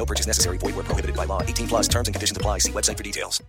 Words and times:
No 0.00 0.06
purchase 0.06 0.26
necessary. 0.26 0.56
Void 0.56 0.76
where 0.76 0.84
prohibited 0.84 1.14
by 1.14 1.26
law. 1.26 1.42
18 1.42 1.68
plus 1.68 1.86
terms 1.86 2.08
and 2.08 2.14
conditions 2.14 2.34
apply. 2.34 2.60
See 2.60 2.72
website 2.72 2.96
for 2.96 3.02
details. 3.02 3.42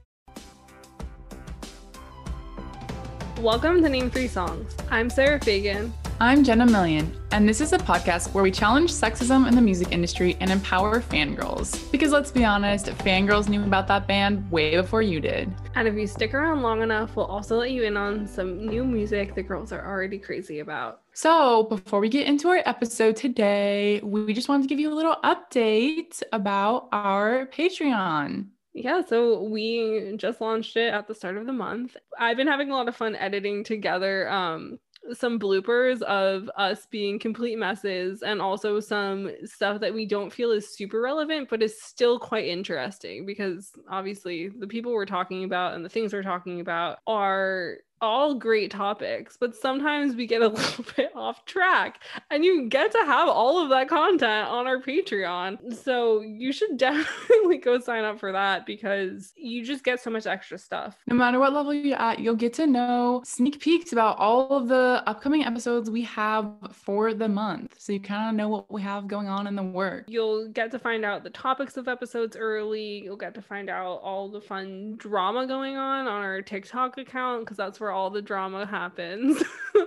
Welcome 3.40 3.82
to 3.82 3.88
Name 3.88 4.12
Three 4.12 4.28
Songs. 4.28 4.76
I'm 4.90 5.10
Sarah 5.10 5.40
Fagan. 5.40 5.94
I'm 6.22 6.44
Jenna 6.44 6.68
Million, 6.68 7.12
and 7.32 7.50
this 7.50 7.62
is 7.62 7.74
a 7.74 7.80
podcast 7.80 8.32
where 8.32 8.44
we 8.44 8.52
challenge 8.52 8.92
sexism 8.92 9.48
in 9.48 9.56
the 9.56 9.62
music 9.62 9.92
industry 9.92 10.38
and 10.40 10.52
empower 10.52 11.02
fangirls. 11.02 11.92
Because 11.92 12.12
let's 12.12 12.30
be 12.30 12.46
honest, 12.46 12.86
fangirls 12.86 13.50
knew 13.50 13.64
about 13.64 13.88
that 13.88 14.08
band 14.08 14.52
way 14.52 14.76
before 14.76 15.02
you 15.02 15.20
did. 15.20 15.52
And 15.74 15.88
if 15.88 15.96
you 15.96 16.06
stick 16.06 16.36
around 16.36 16.62
long 16.62 16.84
enough, 16.84 17.16
we'll 17.16 17.26
also 17.26 17.58
let 17.58 17.72
you 17.72 17.82
in 17.82 17.98
on 17.98 18.28
some 18.28 18.68
new 18.68 18.86
music 18.86 19.34
the 19.34 19.42
girls 19.42 19.72
are 19.72 19.84
already 19.84 20.20
crazy 20.20 20.60
about. 20.60 21.02
So, 21.14 21.64
before 21.64 22.00
we 22.00 22.08
get 22.08 22.28
into 22.28 22.50
our 22.50 22.62
episode 22.68 23.16
today, 23.16 24.00
we 24.04 24.32
just 24.32 24.48
wanted 24.48 24.62
to 24.62 24.70
give 24.70 24.80
you 24.80 24.94
a 24.94 24.96
little 24.96 25.18
update 25.24 26.22
about 26.32 26.88
our 26.92 27.48
Patreon. 27.48 28.46
Yeah, 28.74 29.02
so 29.04 29.42
we 29.42 30.14
just 30.18 30.40
launched 30.40 30.78
it 30.78 30.94
at 30.94 31.08
the 31.08 31.16
start 31.16 31.38
of 31.38 31.48
the 31.48 31.52
month. 31.52 31.98
I've 32.20 32.38
been 32.38 32.48
having 32.48 32.70
a 32.70 32.76
lot 32.76 32.88
of 32.88 32.96
fun 32.96 33.16
editing 33.16 33.64
together 33.64 34.30
um 34.30 34.78
some 35.14 35.40
bloopers 35.40 36.02
of 36.04 36.50
us 36.58 36.86
being 36.86 37.18
complete 37.18 37.58
messes 37.58 38.22
and 38.22 38.42
also 38.42 38.80
some 38.80 39.32
stuff 39.44 39.80
that 39.82 39.94
we 39.94 40.06
don't 40.06 40.32
feel 40.32 40.52
is 40.52 40.76
super 40.76 41.02
relevant 41.02 41.50
but 41.50 41.64
is 41.64 41.82
still 41.82 42.20
quite 42.20 42.46
interesting 42.46 43.26
because 43.26 43.72
obviously 43.90 44.50
the 44.50 44.68
people 44.68 44.92
we're 44.92 45.06
talking 45.06 45.44
about 45.44 45.74
and 45.74 45.84
the 45.84 45.90
things 45.90 46.14
we're 46.14 46.22
talking 46.22 46.62
about 46.62 47.00
are 47.08 47.78
all 48.02 48.34
great 48.34 48.72
topics, 48.72 49.38
but 49.40 49.56
sometimes 49.56 50.16
we 50.16 50.26
get 50.26 50.42
a 50.42 50.48
little 50.50 50.86
bit 50.96 51.12
off 51.16 51.46
track. 51.46 52.02
And 52.30 52.44
you 52.44 52.68
get 52.68 52.92
to 52.92 53.00
have 53.00 53.30
all 53.30 53.62
of 53.62 53.70
that 53.70 53.88
content 53.88 54.50
on 54.50 54.68
our 54.68 54.82
Patreon. 54.82 55.76
So 55.76 56.22
you 56.22 56.52
should 56.52 56.78
definitely 56.78 57.58
go 57.58 57.80
sign 57.80 58.04
up 58.04 58.20
for 58.20 58.32
that 58.32 58.66
because 58.66 59.34
you 59.36 59.64
just 59.64 59.84
get 59.84 60.02
so 60.02 60.10
much 60.10 60.26
extra 60.26 60.58
stuff. 60.58 60.98
No 61.08 61.16
matter 61.16 61.40
what 61.40 61.54
level 61.54 61.74
you're 61.74 62.00
at, 62.00 62.20
you'll 62.20 62.36
get 62.36 62.54
to 62.56 62.68
know 62.68 63.22
sneak 63.26 63.60
peeks 63.60 63.94
about 63.94 64.18
all 64.18 64.58
of 64.58 64.68
the 64.68 65.04
upcoming 65.06 65.46
episodes 65.46 65.90
we 65.90 66.02
have 66.04 66.52
for 66.72 67.14
the 67.14 67.28
month. 67.28 67.76
So 67.78 67.94
you 67.94 68.00
kind 68.00 68.30
of 68.30 68.36
know 68.36 68.50
what 68.50 68.72
we 68.72 68.82
have 68.82 69.08
going 69.08 69.28
on 69.28 69.48
in 69.48 69.56
the 69.56 69.64
work. 69.64 70.06
You'll 70.08 70.48
get 70.50 70.72
to 70.72 70.80
find 70.80 71.06
out 71.06 71.24
the 71.24 71.30
topics 71.30 71.78
of 71.78 71.88
episodes 71.88 72.36
early. 72.36 73.04
You'll 73.04 73.18
get 73.18 73.36
to 73.36 73.42
find 73.42 73.70
out 73.70 74.00
all 74.02 74.30
the 74.30 74.42
fun 74.42 74.96
drama 74.98 75.46
going 75.46 75.78
on 75.78 76.08
on 76.08 76.22
our 76.24 76.42
TikTok 76.42 76.98
account 76.98 77.46
because 77.46 77.58
that's 77.58 77.80
where 77.80 77.91
where 77.92 77.98
all 77.98 78.10
the 78.10 78.22
drama 78.22 78.66
happens. 78.80 79.44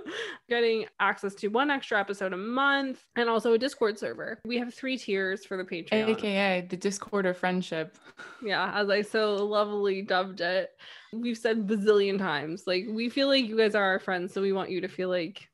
Getting 0.48 0.84
access 1.00 1.34
to 1.36 1.48
one 1.48 1.70
extra 1.70 1.98
episode 1.98 2.34
a 2.34 2.36
month 2.36 3.02
and 3.16 3.30
also 3.30 3.54
a 3.54 3.58
Discord 3.58 3.98
server. 3.98 4.38
We 4.44 4.58
have 4.58 4.74
three 4.74 4.98
tiers 4.98 5.46
for 5.46 5.56
the 5.56 5.64
Patreon. 5.64 6.10
AKA 6.10 6.66
the 6.68 6.76
Discord 6.76 7.26
of 7.26 7.36
friendship. 7.36 7.96
Yeah, 8.44 8.70
as 8.78 8.90
I 8.90 9.00
so 9.00 9.36
lovely 9.36 10.02
dubbed 10.02 10.42
it. 10.42 10.70
We've 11.12 11.36
said 11.36 11.66
bazillion 11.66 12.18
times. 12.18 12.64
Like, 12.66 12.84
we 12.88 13.08
feel 13.08 13.26
like 13.26 13.46
you 13.46 13.56
guys 13.56 13.74
are 13.74 13.82
our 13.82 13.98
friends, 13.98 14.34
so 14.34 14.42
we 14.42 14.52
want 14.52 14.70
you 14.70 14.82
to 14.82 14.88
feel 14.88 15.08
like 15.08 15.48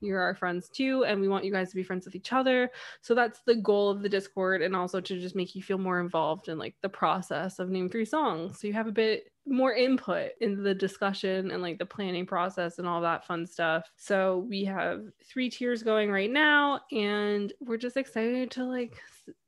you're 0.00 0.20
our 0.20 0.34
friends 0.34 0.70
too 0.70 1.04
and 1.04 1.20
we 1.20 1.28
want 1.28 1.44
you 1.44 1.52
guys 1.52 1.68
to 1.68 1.76
be 1.76 1.82
friends 1.82 2.06
with 2.06 2.14
each 2.14 2.32
other 2.32 2.70
so 3.02 3.14
that's 3.14 3.40
the 3.42 3.56
goal 3.56 3.90
of 3.90 4.00
the 4.00 4.08
discord 4.08 4.62
and 4.62 4.74
also 4.74 4.98
to 4.98 5.20
just 5.20 5.36
make 5.36 5.54
you 5.54 5.62
feel 5.62 5.76
more 5.76 6.00
involved 6.00 6.48
in 6.48 6.56
like 6.56 6.74
the 6.80 6.88
process 6.88 7.58
of 7.58 7.68
name 7.68 7.86
three 7.86 8.06
songs 8.06 8.58
so 8.58 8.66
you 8.66 8.72
have 8.72 8.86
a 8.86 8.92
bit 8.92 9.30
more 9.50 9.74
input 9.74 10.30
in 10.40 10.62
the 10.62 10.74
discussion 10.74 11.50
and 11.50 11.60
like 11.60 11.78
the 11.78 11.86
planning 11.86 12.24
process 12.24 12.78
and 12.78 12.86
all 12.86 13.00
that 13.00 13.26
fun 13.26 13.46
stuff. 13.46 13.90
So 13.96 14.46
we 14.48 14.64
have 14.64 15.02
three 15.24 15.50
tiers 15.50 15.82
going 15.82 16.10
right 16.10 16.30
now 16.30 16.80
and 16.92 17.52
we're 17.60 17.76
just 17.76 17.96
excited 17.96 18.50
to 18.52 18.64
like 18.64 18.96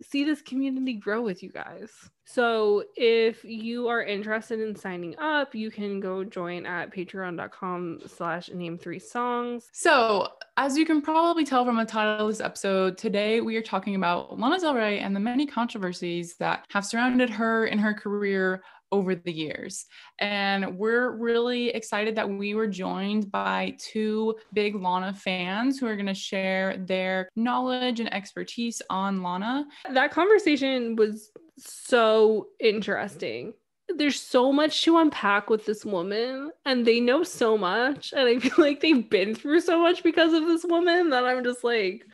see 0.02 0.24
this 0.24 0.42
community 0.42 0.94
grow 0.94 1.22
with 1.22 1.42
you 1.42 1.50
guys. 1.50 1.90
So 2.24 2.84
if 2.96 3.44
you 3.44 3.88
are 3.88 4.02
interested 4.02 4.60
in 4.60 4.76
signing 4.76 5.18
up, 5.18 5.54
you 5.54 5.70
can 5.70 6.00
go 6.00 6.22
join 6.24 6.66
at 6.66 6.94
patreon.com 6.94 8.00
slash 8.06 8.48
name 8.50 8.78
three 8.78 8.98
songs. 8.98 9.68
So 9.72 10.28
as 10.56 10.76
you 10.78 10.86
can 10.86 11.02
probably 11.02 11.44
tell 11.44 11.64
from 11.64 11.76
the 11.76 11.84
title 11.84 12.26
of 12.26 12.32
this 12.32 12.40
episode, 12.40 12.96
today 12.96 13.40
we 13.40 13.56
are 13.56 13.62
talking 13.62 13.96
about 13.96 14.38
Lana 14.38 14.58
Del 14.58 14.74
Rey 14.74 15.00
and 15.00 15.14
the 15.14 15.20
many 15.20 15.46
controversies 15.46 16.36
that 16.36 16.64
have 16.70 16.86
surrounded 16.86 17.28
her 17.30 17.66
in 17.66 17.78
her 17.78 17.92
career 17.92 18.62
over 18.92 19.14
the 19.14 19.32
years. 19.32 19.86
And 20.18 20.78
we're 20.78 21.10
really 21.10 21.70
excited 21.70 22.14
that 22.16 22.28
we 22.28 22.54
were 22.54 22.68
joined 22.68 23.32
by 23.32 23.76
two 23.78 24.36
big 24.52 24.74
Lana 24.76 25.14
fans 25.14 25.78
who 25.78 25.86
are 25.86 25.96
going 25.96 26.06
to 26.06 26.14
share 26.14 26.76
their 26.76 27.28
knowledge 27.34 27.98
and 27.98 28.12
expertise 28.12 28.80
on 28.90 29.22
Lana. 29.22 29.66
That 29.90 30.12
conversation 30.12 30.94
was 30.94 31.30
so 31.58 32.48
interesting. 32.60 33.54
There's 33.94 34.20
so 34.20 34.52
much 34.52 34.84
to 34.84 34.98
unpack 34.98 35.50
with 35.50 35.66
this 35.66 35.84
woman, 35.84 36.50
and 36.64 36.86
they 36.86 37.00
know 37.00 37.24
so 37.24 37.58
much. 37.58 38.12
And 38.16 38.28
I 38.28 38.38
feel 38.38 38.64
like 38.64 38.80
they've 38.80 39.10
been 39.10 39.34
through 39.34 39.60
so 39.60 39.82
much 39.82 40.02
because 40.02 40.32
of 40.32 40.46
this 40.46 40.64
woman 40.64 41.10
that 41.10 41.24
I'm 41.24 41.44
just 41.44 41.64
like, 41.64 42.06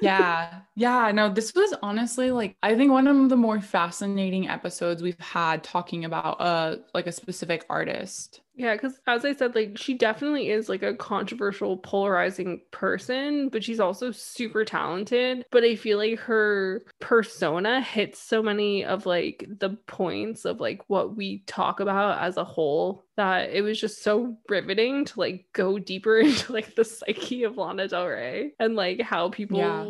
yeah. 0.00 0.60
Yeah. 0.76 1.10
No, 1.12 1.28
this 1.32 1.54
was 1.54 1.74
honestly 1.82 2.30
like 2.30 2.56
I 2.62 2.74
think 2.74 2.90
one 2.90 3.06
of 3.06 3.28
the 3.28 3.36
more 3.36 3.60
fascinating 3.60 4.48
episodes 4.48 5.02
we've 5.02 5.18
had 5.18 5.62
talking 5.62 6.04
about 6.04 6.40
uh 6.40 6.76
like 6.94 7.06
a 7.06 7.12
specific 7.12 7.64
artist. 7.68 8.40
Yeah, 8.56 8.74
because 8.74 9.00
as 9.06 9.24
I 9.24 9.34
said, 9.34 9.54
like 9.54 9.76
she 9.76 9.94
definitely 9.94 10.50
is 10.50 10.68
like 10.68 10.82
a 10.82 10.94
controversial, 10.94 11.76
polarizing 11.76 12.60
person, 12.70 13.48
but 13.48 13.64
she's 13.64 13.80
also 13.80 14.12
super 14.12 14.64
talented. 14.64 15.44
But 15.50 15.64
I 15.64 15.74
feel 15.74 15.98
like 15.98 16.20
her 16.20 16.84
persona 17.00 17.80
hits 17.80 18.20
so 18.20 18.42
many 18.42 18.84
of 18.84 19.06
like 19.06 19.44
the 19.58 19.70
points 19.88 20.44
of 20.44 20.60
like 20.60 20.82
what 20.86 21.16
we 21.16 21.42
talk 21.46 21.80
about 21.80 22.22
as 22.22 22.36
a 22.36 22.44
whole 22.44 23.04
that 23.16 23.50
it 23.50 23.62
was 23.62 23.80
just 23.80 24.02
so 24.02 24.36
riveting 24.48 25.04
to 25.04 25.20
like 25.20 25.46
go 25.52 25.78
deeper 25.78 26.18
into 26.20 26.52
like 26.52 26.74
the 26.76 26.84
psyche 26.84 27.44
of 27.44 27.56
Lana 27.56 27.88
Del 27.88 28.06
Rey 28.06 28.52
and 28.60 28.76
like 28.76 29.00
how 29.00 29.30
people 29.30 29.58
yeah. 29.58 29.83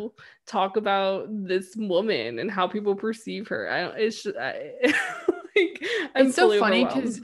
Talk 0.45 0.77
about 0.77 1.27
this 1.29 1.75
woman 1.75 2.39
and 2.39 2.51
how 2.51 2.67
people 2.67 2.95
perceive 2.95 3.47
her. 3.47 3.69
I 3.69 3.81
don't, 3.81 3.97
it's 3.97 4.23
just, 4.23 4.37
I, 4.37 4.71
like, 5.55 5.83
it's 6.15 6.35
so 6.35 6.59
funny 6.59 6.85
because 6.85 7.21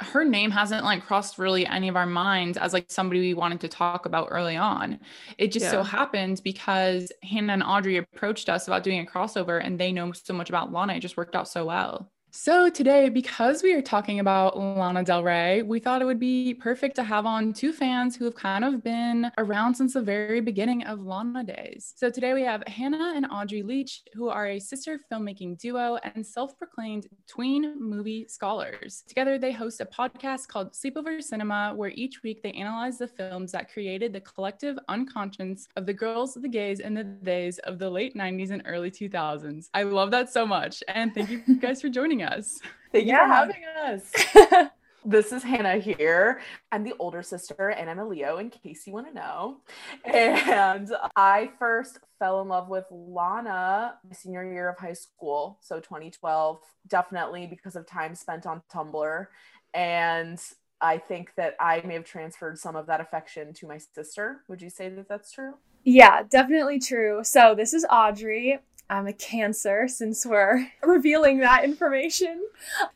her 0.00 0.24
name 0.24 0.50
hasn't 0.50 0.84
like 0.84 1.06
crossed 1.06 1.38
really 1.38 1.66
any 1.66 1.88
of 1.88 1.96
our 1.96 2.06
minds 2.06 2.58
as 2.58 2.72
like 2.72 2.86
somebody 2.88 3.20
we 3.20 3.34
wanted 3.34 3.60
to 3.60 3.68
talk 3.68 4.06
about 4.06 4.28
early 4.30 4.56
on. 4.56 4.98
It 5.38 5.52
just 5.52 5.64
yeah. 5.64 5.70
so 5.70 5.82
happened 5.82 6.40
because 6.44 7.12
Hannah 7.22 7.52
and 7.52 7.62
Audrey 7.62 7.96
approached 7.96 8.48
us 8.48 8.66
about 8.66 8.82
doing 8.82 9.00
a 9.00 9.10
crossover 9.10 9.64
and 9.64 9.78
they 9.78 9.92
know 9.92 10.12
so 10.12 10.34
much 10.34 10.48
about 10.48 10.72
Lana. 10.72 10.94
It 10.94 11.00
just 11.00 11.16
worked 11.16 11.36
out 11.36 11.48
so 11.48 11.66
well. 11.66 12.10
So, 12.36 12.68
today, 12.68 13.10
because 13.10 13.62
we 13.62 13.74
are 13.74 13.80
talking 13.80 14.18
about 14.18 14.58
Lana 14.58 15.04
Del 15.04 15.22
Rey, 15.22 15.62
we 15.62 15.78
thought 15.78 16.02
it 16.02 16.04
would 16.04 16.18
be 16.18 16.52
perfect 16.52 16.96
to 16.96 17.04
have 17.04 17.26
on 17.26 17.52
two 17.52 17.72
fans 17.72 18.16
who 18.16 18.24
have 18.24 18.34
kind 18.34 18.64
of 18.64 18.82
been 18.82 19.30
around 19.38 19.76
since 19.76 19.94
the 19.94 20.02
very 20.02 20.40
beginning 20.40 20.82
of 20.82 21.00
Lana 21.00 21.44
days. 21.44 21.94
So, 21.96 22.10
today 22.10 22.34
we 22.34 22.42
have 22.42 22.64
Hannah 22.66 23.12
and 23.14 23.24
Audrey 23.30 23.62
Leach, 23.62 24.02
who 24.14 24.30
are 24.30 24.48
a 24.48 24.58
sister 24.58 24.98
filmmaking 25.10 25.60
duo 25.60 25.96
and 26.02 26.26
self 26.26 26.58
proclaimed 26.58 27.06
tween 27.28 27.80
movie 27.80 28.26
scholars. 28.28 29.04
Together, 29.06 29.38
they 29.38 29.52
host 29.52 29.80
a 29.80 29.86
podcast 29.86 30.48
called 30.48 30.72
Sleepover 30.72 31.22
Cinema, 31.22 31.72
where 31.76 31.90
each 31.90 32.24
week 32.24 32.42
they 32.42 32.52
analyze 32.52 32.98
the 32.98 33.06
films 33.06 33.52
that 33.52 33.72
created 33.72 34.12
the 34.12 34.20
collective 34.20 34.76
unconscious 34.88 35.68
of 35.76 35.86
the 35.86 35.94
girls, 35.94 36.34
the 36.34 36.48
gays, 36.48 36.80
and 36.80 36.96
the 36.96 37.04
days 37.04 37.60
of 37.60 37.78
the 37.78 37.88
late 37.88 38.16
90s 38.16 38.50
and 38.50 38.62
early 38.66 38.90
2000s. 38.90 39.68
I 39.72 39.84
love 39.84 40.10
that 40.10 40.32
so 40.32 40.44
much. 40.44 40.82
And 40.88 41.14
thank 41.14 41.30
you 41.30 41.40
guys 41.60 41.80
for 41.80 41.88
joining 41.88 42.22
us 42.22 42.23
us. 42.24 42.60
Thank 42.92 43.06
you 43.06 43.12
for 43.12 43.26
having 43.26 43.64
us. 43.82 44.70
this 45.04 45.32
is 45.32 45.42
Hannah 45.42 45.78
here. 45.78 46.40
I'm 46.72 46.84
the 46.84 46.94
older 46.98 47.22
sister, 47.22 47.70
and 47.70 47.90
I'm 47.90 47.98
a 47.98 48.06
Leo, 48.06 48.38
in 48.38 48.50
case 48.50 48.86
you 48.86 48.92
want 48.92 49.08
to 49.08 49.14
know. 49.14 49.58
And 50.04 50.90
I 51.16 51.50
first 51.58 51.98
fell 52.18 52.40
in 52.40 52.48
love 52.48 52.68
with 52.68 52.84
Lana 52.90 53.94
my 54.06 54.14
senior 54.14 54.44
year 54.44 54.68
of 54.68 54.78
high 54.78 54.94
school, 54.94 55.58
so 55.60 55.80
2012, 55.80 56.60
definitely 56.88 57.46
because 57.46 57.76
of 57.76 57.86
time 57.86 58.14
spent 58.14 58.46
on 58.46 58.62
Tumblr. 58.72 59.26
And 59.74 60.40
I 60.80 60.98
think 60.98 61.32
that 61.36 61.54
I 61.60 61.82
may 61.84 61.94
have 61.94 62.04
transferred 62.04 62.58
some 62.58 62.76
of 62.76 62.86
that 62.86 63.00
affection 63.00 63.52
to 63.54 63.66
my 63.66 63.78
sister. 63.78 64.42
Would 64.48 64.62
you 64.62 64.70
say 64.70 64.88
that 64.88 65.08
that's 65.08 65.32
true? 65.32 65.54
Yeah, 65.84 66.22
definitely 66.22 66.78
true. 66.78 67.20
So, 67.24 67.54
this 67.54 67.74
is 67.74 67.86
Audrey. 67.90 68.58
I'm 68.90 69.06
a 69.06 69.12
Cancer 69.12 69.88
since 69.88 70.26
we're 70.26 70.66
revealing 70.82 71.38
that 71.40 71.64
information. 71.64 72.44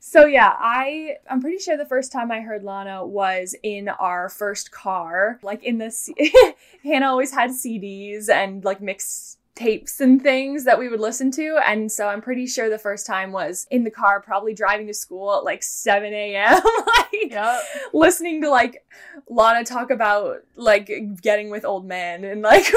So 0.01 0.27
yeah, 0.27 0.55
I 0.59 1.17
I'm 1.31 1.41
pretty 1.41 1.59
sure 1.59 1.77
the 1.77 1.87
first 1.87 2.13
time 2.13 2.31
I 2.31 2.41
heard 2.41 2.63
Lana 2.63 3.07
was 3.07 3.55
in 3.63 3.89
our 3.89 4.29
first 4.29 4.71
car, 4.71 5.39
like 5.43 5.65
in 5.65 5.79
this 5.79 6.11
Hannah 6.85 7.09
always 7.09 7.33
had 7.33 7.51
CDs 7.51 8.29
and 8.29 8.65
like 8.65 8.81
mixed 8.81 9.39
tapes 9.59 10.01
and 10.01 10.23
things 10.23 10.65
that 10.65 10.79
we 10.79 10.89
would 10.89 11.01
listen 11.01 11.33
to. 11.33 11.59
And 11.67 11.91
so 11.91 12.07
I'm 12.07 12.21
pretty 12.21 12.47
sure 12.47 12.71
the 12.71 12.79
first 12.79 13.07
time 13.07 13.33
was 13.33 13.67
in 13.71 13.83
the 13.83 13.91
car, 13.91 14.21
probably 14.21 14.55
driving 14.55 14.87
to 14.87 14.95
school 14.95 15.35
at 15.37 15.45
like 15.45 15.65
7 15.65 16.13
a.m. 16.15 16.61
like 16.87 17.31
yep. 17.31 17.61
listening 17.93 18.41
to 18.43 18.51
like 18.51 18.87
Lana 19.29 19.65
talk 19.65 19.91
about 19.91 20.45
like 20.55 20.91
getting 21.21 21.51
with 21.51 21.65
old 21.65 21.87
men 21.87 22.25
and 22.25 22.43
like 22.43 22.73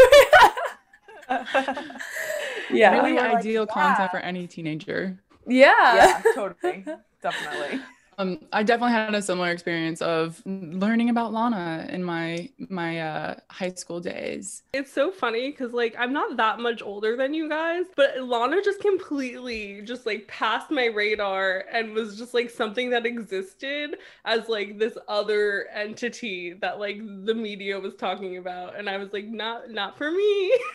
yeah. 2.73 3.01
Really 3.01 3.17
ideal 3.19 3.63
like, 3.63 3.69
content 3.69 3.99
yeah. 3.99 4.07
for 4.09 4.17
any 4.17 4.47
teenager. 4.47 5.17
Yeah. 5.47 5.95
Yeah, 5.95 6.21
totally. 6.35 6.85
Definitely. 7.21 7.81
Um, 8.21 8.39
I 8.51 8.61
definitely 8.61 8.93
had 8.93 9.15
a 9.15 9.21
similar 9.21 9.49
experience 9.49 10.01
of 10.01 10.41
learning 10.45 11.09
about 11.09 11.33
Lana 11.33 11.87
in 11.89 12.03
my 12.03 12.49
my 12.69 12.99
uh, 12.99 13.35
high 13.49 13.71
school 13.71 13.99
days. 13.99 14.61
It's 14.73 14.91
so 14.91 15.11
funny 15.11 15.49
because 15.49 15.73
like 15.73 15.95
I'm 15.97 16.13
not 16.13 16.37
that 16.37 16.59
much 16.59 16.83
older 16.83 17.15
than 17.15 17.33
you 17.33 17.49
guys, 17.49 17.85
but 17.95 18.21
Lana 18.21 18.61
just 18.61 18.79
completely 18.81 19.81
just 19.83 20.05
like 20.05 20.27
passed 20.27 20.69
my 20.69 20.85
radar 20.85 21.65
and 21.71 21.93
was 21.93 22.17
just 22.17 22.33
like 22.33 22.49
something 22.51 22.91
that 22.91 23.05
existed 23.05 23.97
as 24.25 24.47
like 24.49 24.77
this 24.77 24.97
other 25.07 25.67
entity 25.73 26.53
that 26.61 26.79
like 26.79 26.99
the 27.25 27.33
media 27.33 27.79
was 27.79 27.95
talking 27.95 28.37
about, 28.37 28.77
and 28.77 28.89
I 28.89 28.97
was 28.97 29.13
like, 29.13 29.25
not 29.25 29.71
not 29.71 29.97
for 29.97 30.11
me. 30.11 30.59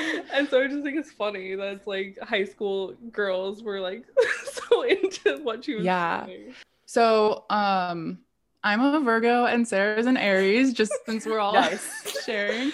and 0.32 0.48
so 0.48 0.62
I 0.62 0.68
just 0.68 0.82
think 0.82 0.98
it's 0.98 1.12
funny 1.12 1.54
that 1.54 1.72
it's 1.74 1.86
like 1.86 2.18
high 2.22 2.44
school 2.44 2.94
girls 3.10 3.62
were 3.62 3.80
like 3.80 4.04
so 4.44 4.82
into 4.82 5.38
what 5.42 5.64
she 5.64 5.76
was 5.76 5.84
yeah. 5.84 6.26
Doing. 6.26 6.54
So 6.86 7.44
um 7.50 8.18
I'm 8.62 8.82
a 8.82 9.00
Virgo 9.00 9.46
and 9.46 9.66
Sarah's 9.66 10.06
an 10.06 10.18
Aries, 10.18 10.74
just 10.74 10.92
since 11.06 11.24
we're 11.24 11.38
all 11.38 11.54
sharing. 12.24 12.72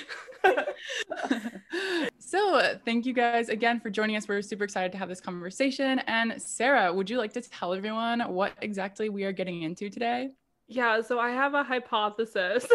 so 2.19 2.79
thank 2.85 3.07
you 3.07 3.13
guys 3.13 3.49
again 3.49 3.79
for 3.79 3.89
joining 3.89 4.17
us. 4.17 4.27
We're 4.27 4.43
super 4.43 4.65
excited 4.65 4.91
to 4.93 4.99
have 4.99 5.09
this 5.09 5.21
conversation. 5.21 6.01
And 6.01 6.43
Sarah, 6.43 6.93
would 6.93 7.09
you 7.09 7.19
like 7.19 7.33
to 7.35 7.41
tell 7.41 7.73
everyone 7.73 8.21
what 8.21 8.55
exactly 8.63 9.09
we 9.11 9.23
are 9.25 9.33
getting 9.33 9.63
into 9.63 9.89
today? 9.89 10.31
Yeah, 10.69 11.01
so 11.03 11.21
I 11.21 11.31
have 11.31 11.55
a 11.55 11.63
hypothesis. 11.63 12.67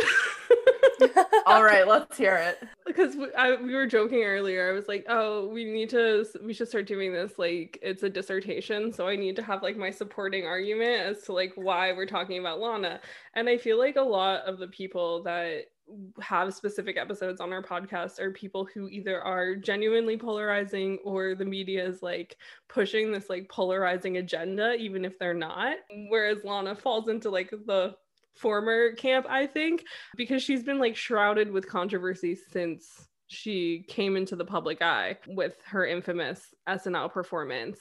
All 1.46 1.64
right, 1.64 1.88
let's 1.88 2.18
hear 2.18 2.36
it. 2.36 2.64
Because 2.96 3.16
we, 3.16 3.34
I, 3.38 3.56
we 3.56 3.74
were 3.74 3.88
joking 3.88 4.24
earlier. 4.24 4.70
I 4.70 4.74
was 4.74 4.88
like, 4.88 5.06
oh, 5.08 5.48
we 5.48 5.66
need 5.66 5.90
to, 5.92 6.26
we 6.44 6.54
should 6.54 6.68
start 6.68 6.88
doing 6.88 7.14
this. 7.14 7.38
Like, 7.38 7.80
it's 7.82 8.04
a 8.04 8.10
dissertation. 8.10 8.92
So 8.92 9.08
I 9.08 9.16
need 9.16 9.36
to 9.38 9.44
have 9.44 9.64
like 9.64 9.78
my 9.78 9.92
supporting 9.92 10.46
argument 10.46 11.02
as 11.02 11.24
to 11.24 11.34
like 11.34 11.54
why 11.56 11.94
we're 11.94 12.06
talking 12.06 12.40
about 12.40 12.60
Lana. 12.60 13.00
And 13.34 13.48
I 13.48 13.58
feel 13.58 13.78
like 13.78 13.96
a 13.96 14.02
lot 14.02 14.42
of 14.42 14.60
the 14.60 14.68
people 14.68 15.24
that 15.24 15.66
have 16.22 16.54
specific 16.54 16.98
episodes 16.98 17.42
on 17.42 17.52
our 17.52 17.62
podcast 17.62 18.20
are 18.20 18.32
people 18.32 18.68
who 18.74 18.88
either 18.88 19.22
are 19.22 19.56
genuinely 19.56 20.18
polarizing 20.18 20.98
or 21.04 21.36
the 21.36 21.46
media 21.46 21.86
is 21.86 22.02
like 22.02 22.38
pushing 22.70 23.12
this 23.12 23.30
like 23.30 23.50
polarizing 23.50 24.18
agenda 24.18 24.74
even 24.76 25.04
if 25.04 25.20
they're 25.20 25.34
not 25.34 25.78
whereas 26.08 26.44
lana 26.44 26.76
falls 26.76 27.10
into 27.10 27.30
like 27.30 27.50
the 27.66 27.94
former 28.36 28.94
camp, 28.94 29.26
I 29.30 29.48
think, 29.48 29.84
because 30.16 30.44
she's 30.44 30.64
been 30.64 30.80
like 30.80 30.96
shrouded 30.96 31.52
with 31.52 31.68
controversy 31.68 32.36
since 32.36 33.08
she 33.28 33.86
came 33.88 34.18
into 34.18 34.36
the 34.36 34.46
public 34.46 34.82
eye 34.82 35.18
with 35.28 35.56
her 35.66 35.86
infamous 35.86 36.54
SNL 36.68 37.12
performance. 37.12 37.80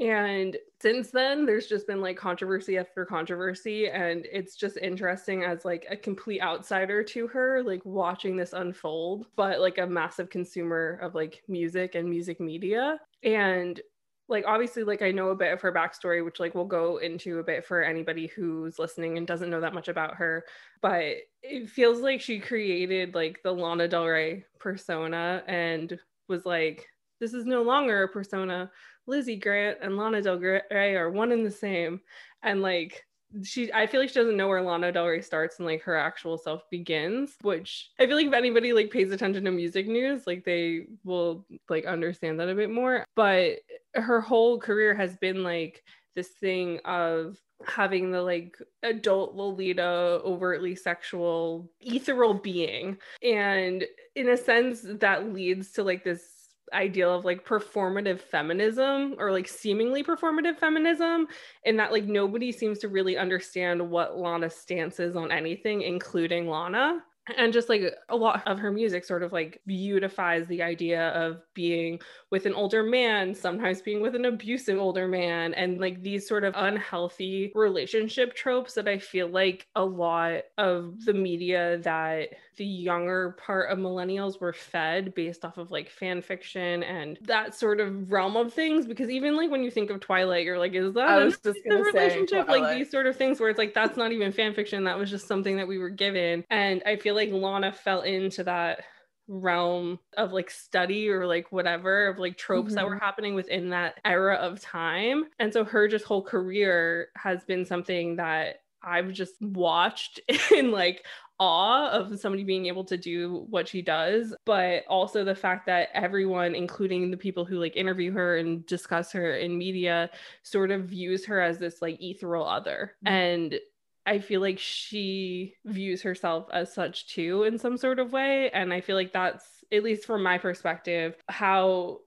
And 0.00 0.56
since 0.80 1.10
then, 1.10 1.44
there's 1.44 1.66
just 1.66 1.86
been 1.88 2.00
like 2.00 2.16
controversy 2.16 2.78
after 2.78 3.04
controversy. 3.04 3.88
And 3.88 4.26
it's 4.32 4.54
just 4.54 4.76
interesting 4.76 5.42
as 5.42 5.64
like 5.64 5.86
a 5.90 5.96
complete 5.96 6.40
outsider 6.40 7.02
to 7.02 7.26
her, 7.28 7.62
like 7.64 7.84
watching 7.84 8.36
this 8.36 8.52
unfold, 8.52 9.26
but 9.34 9.60
like 9.60 9.78
a 9.78 9.86
massive 9.86 10.30
consumer 10.30 11.00
of 11.02 11.14
like 11.16 11.42
music 11.48 11.96
and 11.96 12.08
music 12.08 12.40
media. 12.40 13.00
And 13.24 13.80
like 14.28 14.44
obviously 14.46 14.84
like 14.84 15.02
i 15.02 15.10
know 15.10 15.28
a 15.28 15.34
bit 15.34 15.52
of 15.52 15.60
her 15.60 15.72
backstory 15.72 16.24
which 16.24 16.38
like 16.38 16.54
we'll 16.54 16.64
go 16.64 16.98
into 16.98 17.38
a 17.38 17.44
bit 17.44 17.64
for 17.64 17.82
anybody 17.82 18.26
who's 18.26 18.78
listening 18.78 19.16
and 19.16 19.26
doesn't 19.26 19.50
know 19.50 19.60
that 19.60 19.74
much 19.74 19.88
about 19.88 20.14
her 20.14 20.44
but 20.82 21.02
it 21.42 21.68
feels 21.68 22.00
like 22.00 22.20
she 22.20 22.38
created 22.38 23.14
like 23.14 23.40
the 23.42 23.52
lana 23.52 23.88
del 23.88 24.06
rey 24.06 24.44
persona 24.58 25.42
and 25.46 25.98
was 26.28 26.44
like 26.44 26.86
this 27.20 27.34
is 27.34 27.44
no 27.44 27.62
longer 27.62 28.04
a 28.04 28.08
persona. 28.08 28.70
Lizzie 29.06 29.36
grant 29.36 29.78
and 29.82 29.96
lana 29.96 30.22
del 30.22 30.38
rey 30.38 30.94
are 30.94 31.10
one 31.10 31.32
and 31.32 31.44
the 31.44 31.50
same. 31.50 32.00
And 32.42 32.62
like 32.62 33.04
she 33.42 33.72
I 33.72 33.86
feel 33.86 34.00
like 34.00 34.08
she 34.08 34.16
doesn't 34.16 34.36
know 34.36 34.48
where 34.48 34.62
Lana 34.62 34.92
Del 34.92 35.06
Rey 35.06 35.20
starts 35.20 35.58
and 35.58 35.66
like 35.66 35.82
her 35.82 35.96
actual 35.96 36.38
self 36.38 36.68
begins, 36.70 37.36
which 37.42 37.90
I 37.98 38.06
feel 38.06 38.16
like 38.16 38.26
if 38.26 38.32
anybody 38.32 38.72
like 38.72 38.90
pays 38.90 39.12
attention 39.12 39.44
to 39.44 39.50
music 39.50 39.86
news, 39.86 40.26
like 40.26 40.44
they 40.44 40.86
will 41.04 41.46
like 41.68 41.84
understand 41.84 42.40
that 42.40 42.48
a 42.48 42.54
bit 42.54 42.70
more. 42.70 43.04
But 43.14 43.58
her 43.94 44.20
whole 44.20 44.58
career 44.58 44.94
has 44.94 45.16
been 45.16 45.42
like 45.42 45.82
this 46.14 46.28
thing 46.28 46.80
of 46.84 47.38
having 47.66 48.10
the 48.10 48.22
like 48.22 48.56
adult 48.82 49.34
Lolita 49.34 50.20
overtly 50.24 50.74
sexual 50.74 51.70
ethereal 51.80 52.34
being. 52.34 52.98
And 53.22 53.84
in 54.14 54.28
a 54.28 54.36
sense 54.36 54.84
that 54.84 55.32
leads 55.32 55.72
to 55.72 55.84
like 55.84 56.04
this 56.04 56.37
ideal 56.72 57.14
of 57.14 57.24
like 57.24 57.44
performative 57.44 58.20
feminism 58.20 59.14
or 59.18 59.32
like 59.32 59.48
seemingly 59.48 60.02
performative 60.02 60.58
feminism 60.58 61.26
and 61.64 61.78
that 61.78 61.92
like 61.92 62.04
nobody 62.04 62.52
seems 62.52 62.78
to 62.78 62.88
really 62.88 63.16
understand 63.16 63.90
what 63.90 64.18
Lana's 64.18 64.54
stance 64.54 65.00
is 65.00 65.16
on 65.16 65.32
anything 65.32 65.82
including 65.82 66.48
Lana. 66.48 67.02
And 67.36 67.52
just 67.52 67.68
like 67.68 67.82
a 68.08 68.16
lot 68.16 68.42
of 68.46 68.58
her 68.58 68.72
music 68.72 69.04
sort 69.04 69.22
of 69.22 69.32
like 69.32 69.60
beautifies 69.66 70.46
the 70.46 70.62
idea 70.62 71.08
of 71.10 71.42
being 71.54 72.00
with 72.30 72.46
an 72.46 72.54
older 72.54 72.82
man 72.82 73.34
sometimes 73.34 73.82
being 73.82 74.00
with 74.00 74.14
an 74.14 74.24
abusive 74.24 74.78
older 74.78 75.06
man 75.06 75.52
and 75.54 75.78
like 75.78 76.02
these 76.02 76.26
sort 76.26 76.44
of 76.44 76.54
unhealthy 76.56 77.52
relationship 77.54 78.34
tropes 78.34 78.72
that 78.72 78.88
i 78.88 78.98
feel 78.98 79.28
like 79.28 79.66
a 79.74 79.84
lot 79.84 80.40
of 80.56 81.04
the 81.04 81.12
media 81.12 81.78
that 81.82 82.30
the 82.58 82.64
younger 82.64 83.36
part 83.38 83.70
of 83.70 83.78
millennials 83.78 84.40
were 84.40 84.52
fed 84.52 85.14
based 85.14 85.44
off 85.44 85.56
of 85.56 85.70
like 85.70 85.88
fan 85.88 86.20
fiction 86.20 86.82
and 86.82 87.18
that 87.22 87.54
sort 87.54 87.80
of 87.80 88.10
realm 88.10 88.36
of 88.36 88.52
things 88.52 88.86
because 88.86 89.08
even 89.08 89.36
like 89.36 89.50
when 89.50 89.62
you 89.62 89.70
think 89.70 89.90
of 89.90 90.00
twilight 90.00 90.44
you're 90.44 90.58
like 90.58 90.74
is 90.74 90.92
that 90.92 91.38
the 91.42 91.54
relationship 91.66 92.48
like 92.48 92.76
these 92.76 92.90
sort 92.90 93.06
of 93.06 93.16
things 93.16 93.40
where 93.40 93.48
it's 93.48 93.58
like 93.58 93.72
that's 93.72 93.96
not 93.96 94.12
even 94.12 94.32
fan 94.32 94.52
fiction 94.52 94.84
that 94.84 94.98
was 94.98 95.08
just 95.08 95.26
something 95.26 95.56
that 95.56 95.66
we 95.66 95.78
were 95.78 95.88
given 95.88 96.44
and 96.50 96.82
i 96.84 96.96
feel 96.96 97.14
like 97.14 97.30
lana 97.30 97.72
fell 97.72 98.02
into 98.02 98.44
that 98.44 98.84
realm 99.28 99.98
of 100.16 100.32
like 100.32 100.50
study 100.50 101.08
or 101.08 101.26
like 101.26 101.52
whatever 101.52 102.08
of 102.08 102.18
like 102.18 102.36
tropes 102.36 102.68
mm-hmm. 102.68 102.74
that 102.76 102.84
were 102.84 102.96
mm-hmm. 102.96 103.04
happening 103.04 103.34
within 103.34 103.70
that 103.70 104.00
era 104.04 104.34
of 104.34 104.60
time 104.60 105.24
and 105.38 105.52
so 105.52 105.64
her 105.64 105.86
just 105.86 106.04
whole 106.04 106.22
career 106.22 107.08
has 107.16 107.44
been 107.44 107.64
something 107.64 108.16
that 108.16 108.56
I've 108.82 109.12
just 109.12 109.34
watched 109.40 110.20
in 110.54 110.70
like 110.70 111.04
awe 111.40 111.90
of 111.90 112.18
somebody 112.18 112.44
being 112.44 112.66
able 112.66 112.84
to 112.84 112.96
do 112.96 113.46
what 113.50 113.68
she 113.68 113.82
does, 113.82 114.34
but 114.44 114.84
also 114.88 115.24
the 115.24 115.34
fact 115.34 115.66
that 115.66 115.88
everyone, 115.94 116.54
including 116.54 117.10
the 117.10 117.16
people 117.16 117.44
who 117.44 117.58
like 117.58 117.76
interview 117.76 118.10
her 118.12 118.38
and 118.38 118.66
discuss 118.66 119.12
her 119.12 119.36
in 119.36 119.56
media, 119.56 120.10
sort 120.42 120.70
of 120.70 120.84
views 120.84 121.24
her 121.26 121.40
as 121.40 121.58
this 121.58 121.80
like 121.80 122.02
ethereal 122.02 122.46
other. 122.46 122.94
Mm-hmm. 123.04 123.14
And 123.14 123.60
I 124.06 124.20
feel 124.20 124.40
like 124.40 124.58
she 124.58 125.54
views 125.66 126.02
herself 126.02 126.48
as 126.52 126.72
such 126.72 127.08
too 127.08 127.44
in 127.44 127.58
some 127.58 127.76
sort 127.76 127.98
of 127.98 128.12
way. 128.12 128.50
And 128.50 128.72
I 128.72 128.80
feel 128.80 128.96
like 128.96 129.12
that's, 129.12 129.44
at 129.70 129.82
least 129.82 130.06
from 130.06 130.22
my 130.22 130.38
perspective, 130.38 131.14
how 131.28 131.98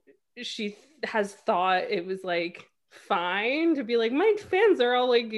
she 0.42 0.76
has 1.04 1.34
thought 1.34 1.84
it 1.84 2.06
was 2.06 2.24
like 2.24 2.68
fine 2.90 3.76
to 3.76 3.84
be 3.84 3.98
like, 3.98 4.12
my 4.12 4.34
fans 4.50 4.82
are 4.82 4.96
all 4.96 5.10
like 5.10 5.30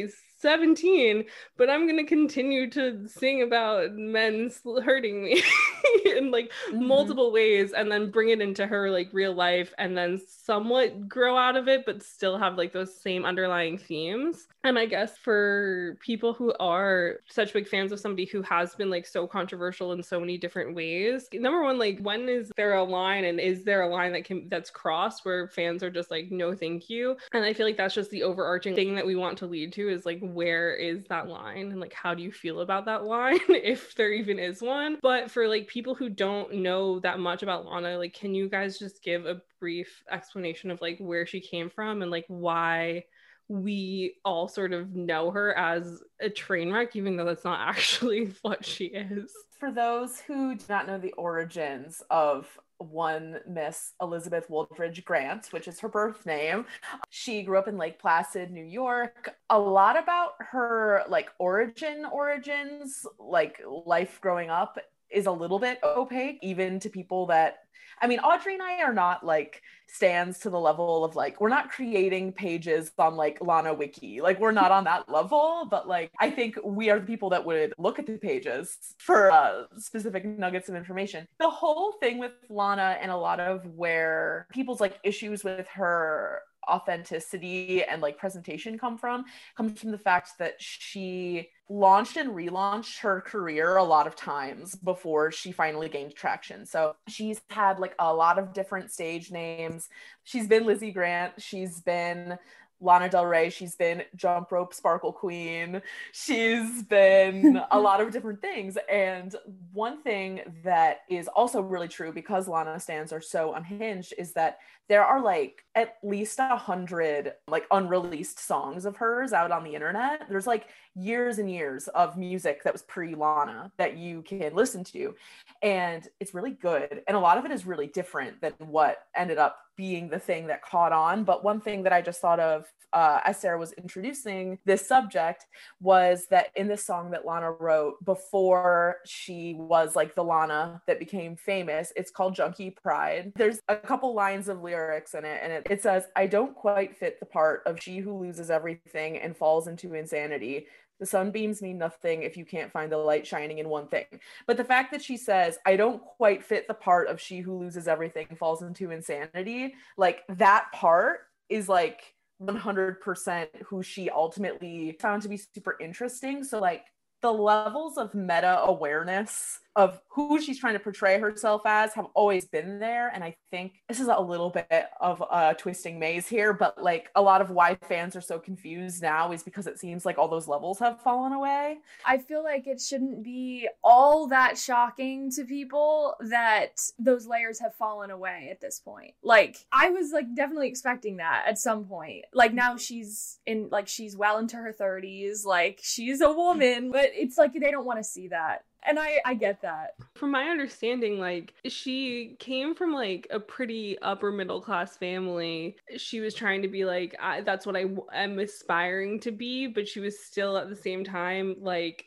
17, 0.43 1.23
but 1.57 1.69
I'm 1.69 1.87
going 1.87 1.97
to 1.97 2.03
continue 2.03 2.69
to 2.71 3.07
sing 3.07 3.41
about 3.41 3.93
men 3.93 4.51
hurting 4.83 5.23
me 5.23 5.41
in 6.05 6.31
like 6.31 6.51
mm-hmm. 6.69 6.85
multiple 6.85 7.31
ways 7.31 7.71
and 7.71 7.89
then 7.89 8.11
bring 8.11 8.29
it 8.29 8.41
into 8.41 8.67
her 8.67 8.91
like 8.91 9.09
real 9.13 9.33
life 9.33 9.73
and 9.77 9.97
then 9.97 10.21
somewhat 10.27 11.07
grow 11.07 11.37
out 11.37 11.55
of 11.55 11.67
it, 11.67 11.85
but 11.85 12.03
still 12.03 12.37
have 12.37 12.57
like 12.57 12.73
those 12.73 12.93
same 12.93 13.25
underlying 13.25 13.77
themes. 13.77 14.47
And 14.65 14.77
I 14.77 14.85
guess 14.85 15.17
for 15.17 15.97
people 16.01 16.33
who 16.33 16.53
are 16.59 17.19
such 17.27 17.53
big 17.53 17.67
fans 17.67 17.91
of 17.91 17.99
somebody 17.99 18.25
who 18.25 18.41
has 18.43 18.75
been 18.75 18.89
like 18.89 19.05
so 19.05 19.25
controversial 19.25 19.93
in 19.93 20.03
so 20.03 20.19
many 20.19 20.37
different 20.37 20.75
ways, 20.75 21.27
number 21.33 21.63
one, 21.63 21.79
like 21.79 21.99
when 21.99 22.27
is 22.27 22.51
there 22.57 22.75
a 22.75 22.83
line 22.83 23.23
and 23.23 23.39
is 23.39 23.63
there 23.63 23.81
a 23.81 23.89
line 23.89 24.11
that 24.11 24.25
can 24.25 24.47
that's 24.49 24.69
crossed 24.69 25.25
where 25.25 25.47
fans 25.47 25.83
are 25.83 25.89
just 25.89 26.11
like, 26.11 26.31
no, 26.31 26.53
thank 26.53 26.89
you? 26.89 27.15
And 27.31 27.45
I 27.45 27.53
feel 27.53 27.65
like 27.65 27.77
that's 27.77 27.95
just 27.95 28.11
the 28.11 28.23
overarching 28.23 28.75
thing 28.75 28.95
that 28.95 29.05
we 29.05 29.15
want 29.15 29.37
to 29.39 29.45
lead 29.45 29.71
to 29.73 29.89
is 29.89 30.05
like 30.05 30.19
where 30.33 30.73
is 30.75 31.05
that 31.05 31.27
line 31.27 31.71
and 31.71 31.79
like 31.79 31.93
how 31.93 32.13
do 32.13 32.23
you 32.23 32.31
feel 32.31 32.61
about 32.61 32.85
that 32.85 33.03
line 33.05 33.39
if 33.49 33.95
there 33.95 34.11
even 34.11 34.39
is 34.39 34.61
one 34.61 34.97
but 35.01 35.29
for 35.29 35.47
like 35.47 35.67
people 35.67 35.95
who 35.95 36.09
don't 36.09 36.53
know 36.53 36.99
that 36.99 37.19
much 37.19 37.43
about 37.43 37.65
lana 37.65 37.97
like 37.97 38.13
can 38.13 38.33
you 38.33 38.49
guys 38.49 38.79
just 38.79 39.03
give 39.03 39.25
a 39.25 39.41
brief 39.59 40.03
explanation 40.11 40.71
of 40.71 40.81
like 40.81 40.97
where 40.99 41.25
she 41.25 41.39
came 41.39 41.69
from 41.69 42.01
and 42.01 42.11
like 42.11 42.25
why 42.27 43.03
we 43.49 44.15
all 44.23 44.47
sort 44.47 44.73
of 44.73 44.95
know 44.95 45.29
her 45.31 45.55
as 45.57 46.01
a 46.19 46.29
train 46.29 46.71
wreck, 46.71 46.95
even 46.95 47.15
though 47.15 47.25
that's 47.25 47.43
not 47.43 47.59
actually 47.67 48.33
what 48.41 48.65
she 48.65 48.85
is. 48.85 49.31
For 49.59 49.71
those 49.71 50.19
who 50.19 50.55
do 50.55 50.65
not 50.69 50.87
know 50.87 50.97
the 50.97 51.13
origins 51.13 52.01
of 52.09 52.47
one 52.91 53.39
Miss 53.47 53.93
Elizabeth 54.01 54.47
Wooldridge 54.49 55.03
Grant, 55.05 55.47
which 55.47 55.67
is 55.67 55.79
her 55.79 55.89
birth 55.89 56.25
name. 56.25 56.65
She 57.09 57.43
grew 57.43 57.57
up 57.57 57.67
in 57.67 57.77
Lake 57.77 57.99
Placid, 57.99 58.51
New 58.51 58.63
York. 58.63 59.35
A 59.49 59.59
lot 59.59 59.97
about 59.97 60.33
her 60.39 61.03
like 61.07 61.29
origin 61.39 62.05
origins, 62.11 63.05
like 63.19 63.61
life 63.85 64.19
growing 64.21 64.49
up 64.49 64.77
is 65.13 65.25
a 65.25 65.31
little 65.31 65.59
bit 65.59 65.79
opaque 65.83 66.39
even 66.41 66.79
to 66.79 66.89
people 66.89 67.27
that 67.27 67.57
I 68.01 68.07
mean, 68.07 68.19
Audrey 68.19 68.53
and 68.53 68.61
I 68.61 68.81
are 68.81 68.93
not 68.93 69.25
like 69.25 69.61
stands 69.87 70.39
to 70.39 70.49
the 70.49 70.59
level 70.59 71.05
of 71.05 71.15
like, 71.15 71.39
we're 71.39 71.49
not 71.49 71.69
creating 71.69 72.33
pages 72.33 72.91
on 72.97 73.15
like 73.15 73.37
Lana 73.39 73.73
Wiki. 73.73 74.19
Like, 74.19 74.39
we're 74.39 74.51
not 74.51 74.71
on 74.71 74.83
that 74.85 75.09
level, 75.09 75.67
but 75.69 75.87
like, 75.87 76.11
I 76.19 76.29
think 76.29 76.57
we 76.63 76.89
are 76.89 76.99
the 76.99 77.05
people 77.05 77.29
that 77.29 77.45
would 77.45 77.73
look 77.77 77.99
at 77.99 78.05
the 78.05 78.17
pages 78.17 78.77
for 78.97 79.31
uh, 79.31 79.63
specific 79.77 80.25
nuggets 80.25 80.69
of 80.69 80.75
information. 80.75 81.27
The 81.39 81.49
whole 81.49 81.93
thing 81.93 82.17
with 82.17 82.33
Lana 82.49 82.97
and 83.01 83.11
a 83.11 83.17
lot 83.17 83.39
of 83.39 83.65
where 83.67 84.47
people's 84.51 84.81
like 84.81 84.99
issues 85.03 85.43
with 85.43 85.67
her 85.69 86.41
authenticity 86.69 87.83
and 87.83 88.01
like 88.01 88.17
presentation 88.17 88.77
come 88.77 88.97
from 88.97 89.25
comes 89.55 89.79
from 89.79 89.91
the 89.91 89.97
fact 89.97 90.31
that 90.39 90.55
she 90.59 91.49
launched 91.69 92.17
and 92.17 92.31
relaunched 92.31 92.99
her 92.99 93.21
career 93.21 93.77
a 93.77 93.83
lot 93.83 94.05
of 94.05 94.15
times 94.15 94.75
before 94.75 95.31
she 95.31 95.51
finally 95.51 95.89
gained 95.89 96.15
traction. 96.15 96.65
So 96.65 96.95
she's 97.07 97.41
had 97.49 97.79
like 97.79 97.95
a 97.99 98.13
lot 98.13 98.37
of 98.37 98.53
different 98.53 98.91
stage 98.91 99.31
names. 99.31 99.89
She's 100.23 100.47
been 100.47 100.65
Lizzie 100.65 100.91
Grant, 100.91 101.41
she's 101.41 101.79
been 101.79 102.37
Lana 102.81 103.07
Del 103.07 103.25
Rey, 103.25 103.49
she's 103.49 103.75
been 103.75 104.03
Jump 104.15 104.51
Rope 104.51 104.73
Sparkle 104.73 105.13
Queen, 105.13 105.81
she's 106.11 106.83
been 106.83 107.61
a 107.71 107.79
lot 107.79 108.01
of 108.01 108.11
different 108.11 108.41
things. 108.41 108.77
And 108.91 109.33
one 109.71 110.01
thing 110.03 110.41
that 110.63 110.99
is 111.09 111.29
also 111.29 111.61
really 111.61 111.87
true 111.87 112.11
because 112.11 112.49
Lana 112.49 112.79
stands 112.79 113.13
are 113.13 113.21
so 113.21 113.53
unhinged 113.53 114.13
is 114.17 114.33
that 114.33 114.59
there 114.89 115.03
are 115.03 115.21
like 115.21 115.63
at 115.75 115.95
least 116.03 116.39
a 116.39 116.55
hundred 116.55 117.33
like 117.47 117.65
unreleased 117.71 118.39
songs 118.39 118.85
of 118.85 118.97
hers 118.97 119.33
out 119.33 119.51
on 119.51 119.63
the 119.63 119.73
internet. 119.73 120.27
There's 120.29 120.47
like 120.47 120.67
years 120.95 121.39
and 121.39 121.49
years 121.49 121.87
of 121.89 122.17
music 122.17 122.63
that 122.63 122.73
was 122.73 122.83
pre 122.83 123.15
Lana 123.15 123.71
that 123.77 123.97
you 123.97 124.21
can 124.23 124.53
listen 124.55 124.83
to. 124.85 125.15
And 125.61 126.07
it's 126.19 126.33
really 126.33 126.51
good. 126.51 127.01
And 127.07 127.17
a 127.17 127.19
lot 127.19 127.37
of 127.37 127.45
it 127.45 127.51
is 127.51 127.65
really 127.65 127.87
different 127.87 128.41
than 128.41 128.53
what 128.59 128.97
ended 129.15 129.37
up 129.37 129.57
being 129.75 130.09
the 130.09 130.19
thing 130.19 130.47
that 130.47 130.61
caught 130.61 130.91
on. 130.91 131.23
But 131.23 131.43
one 131.43 131.59
thing 131.59 131.83
that 131.83 131.93
I 131.93 132.01
just 132.01 132.21
thought 132.21 132.39
of 132.39 132.65
uh, 132.93 133.19
as 133.25 133.39
Sarah 133.39 133.57
was 133.57 133.73
introducing 133.73 134.59
this 134.65 134.87
subject 134.87 135.47
was 135.81 136.27
that 136.29 136.47
in 136.55 136.67
this 136.67 136.85
song 136.85 137.09
that 137.11 137.25
Lana 137.25 137.51
wrote 137.51 137.95
before 138.05 138.97
she 139.05 139.55
was 139.57 139.95
like 139.95 140.13
the 140.13 140.23
Lana 140.23 140.81
that 140.85 140.99
became 140.99 141.35
famous, 141.35 141.91
it's 141.95 142.11
called 142.11 142.35
Junkie 142.35 142.69
Pride. 142.69 143.33
There's 143.35 143.59
a 143.67 143.75
couple 143.75 144.13
lines 144.13 144.47
of 144.47 144.61
lyrics 144.61 144.72
in 144.73 145.25
it, 145.25 145.39
and 145.43 145.51
it, 145.51 145.67
it 145.69 145.81
says, 145.81 146.05
I 146.15 146.27
don't 146.27 146.55
quite 146.55 146.95
fit 146.95 147.19
the 147.19 147.25
part 147.25 147.63
of 147.65 147.81
she 147.81 147.97
who 147.97 148.17
loses 148.17 148.49
everything 148.49 149.17
and 149.17 149.35
falls 149.35 149.67
into 149.67 149.93
insanity. 149.93 150.67
The 150.99 151.05
sunbeams 151.05 151.61
mean 151.61 151.77
nothing 151.77 152.23
if 152.23 152.37
you 152.37 152.45
can't 152.45 152.71
find 152.71 152.91
the 152.91 152.97
light 152.97 153.25
shining 153.25 153.57
in 153.59 153.67
one 153.67 153.87
thing. 153.87 154.05
But 154.47 154.57
the 154.57 154.63
fact 154.63 154.91
that 154.91 155.01
she 155.01 155.17
says, 155.17 155.57
I 155.65 155.75
don't 155.75 156.03
quite 156.03 156.43
fit 156.43 156.67
the 156.67 156.73
part 156.73 157.07
of 157.07 157.19
she 157.19 157.39
who 157.39 157.57
loses 157.57 157.87
everything 157.87 158.27
falls 158.37 158.61
into 158.61 158.91
insanity, 158.91 159.73
like 159.97 160.23
that 160.29 160.71
part 160.73 161.21
is 161.49 161.67
like 161.67 162.13
100% 162.41 163.47
who 163.65 163.83
she 163.83 164.09
ultimately 164.09 164.97
found 164.99 165.21
to 165.23 165.29
be 165.29 165.37
super 165.37 165.77
interesting. 165.79 166.43
So, 166.43 166.59
like, 166.59 166.85
the 167.21 167.31
levels 167.31 167.97
of 167.97 168.13
meta 168.13 168.59
awareness 168.63 169.59
of 169.75 169.99
who 170.09 170.39
she's 170.39 170.59
trying 170.59 170.73
to 170.73 170.79
portray 170.79 171.19
herself 171.19 171.63
as 171.65 171.93
have 171.93 172.05
always 172.13 172.45
been 172.45 172.79
there. 172.79 173.09
And 173.13 173.23
I 173.23 173.35
think 173.49 173.81
this 173.87 173.99
is 173.99 174.07
a 174.07 174.19
little 174.19 174.51
bit 174.51 174.89
of 175.01 175.23
a 175.31 175.55
twisting 175.57 175.97
maze 175.99 176.27
here, 176.27 176.53
but 176.53 176.81
like 176.81 177.09
a 177.15 177.21
lot 177.21 177.41
of 177.41 177.49
why 177.49 177.75
fans 177.75 178.15
are 178.15 178.21
so 178.21 178.37
confused 178.37 179.01
now 179.01 179.31
is 179.31 179.41
because 179.41 179.65
it 179.65 179.79
seems 179.79 180.05
like 180.05 180.17
all 180.17 180.27
those 180.27 180.47
levels 180.47 180.79
have 180.79 181.01
fallen 181.01 181.33
away. 181.33 181.79
I 182.05 182.19
feel 182.19 182.43
like 182.43 182.67
it 182.67 182.79
shouldn't 182.79 183.23
be 183.23 183.67
all 183.83 184.27
that 184.27 184.57
shocking 184.57 185.31
to 185.31 185.43
people 185.43 186.15
that 186.19 186.81
those 186.99 187.25
layers 187.25 187.59
have 187.59 187.73
fallen 187.73 188.11
away 188.11 188.49
at 188.51 188.61
this 188.61 188.79
point. 188.79 189.15
Like 189.23 189.65
I 189.71 189.89
was 189.89 190.11
like 190.11 190.35
definitely 190.35 190.67
expecting 190.67 191.17
that 191.17 191.45
at 191.47 191.57
some 191.57 191.85
point. 191.85 192.25
Like 192.33 192.53
now 192.53 192.77
she's 192.77 193.39
in 193.47 193.69
like 193.71 193.87
she's 193.87 194.15
well 194.15 194.37
into 194.37 194.57
her 194.57 194.71
30s, 194.71 195.45
like 195.45 195.79
she's 195.81 196.21
a 196.21 196.31
woman, 196.31 196.91
but 196.91 197.09
it's 197.13 197.39
like 197.39 197.53
they 197.53 197.71
don't 197.71 197.85
want 197.85 197.97
to 197.97 198.03
see 198.03 198.27
that 198.27 198.65
and 198.85 198.99
I 198.99 199.19
I 199.25 199.33
get 199.33 199.61
that. 199.61 199.95
From 200.15 200.31
my 200.31 200.49
understanding, 200.49 201.19
like 201.19 201.53
she 201.65 202.35
came 202.39 202.75
from 202.75 202.93
like 202.93 203.27
a 203.29 203.39
pretty 203.39 203.97
upper 204.01 204.31
middle 204.31 204.61
class 204.61 204.97
family. 204.97 205.75
She 205.97 206.19
was 206.19 206.33
trying 206.33 206.61
to 206.61 206.67
be 206.67 206.85
like 206.85 207.15
that's 207.45 207.65
what 207.65 207.75
I 207.75 207.85
am 208.13 208.39
aspiring 208.39 209.19
to 209.21 209.31
be, 209.31 209.67
but 209.67 209.87
she 209.87 209.99
was 209.99 210.23
still 210.23 210.57
at 210.57 210.69
the 210.69 210.75
same 210.75 211.03
time 211.03 211.55
like 211.59 212.05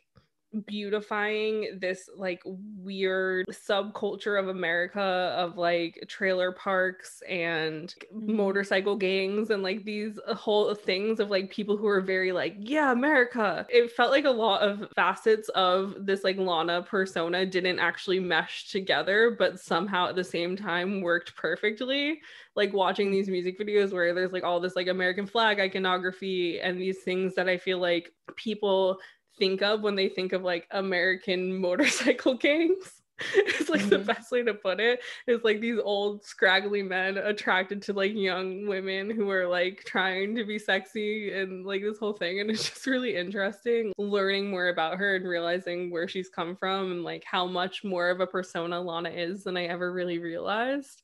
beautifying 0.67 1.79
this 1.81 2.09
like 2.17 2.43
weird 2.45 3.47
subculture 3.49 4.39
of 4.39 4.49
America 4.49 5.35
of 5.37 5.57
like 5.57 6.05
trailer 6.09 6.53
parks 6.53 7.23
and 7.29 7.95
mm-hmm. 8.15 8.37
motorcycle 8.37 8.97
gangs 8.97 9.51
and 9.51 9.63
like 9.63 9.85
these 9.85 10.19
whole 10.35 10.75
things 10.75 11.21
of 11.21 11.31
like 11.31 11.51
people 11.51 11.77
who 11.77 11.87
are 11.87 12.01
very 12.01 12.33
like, 12.33 12.57
yeah, 12.59 12.93
America. 12.93 13.67
It 13.69 13.93
felt 13.93 14.11
like 14.11 14.25
a 14.25 14.31
lot 14.31 14.63
of 14.63 14.91
facets 14.95 15.49
of 15.51 15.95
this 16.01 16.25
like 16.25 16.39
Lana 16.39 16.83
persona 16.83 17.45
didn't 17.47 17.79
actually 17.79 18.21
mesh 18.21 18.71
together, 18.71 19.37
but 19.39 19.61
somehow 19.61 20.09
at 20.09 20.17
the 20.17 20.25
same 20.25 20.57
time 20.57 21.01
worked 21.01 21.37
perfectly. 21.37 22.21
Like 22.55 22.73
watching 22.73 23.11
these 23.11 23.29
music 23.29 23.59
videos 23.59 23.93
where 23.93 24.15
there's 24.15 24.33
like 24.33 24.45
all 24.45 24.61
this 24.61 24.77
like 24.77 24.89
American 24.89 25.27
flag 25.27 25.61
iconography 25.61 26.61
and 26.61 26.81
these 26.81 27.03
things 27.03 27.35
that 27.35 27.49
I 27.49 27.59
feel 27.59 27.79
like 27.79 28.13
people 28.37 28.99
think 29.39 29.63
of 29.63 29.83
when 29.83 29.97
they 29.97 30.09
think 30.09 30.33
of 30.33 30.43
like 30.43 30.67
American 30.71 31.57
motorcycle 31.61 32.35
gangs. 32.35 32.93
it's 33.35 33.71
like 33.71 33.81
mm-hmm. 33.81 33.89
the 33.89 33.99
best 33.99 34.31
way 34.31 34.43
to 34.43 34.53
put 34.53 34.79
it 34.79 35.01
is 35.27 35.43
like 35.43 35.59
these 35.59 35.79
old 35.83 36.23
scraggly 36.23 36.83
men 36.83 37.17
attracted 37.17 37.81
to 37.81 37.95
like 37.95 38.13
young 38.15 38.67
women 38.67 39.11
who 39.11 39.31
are 39.31 39.49
like 39.49 39.83
trying 39.87 40.35
to 40.35 40.45
be 40.45 40.59
sexy 40.59 41.33
and 41.33 41.65
like 41.65 41.81
this 41.81 41.97
whole 41.97 42.13
thing 42.13 42.41
and 42.41 42.51
it's 42.51 42.69
just 42.69 42.87
really 42.87 43.17
interesting 43.17 43.91
learning 43.97 44.51
more 44.51 44.69
about 44.69 44.99
her 44.99 45.17
and 45.17 45.27
realizing 45.27 45.91
where 45.91 46.07
she's 46.07 46.29
come 46.29 46.55
from 46.55 46.93
and 46.93 47.05
like 47.05 47.25
how 47.25 47.47
much 47.47 47.83
more 47.83 48.11
of 48.11 48.21
a 48.21 48.27
persona 48.27 48.79
Lana 48.79 49.09
is 49.09 49.45
than 49.45 49.57
I 49.57 49.65
ever 49.65 49.93
really 49.95 50.19
realized. 50.19 51.03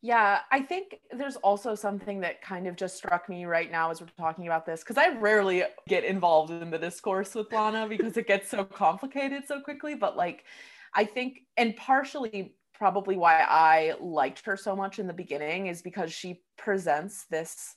Yeah, 0.00 0.40
I 0.52 0.60
think 0.60 1.00
there's 1.10 1.36
also 1.36 1.74
something 1.74 2.20
that 2.20 2.40
kind 2.40 2.68
of 2.68 2.76
just 2.76 2.96
struck 2.96 3.28
me 3.28 3.46
right 3.46 3.70
now 3.70 3.90
as 3.90 4.00
we're 4.00 4.06
talking 4.16 4.46
about 4.46 4.64
this 4.64 4.80
because 4.80 4.96
I 4.96 5.08
rarely 5.18 5.64
get 5.88 6.04
involved 6.04 6.52
in 6.52 6.70
the 6.70 6.78
discourse 6.78 7.34
with 7.34 7.52
Lana 7.52 7.88
because 7.88 8.16
it 8.16 8.28
gets 8.28 8.48
so 8.48 8.64
complicated 8.64 9.42
so 9.46 9.60
quickly. 9.60 9.96
But 9.96 10.16
like, 10.16 10.44
I 10.94 11.04
think, 11.04 11.40
and 11.56 11.74
partially 11.74 12.54
probably 12.74 13.16
why 13.16 13.40
I 13.40 13.94
liked 14.00 14.46
her 14.46 14.56
so 14.56 14.76
much 14.76 15.00
in 15.00 15.08
the 15.08 15.12
beginning 15.12 15.66
is 15.66 15.82
because 15.82 16.12
she 16.12 16.42
presents 16.56 17.26
this 17.28 17.74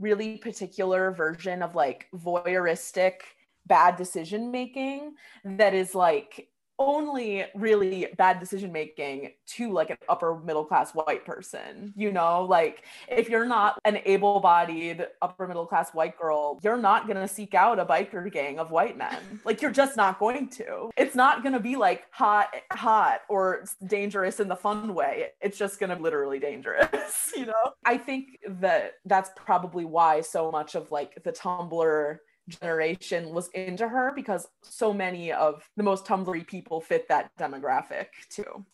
really 0.00 0.38
particular 0.38 1.12
version 1.12 1.62
of 1.62 1.76
like 1.76 2.08
voyeuristic 2.14 3.20
bad 3.66 3.94
decision 3.96 4.50
making 4.50 5.14
that 5.44 5.74
is 5.74 5.94
like 5.94 6.48
only 6.80 7.44
really 7.54 8.08
bad 8.16 8.40
decision 8.40 8.72
making 8.72 9.30
to 9.46 9.70
like 9.70 9.90
an 9.90 9.98
upper 10.08 10.40
middle 10.40 10.64
class 10.64 10.92
white 10.92 11.24
person 11.24 11.92
you 11.96 12.10
know? 12.10 12.44
Like 12.44 12.84
if 13.08 13.28
you're 13.28 13.46
not 13.46 13.78
an 13.84 13.98
able-bodied 14.04 15.06
upper 15.22 15.46
middle 15.46 15.66
class 15.66 15.90
white 15.90 16.18
girl 16.18 16.58
you're 16.62 16.78
not 16.78 17.06
going 17.06 17.18
to 17.18 17.28
seek 17.28 17.54
out 17.54 17.78
a 17.78 17.84
biker 17.84 18.32
gang 18.32 18.58
of 18.58 18.70
white 18.70 18.96
men. 18.96 19.40
Like 19.44 19.62
you're 19.62 19.70
just 19.70 19.96
not 19.96 20.18
going 20.18 20.48
to. 20.50 20.90
It's 20.96 21.14
not 21.14 21.42
going 21.42 21.52
to 21.52 21.60
be 21.60 21.76
like 21.76 22.04
hot 22.10 22.48
hot 22.72 23.20
or 23.28 23.64
dangerous 23.86 24.40
in 24.40 24.48
the 24.48 24.56
fun 24.56 24.94
way. 24.94 25.28
It's 25.40 25.58
just 25.58 25.78
going 25.78 25.94
to 25.94 26.02
literally 26.02 26.38
dangerous 26.38 27.32
you 27.36 27.46
know? 27.46 27.72
I 27.84 27.98
think 27.98 28.38
that 28.46 28.94
that's 29.04 29.30
probably 29.36 29.84
why 29.84 30.22
so 30.22 30.50
much 30.50 30.74
of 30.74 30.90
like 30.90 31.22
the 31.22 31.32
tumblr 31.32 32.18
generation 32.50 33.30
was 33.30 33.48
into 33.54 33.88
her 33.88 34.12
because 34.14 34.46
so 34.62 34.92
many 34.92 35.32
of 35.32 35.62
the 35.76 35.82
most 35.82 36.04
Tumblr 36.04 36.46
people 36.46 36.80
fit 36.80 37.08
that 37.08 37.30
demographic 37.38 38.06
too. 38.28 38.64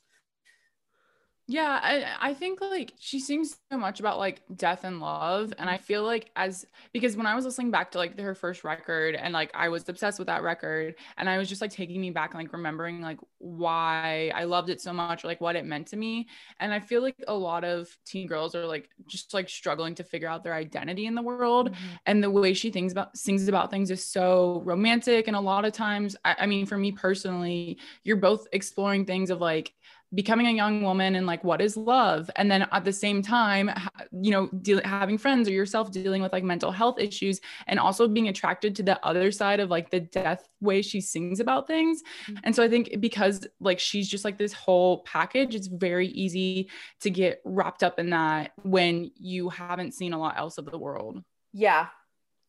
Yeah, 1.49 1.79
I, 1.81 2.31
I 2.31 2.35
think 2.35 2.61
like 2.61 2.93
she 2.99 3.21
sings 3.21 3.57
so 3.71 3.79
much 3.79 4.01
about 4.01 4.19
like 4.19 4.43
death 4.57 4.83
and 4.83 4.99
love. 4.99 5.53
And 5.59 5.71
I 5.71 5.79
feel 5.79 6.03
like 6.03 6.31
as 6.35 6.67
because 6.93 7.17
when 7.17 7.27
I 7.27 7.37
was 7.37 7.45
listening 7.45 7.71
back 7.71 7.93
to 7.93 7.99
like 7.99 8.19
her 8.19 8.35
first 8.35 8.65
record 8.65 9.15
and 9.15 9.33
like 9.33 9.53
I 9.55 9.69
was 9.69 9.89
obsessed 9.89 10.19
with 10.19 10.27
that 10.27 10.43
record 10.43 10.97
and 11.17 11.31
I 11.31 11.39
was 11.39 11.49
just 11.49 11.61
like 11.61 11.71
taking 11.71 12.01
me 12.01 12.11
back 12.11 12.35
and 12.35 12.43
like 12.43 12.53
remembering 12.53 13.01
like 13.01 13.21
why 13.39 14.33
I 14.35 14.43
loved 14.43 14.71
it 14.71 14.81
so 14.81 14.93
much, 14.93 15.23
like 15.23 15.41
what 15.41 15.55
it 15.55 15.65
meant 15.65 15.87
to 15.89 15.97
me. 15.97 16.27
And 16.59 16.75
I 16.75 16.81
feel 16.81 17.01
like 17.01 17.23
a 17.29 17.35
lot 17.35 17.63
of 17.63 17.97
teen 18.05 18.27
girls 18.27 18.57
are 18.57 18.67
like 18.67 18.89
just 19.07 19.33
like 19.33 19.49
struggling 19.49 19.95
to 19.97 20.05
figure 20.05 20.29
out 20.29 20.43
their 20.43 20.55
identity 20.55 21.07
in 21.07 21.15
the 21.15 21.23
world. 21.23 21.71
Mm-hmm. 21.71 21.87
And 22.07 22.25
the 22.25 22.31
way 22.31 22.55
she 22.55 22.73
thinks 22.73 22.93
about 22.93 23.17
sings 23.17 23.47
about 23.47 23.71
things 23.71 23.93
is 23.93 24.05
so 24.05 24.63
romantic. 24.65 25.29
And 25.29 25.37
a 25.37 25.41
lot 25.41 25.65
of 25.65 25.73
times, 25.73 26.17
I, 26.25 26.35
I 26.41 26.47
mean, 26.47 26.67
for 26.67 26.77
me 26.77 26.91
personally, 26.91 27.79
you're 28.03 28.17
both 28.17 28.49
exploring 28.51 29.05
things 29.05 29.31
of 29.31 29.41
like 29.41 29.73
becoming 30.15 30.47
a 30.47 30.53
young 30.53 30.83
woman 30.83 31.17
and 31.17 31.27
like 31.27 31.43
what 31.45 31.61
is 31.61 31.77
love? 31.77 32.31
And 32.37 32.51
then 32.51 32.67
at 32.73 32.85
the 32.85 32.93
same 32.93 33.23
time 33.23 33.71
you 34.13 34.31
know 34.31 34.49
deal, 34.63 34.81
having 34.85 35.19
friends 35.19 35.49
or 35.49 35.53
yourself 35.53 35.91
dealing 35.91 36.23
with 36.23 36.33
like 36.33 36.45
mental 36.45 36.71
health 36.71 36.99
issues 36.99 37.41
and 37.67 37.79
also 37.79 38.09
being 38.09 38.29
attracted 38.29 38.75
to 38.77 38.83
the 38.83 39.05
other 39.05 39.31
side 39.31 39.61
of 39.61 39.71
like 39.71 39.91
the 39.91 40.01
death 40.01 40.49
way 40.61 40.83
she 40.83 41.01
sings 41.01 41.41
about 41.41 41.67
things. 41.67 42.03
Mm-hmm. 42.27 42.41
and 42.45 42.57
so 42.57 42.63
i 42.63 42.69
think 42.69 43.01
because 43.01 43.47
like 43.61 43.79
she's 43.79 44.09
just 44.09 44.25
like 44.25 44.39
this 44.39 44.53
whole 44.53 45.03
package 45.03 45.55
it's 45.55 45.67
very 45.67 46.09
easy 46.09 46.71
to 47.01 47.11
get 47.11 47.41
wrapped 47.45 47.83
up 47.83 47.99
in 47.99 48.11
that 48.11 48.53
when 48.63 49.11
you 49.17 49.49
haven't 49.49 49.95
seen 49.95 50.13
a 50.13 50.19
lot 50.19 50.39
else 50.39 50.59
of 50.59 50.67
the 50.67 50.79
world. 50.79 51.23
Yeah 51.53 51.89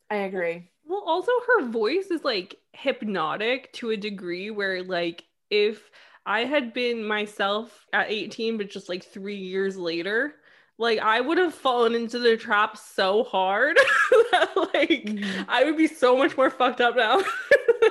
i 0.10 0.18
agree. 0.18 0.70
Well 0.86 1.04
also 1.06 1.32
her 1.48 1.66
voice 1.68 2.08
is 2.12 2.24
like 2.24 2.56
hypnotic 2.74 3.74
to 3.74 3.90
a 3.90 3.98
degree 3.98 4.52
where 4.52 4.84
like 4.84 5.26
if 5.50 5.82
I 6.28 6.44
had 6.44 6.74
been 6.74 7.06
myself 7.06 7.88
at 7.94 8.12
18, 8.12 8.58
but 8.58 8.70
just 8.70 8.90
like 8.90 9.04
three 9.04 9.38
years 9.38 9.78
later, 9.78 10.36
like 10.78 11.00
I 11.00 11.22
would 11.22 11.38
have 11.38 11.54
fallen 11.54 11.96
into 11.96 12.20
the 12.20 12.36
trap 12.36 12.78
so 12.78 13.24
hard 13.24 13.78
that 14.32 14.50
like 14.74 14.90
mm-hmm. 14.90 15.44
I 15.48 15.64
would 15.64 15.78
be 15.78 15.88
so 15.88 16.18
much 16.18 16.36
more 16.36 16.50
fucked 16.50 16.82
up 16.82 16.98
now. 16.98 17.18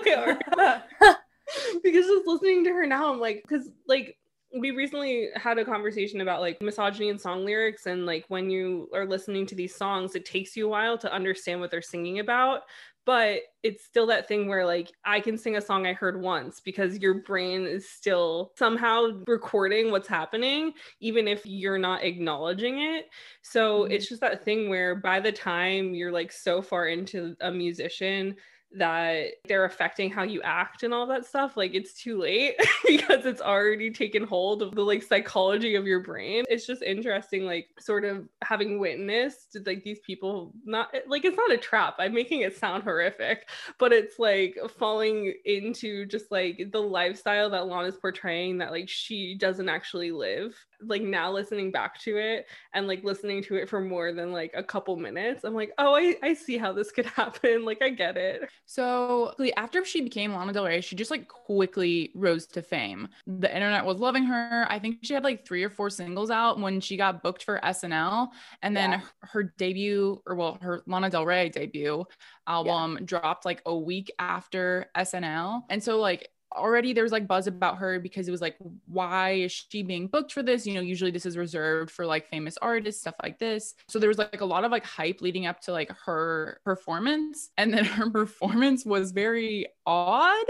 because 1.82 2.06
just 2.06 2.26
listening 2.26 2.64
to 2.64 2.70
her 2.74 2.86
now, 2.86 3.10
I'm 3.10 3.18
like, 3.18 3.42
because 3.42 3.70
like 3.88 4.18
we 4.54 4.70
recently 4.70 5.30
had 5.34 5.58
a 5.58 5.64
conversation 5.64 6.20
about 6.20 6.42
like 6.42 6.60
misogyny 6.60 7.08
and 7.08 7.20
song 7.20 7.44
lyrics 7.44 7.86
and 7.86 8.04
like 8.04 8.26
when 8.28 8.50
you 8.50 8.88
are 8.94 9.06
listening 9.06 9.46
to 9.46 9.54
these 9.54 9.74
songs 9.74 10.14
it 10.14 10.24
takes 10.24 10.56
you 10.56 10.66
a 10.66 10.70
while 10.70 10.96
to 10.96 11.12
understand 11.12 11.60
what 11.60 11.70
they're 11.70 11.82
singing 11.82 12.20
about 12.20 12.62
but 13.06 13.42
it's 13.62 13.84
still 13.84 14.06
that 14.08 14.28
thing 14.28 14.48
where 14.48 14.66
like 14.66 14.92
I 15.04 15.20
can 15.20 15.38
sing 15.38 15.56
a 15.56 15.60
song 15.60 15.86
I 15.86 15.92
heard 15.92 16.20
once 16.20 16.60
because 16.60 16.98
your 16.98 17.22
brain 17.22 17.64
is 17.64 17.88
still 17.88 18.52
somehow 18.58 19.22
recording 19.26 19.90
what's 19.92 20.08
happening 20.08 20.72
even 21.00 21.26
if 21.28 21.46
you're 21.46 21.78
not 21.78 22.02
acknowledging 22.02 22.80
it. 22.80 23.06
So 23.42 23.82
mm-hmm. 23.82 23.92
it's 23.92 24.08
just 24.08 24.20
that 24.20 24.44
thing 24.44 24.68
where 24.68 24.96
by 24.96 25.20
the 25.20 25.32
time 25.32 25.94
you're 25.94 26.12
like 26.12 26.32
so 26.32 26.60
far 26.60 26.88
into 26.88 27.36
a 27.40 27.50
musician 27.50 28.34
that 28.72 29.28
they're 29.46 29.64
affecting 29.64 30.10
how 30.10 30.22
you 30.22 30.42
act 30.42 30.82
and 30.82 30.92
all 30.92 31.06
that 31.06 31.24
stuff 31.24 31.56
like 31.56 31.74
it's 31.74 31.94
too 31.94 32.18
late 32.18 32.54
because 32.86 33.24
it's 33.24 33.40
already 33.40 33.90
taken 33.90 34.24
hold 34.24 34.62
of 34.62 34.74
the 34.74 34.82
like 34.82 35.02
psychology 35.02 35.74
of 35.76 35.86
your 35.86 36.00
brain. 36.00 36.44
It's 36.48 36.66
just 36.66 36.82
interesting 36.82 37.46
like 37.46 37.68
sort 37.78 38.04
of 38.04 38.28
having 38.42 38.78
witnessed 38.78 39.56
like 39.64 39.82
these 39.82 40.00
people 40.00 40.52
not 40.64 40.94
like 41.06 41.24
it's 41.24 41.36
not 41.36 41.52
a 41.52 41.56
trap. 41.56 41.96
I'm 41.98 42.14
making 42.14 42.40
it 42.40 42.56
sound 42.56 42.82
horrific 42.82 43.48
but 43.78 43.92
it's 43.92 44.18
like 44.18 44.56
falling 44.78 45.34
into 45.44 46.06
just 46.06 46.30
like 46.30 46.60
the 46.72 46.80
lifestyle 46.80 47.50
that 47.50 47.66
lana's 47.66 47.96
portraying 47.96 48.58
that 48.58 48.70
like 48.70 48.88
she 48.88 49.36
doesn't 49.38 49.68
actually 49.68 50.10
live 50.10 50.54
like 50.82 51.02
now 51.02 51.30
listening 51.32 51.70
back 51.70 51.98
to 52.00 52.16
it 52.16 52.46
and 52.74 52.86
like 52.86 53.02
listening 53.04 53.42
to 53.42 53.56
it 53.56 53.68
for 53.68 53.80
more 53.80 54.12
than 54.12 54.32
like 54.32 54.52
a 54.54 54.62
couple 54.62 54.96
minutes 54.96 55.44
i'm 55.44 55.54
like 55.54 55.72
oh 55.78 55.94
i, 55.94 56.14
I 56.22 56.34
see 56.34 56.58
how 56.58 56.72
this 56.72 56.90
could 56.92 57.06
happen. 57.16 57.64
Like 57.64 57.82
i 57.82 57.90
get 57.90 58.16
it. 58.16 58.48
So 58.66 59.34
after 59.56 59.84
she 59.84 60.00
became 60.00 60.32
lana 60.32 60.52
del 60.52 60.64
rey 60.64 60.80
she 60.80 60.96
just 60.96 61.10
like 61.10 61.28
quickly 61.28 62.10
rose 62.14 62.46
to 62.48 62.62
fame. 62.62 63.08
The 63.26 63.52
internet 63.52 63.84
was 63.84 63.98
loving 63.98 64.24
her. 64.24 64.66
I 64.68 64.78
think 64.78 64.98
she 65.02 65.14
had 65.14 65.24
like 65.24 65.46
three 65.46 65.64
or 65.64 65.70
four 65.70 65.90
singles 65.90 66.30
out 66.30 66.60
when 66.60 66.80
she 66.80 66.96
got 66.96 67.22
booked 67.22 67.44
for 67.44 67.60
snl 67.64 68.28
and 68.62 68.76
then 68.76 68.92
yeah. 68.92 69.00
her 69.20 69.54
debut 69.58 70.20
or 70.26 70.34
well 70.34 70.58
her 70.60 70.82
lana 70.86 71.10
del 71.10 71.26
rey 71.26 71.48
debut 71.48 72.04
album 72.46 72.98
yeah. 72.98 73.04
dropped 73.04 73.44
like 73.44 73.62
a 73.66 73.76
week 73.76 74.12
after 74.18 74.86
snl 74.96 75.62
and 75.70 75.82
so 75.82 75.98
like 75.98 76.28
already 76.56 76.92
there 76.92 77.02
was 77.02 77.12
like 77.12 77.26
buzz 77.26 77.46
about 77.46 77.78
her 77.78 78.00
because 78.00 78.28
it 78.28 78.30
was 78.30 78.40
like 78.40 78.56
why 78.86 79.32
is 79.32 79.52
she 79.52 79.82
being 79.82 80.06
booked 80.06 80.32
for 80.32 80.42
this? 80.42 80.66
You 80.66 80.74
know 80.74 80.80
usually 80.80 81.10
this 81.10 81.26
is 81.26 81.36
reserved 81.36 81.90
for 81.90 82.06
like 82.06 82.26
famous 82.28 82.56
artists 82.60 83.00
stuff 83.00 83.14
like 83.22 83.38
this. 83.38 83.74
So 83.88 83.98
there 83.98 84.08
was 84.08 84.18
like 84.18 84.40
a 84.40 84.44
lot 84.44 84.64
of 84.64 84.70
like 84.70 84.84
hype 84.84 85.20
leading 85.20 85.46
up 85.46 85.60
to 85.62 85.72
like 85.72 85.90
her 86.04 86.60
performance. 86.64 87.50
And 87.56 87.72
then 87.72 87.84
her 87.84 88.10
performance 88.22 88.84
was 88.84 89.12
very 89.12 89.66
odd. 89.86 90.46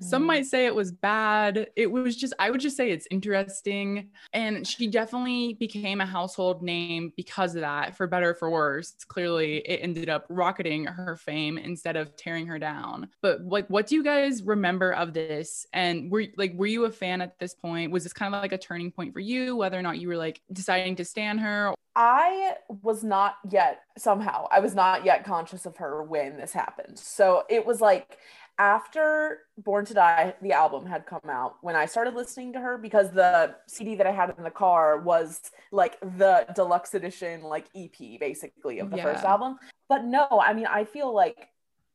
Some 0.00 0.24
mm. 0.24 0.26
might 0.26 0.46
say 0.46 0.66
it 0.66 0.74
was 0.74 0.92
bad. 0.92 1.68
It 1.76 1.90
was 1.90 2.16
just 2.16 2.34
i 2.38 2.50
would 2.50 2.60
just 2.60 2.76
say 2.76 2.90
it's 2.90 3.08
interesting. 3.10 4.10
And 4.32 4.66
she 4.66 4.86
definitely 4.86 5.54
became 5.54 6.00
a 6.00 6.06
household 6.06 6.62
name 6.62 7.12
because 7.16 7.54
of 7.54 7.62
that 7.62 7.96
for 7.96 8.06
better 8.06 8.30
or 8.30 8.34
for 8.34 8.50
worse. 8.50 8.94
Clearly 9.06 9.58
it 9.58 9.80
ended 9.82 10.08
up 10.08 10.26
rocketing 10.28 10.84
her 10.84 11.16
fame 11.16 11.58
instead 11.58 11.96
of 11.96 12.16
tearing 12.16 12.46
her 12.46 12.58
down. 12.58 13.08
But 13.22 13.44
like 13.44 13.68
what 13.68 13.86
do 13.86 13.94
you 13.94 14.04
guys 14.04 14.42
remember 14.42 14.92
of 14.92 15.14
this? 15.14 15.28
This 15.28 15.66
and 15.72 16.10
were 16.10 16.24
like 16.36 16.54
were 16.54 16.66
you 16.66 16.84
a 16.86 16.90
fan 16.90 17.20
at 17.20 17.38
this 17.38 17.54
point? 17.54 17.92
Was 17.92 18.02
this 18.02 18.12
kind 18.12 18.34
of 18.34 18.40
like 18.40 18.52
a 18.52 18.58
turning 18.58 18.90
point 18.90 19.12
for 19.12 19.20
you 19.20 19.56
whether 19.56 19.78
or 19.78 19.82
not 19.82 19.98
you 19.98 20.08
were 20.08 20.16
like 20.16 20.40
deciding 20.52 20.96
to 20.96 21.04
stand 21.04 21.40
her 21.40 21.74
i 21.98 22.54
was 22.82 23.04
not 23.04 23.34
yet 23.50 23.82
somehow 23.98 24.46
i 24.50 24.60
was 24.60 24.74
not 24.74 25.04
yet 25.04 25.24
conscious 25.24 25.66
of 25.66 25.76
her 25.76 26.02
when 26.02 26.38
this 26.38 26.52
happened 26.52 26.98
so 26.98 27.42
it 27.50 27.66
was 27.66 27.80
like 27.80 28.18
after 28.58 29.42
Born 29.56 29.84
to 29.84 29.94
Die, 29.94 30.34
the 30.42 30.52
album 30.52 30.84
had 30.84 31.06
come 31.06 31.20
out 31.28 31.56
when 31.60 31.76
I 31.76 31.86
started 31.86 32.14
listening 32.14 32.52
to 32.54 32.60
her 32.60 32.76
because 32.76 33.12
the 33.12 33.54
CD 33.68 33.94
that 33.94 34.06
I 34.06 34.10
had 34.10 34.34
in 34.36 34.42
the 34.42 34.50
car 34.50 34.98
was 34.98 35.40
like 35.70 35.98
the 36.00 36.44
deluxe 36.56 36.94
edition, 36.94 37.42
like 37.42 37.66
EP 37.76 38.18
basically 38.18 38.80
of 38.80 38.90
the 38.90 38.96
yeah. 38.96 39.04
first 39.04 39.24
album. 39.24 39.58
But 39.88 40.04
no, 40.04 40.26
I 40.30 40.54
mean, 40.54 40.66
I 40.66 40.84
feel 40.84 41.14
like 41.14 41.48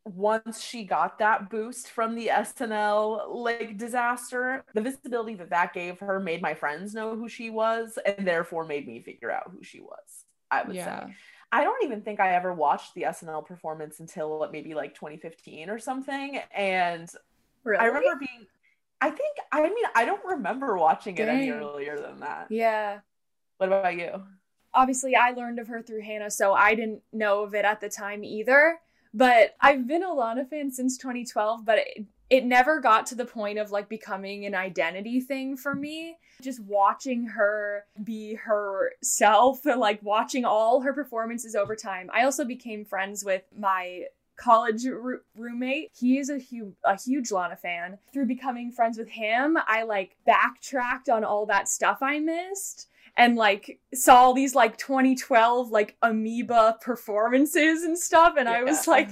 once 0.06 0.62
she 0.62 0.84
got 0.84 1.20
that 1.20 1.50
boost 1.50 1.90
from 1.90 2.16
the 2.16 2.28
SNL 2.28 3.34
like 3.34 3.78
disaster, 3.78 4.66
the 4.74 4.82
visibility 4.82 5.36
that 5.36 5.50
that 5.50 5.74
gave 5.74 6.00
her 6.00 6.20
made 6.20 6.42
my 6.42 6.54
friends 6.54 6.94
know 6.94 7.16
who 7.16 7.30
she 7.30 7.50
was 7.50 7.98
and 8.06 8.28
therefore 8.28 8.66
made 8.66 8.88
me 8.88 9.02
figure 9.02 9.32
out 9.32 9.52
who 9.52 9.64
she 9.64 9.80
was. 9.80 10.26
I 10.52 10.64
would 10.64 10.76
yeah. 10.76 11.08
say. 11.08 11.16
I 11.52 11.64
don't 11.64 11.84
even 11.84 12.02
think 12.02 12.20
I 12.20 12.34
ever 12.34 12.52
watched 12.52 12.96
the 12.96 13.04
SNL 13.04 13.46
performance 13.46 14.00
until 14.00 14.50
maybe 14.52 14.74
like 14.74 14.96
2015 14.96 15.70
or 15.70 15.78
something. 15.78 16.40
And 16.52 17.08
really? 17.64 17.80
I 17.80 17.86
remember 17.86 18.16
being, 18.20 18.48
I 19.00 19.12
think, 19.12 19.38
I 19.52 19.62
mean, 19.62 19.86
I 19.96 20.04
don't 20.06 20.26
remember 20.26 20.78
watching 20.78 21.16
Dang. 21.16 21.28
it 21.28 21.32
any 21.32 21.52
earlier 21.52 22.00
than 22.00 22.22
that. 22.22 22.48
Yeah. 22.50 23.00
What 23.58 23.68
about 23.68 23.96
you? 23.96 24.24
Obviously, 24.74 25.16
I 25.16 25.32
learned 25.32 25.60
of 25.60 25.68
her 25.68 25.84
through 25.84 26.02
Hannah, 26.02 26.32
so 26.32 26.54
I 26.54 26.74
didn't 26.74 27.04
know 27.12 27.44
of 27.44 27.54
it 27.54 27.66
at 27.66 27.80
the 27.80 27.90
time 27.90 28.24
either. 28.24 28.80
But 29.14 29.56
I've 29.62 29.88
been 29.88 30.04
a 30.04 30.14
Lana 30.14 30.46
fan 30.46 30.72
since 30.72 30.98
2012, 30.98 31.66
but 31.66 31.80
it, 31.80 32.06
it 32.30 32.46
never 32.46 32.80
got 32.80 33.06
to 33.08 33.16
the 33.16 33.26
point 33.26 33.60
of 33.60 33.72
like 33.72 33.88
becoming 33.88 34.46
an 34.46 34.56
identity 34.56 35.22
thing 35.22 35.56
for 35.56 35.76
me. 35.76 36.18
Just 36.42 36.60
watching 36.62 37.28
her 37.28 37.86
be 38.04 38.34
herself 38.36 39.66
and 39.66 39.80
like 39.80 40.02
watching 40.02 40.46
all 40.46 40.82
her 40.82 40.94
performances 40.94 41.56
over 41.56 41.76
time. 41.76 42.10
I 42.14 42.24
also 42.24 42.44
became 42.44 42.86
friends 42.86 43.24
with 43.24 43.44
my 43.58 44.06
college 44.36 44.88
r- 44.88 45.22
roommate. 45.36 45.92
He 45.96 46.18
is 46.18 46.32
a 46.32 46.40
a 46.84 47.00
huge 47.00 47.32
Lana 47.32 47.56
fan. 47.56 48.00
Through 48.12 48.26
becoming 48.26 48.72
friends 48.72 48.98
with 48.98 49.10
him, 49.10 49.58
I 49.68 49.84
like 49.84 50.18
backtracked 50.26 51.10
on 51.10 51.24
all 51.24 51.46
that 51.46 51.70
stuff 51.70 52.00
I 52.02 52.18
missed 52.20 52.88
and 53.16 53.36
like 53.36 53.80
saw 53.94 54.16
all 54.16 54.34
these 54.34 54.56
like 54.56 54.78
2012 54.78 55.70
like 55.70 55.96
amoeba 56.02 56.78
performances 56.82 57.84
and 57.84 57.98
stuff 57.98 58.34
and 58.38 58.48
yeah. 58.48 58.56
i 58.56 58.64
was 58.64 58.88
like 58.88 59.10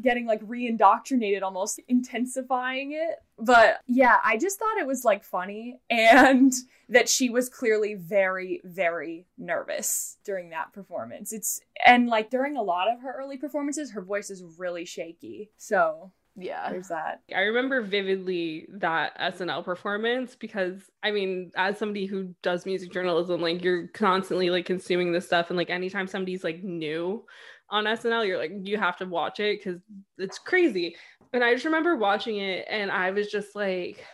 getting 0.00 0.26
like 0.26 0.40
re-indoctrinated 0.44 1.42
almost 1.42 1.80
intensifying 1.88 2.92
it. 2.92 3.16
But 3.38 3.80
yeah 3.86 4.18
i 4.24 4.36
just 4.36 4.58
thought 4.58 4.78
it 4.78 4.86
was 4.86 5.04
like 5.04 5.24
funny 5.24 5.80
and 5.88 6.52
that 6.88 7.08
she 7.08 7.30
was 7.30 7.48
clearly 7.48 7.94
very 7.94 8.60
very 8.64 9.26
nervous 9.38 10.18
during 10.24 10.50
that 10.50 10.72
performance. 10.72 11.32
It's 11.32 11.60
and 11.84 12.08
like 12.08 12.30
during 12.30 12.56
a 12.56 12.62
lot 12.62 12.90
of 12.90 13.00
her 13.00 13.14
early 13.18 13.36
performances 13.36 13.92
her 13.92 14.02
voice 14.02 14.30
is 14.30 14.44
really 14.58 14.84
shaky. 14.84 15.50
So 15.56 16.12
yeah 16.40 16.70
there's 16.70 16.88
that 16.88 17.20
i 17.34 17.40
remember 17.40 17.80
vividly 17.82 18.66
that 18.70 19.16
snl 19.34 19.64
performance 19.64 20.34
because 20.34 20.90
i 21.02 21.10
mean 21.10 21.50
as 21.56 21.78
somebody 21.78 22.06
who 22.06 22.34
does 22.42 22.66
music 22.66 22.92
journalism 22.92 23.40
like 23.40 23.62
you're 23.62 23.88
constantly 23.88 24.50
like 24.50 24.64
consuming 24.64 25.12
this 25.12 25.26
stuff 25.26 25.50
and 25.50 25.56
like 25.56 25.70
anytime 25.70 26.06
somebody's 26.06 26.44
like 26.44 26.62
new 26.62 27.24
on 27.68 27.84
snl 27.84 28.26
you're 28.26 28.38
like 28.38 28.52
you 28.62 28.76
have 28.76 28.96
to 28.96 29.06
watch 29.06 29.40
it 29.40 29.58
because 29.58 29.80
it's 30.18 30.38
crazy 30.38 30.96
and 31.32 31.44
i 31.44 31.52
just 31.52 31.64
remember 31.64 31.96
watching 31.96 32.38
it 32.38 32.66
and 32.68 32.90
i 32.90 33.10
was 33.10 33.28
just 33.28 33.54
like 33.54 34.04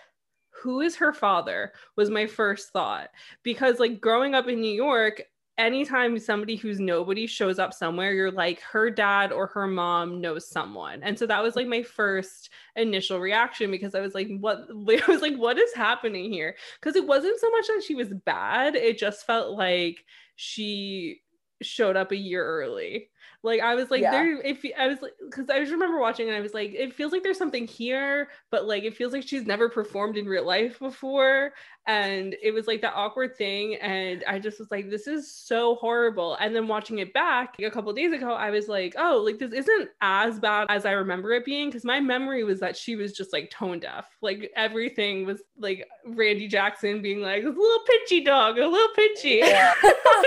who 0.62 0.81
is 0.81 0.97
her 0.97 1.12
father? 1.12 1.73
Was 1.97 2.11
my 2.11 2.27
first 2.27 2.71
thought. 2.73 3.11
Because, 3.43 3.79
like, 3.79 4.01
growing 4.01 4.35
up 4.35 4.49
in 4.49 4.61
New 4.61 4.73
York, 4.73 5.23
anytime 5.59 6.19
somebody 6.19 6.57
who's 6.57 6.79
nobody 6.79 7.27
shows 7.27 7.59
up 7.59 7.73
somewhere, 7.73 8.12
you're 8.12 8.31
like, 8.31 8.61
her 8.61 8.90
dad 8.90 9.33
or 9.33 9.47
her 9.49 9.66
mom 9.66 10.21
knows 10.21 10.49
someone. 10.49 11.03
And 11.03 11.19
so 11.19 11.27
that 11.27 11.42
was 11.42 11.57
like 11.57 11.66
my 11.66 11.83
first 11.83 12.51
initial 12.75 13.21
reaction 13.21 13.71
because 13.71 13.95
I 13.95 14.01
was 14.01 14.14
like, 14.14 14.29
what? 14.38 14.69
I 14.71 15.03
was 15.09 15.23
like, 15.23 15.37
what 15.37 15.59
is 15.59 15.73
happening 15.75 16.33
here? 16.33 16.57
Because 16.81 16.97
it 16.97 17.07
wasn't 17.07 17.40
so 17.40 17.51
much 17.51 17.66
that 17.69 17.83
she 17.87 17.95
was 17.95 18.09
bad, 18.25 18.75
it 18.75 18.99
just 18.99 19.27
felt 19.27 19.57
like 19.57 20.05
she 20.37 21.23
showed 21.62 21.97
up 21.97 22.12
a 22.12 22.16
year 22.16 22.45
early. 22.45 23.09
Like 23.42 23.61
I 23.61 23.75
was 23.75 23.90
like 23.90 24.01
yeah. 24.01 24.11
there 24.11 24.40
if 24.42 24.64
I 24.79 24.88
was 24.88 25.01
like 25.03 25.12
because 25.25 25.49
I 25.51 25.61
just 25.61 25.72
remember 25.72 25.99
watching 25.99 26.29
and 26.29 26.37
I 26.37 26.40
was 26.40 26.55
like 26.55 26.72
it 26.75 26.94
feels 26.94 27.12
like 27.12 27.22
there's 27.22 27.38
something 27.38 27.66
here 27.66 28.29
but 28.51 28.66
like 28.66 28.85
it 28.85 28.96
feels 28.96 29.12
like 29.12 29.27
she's 29.27 29.46
never 29.46 29.68
performed 29.68 30.16
in 30.16 30.27
real 30.27 30.44
life 30.44 30.79
before 30.79 31.53
and 31.87 32.35
it 32.42 32.53
was 32.53 32.66
like 32.66 32.81
that 32.83 32.94
awkward 32.94 33.37
thing 33.37 33.77
and 33.77 34.25
I 34.27 34.38
just 34.38 34.59
was 34.59 34.70
like 34.70 34.90
this 34.90 35.07
is 35.07 35.33
so 35.33 35.77
horrible 35.77 36.37
and 36.40 36.55
then 36.55 36.66
watching 36.66 36.99
it 36.99 37.12
back 37.12 37.55
a 37.61 37.70
couple 37.70 37.92
days 37.92 38.12
ago 38.12 38.33
I 38.33 38.51
was 38.51 38.68
like 38.68 38.94
oh 38.99 39.22
like 39.25 39.38
this 39.38 39.53
isn't 39.53 39.90
as 40.01 40.40
bad 40.40 40.66
as 40.68 40.85
I 40.85 40.92
remember 40.92 41.33
it 41.33 41.44
being 41.44 41.68
because 41.68 41.85
my 41.85 42.01
memory 42.01 42.42
was 42.42 42.61
that 42.61 42.77
she 42.77 42.96
was 42.96 43.12
just 43.12 43.33
like 43.33 43.51
tone 43.51 43.79
deaf 43.79 44.09
like 44.22 44.51
everything 44.57 45.25
was 45.27 45.42
like 45.59 45.87
Randy 46.05 46.49
Jackson 46.49 47.03
being 47.03 47.20
like 47.20 47.44
a 47.44 47.49
little 47.49 47.85
pitchy 47.87 48.25
dog 48.25 48.59
a 48.59 48.66
little 48.66 48.94
pitchy 48.94 49.42
yeah. 49.44 49.75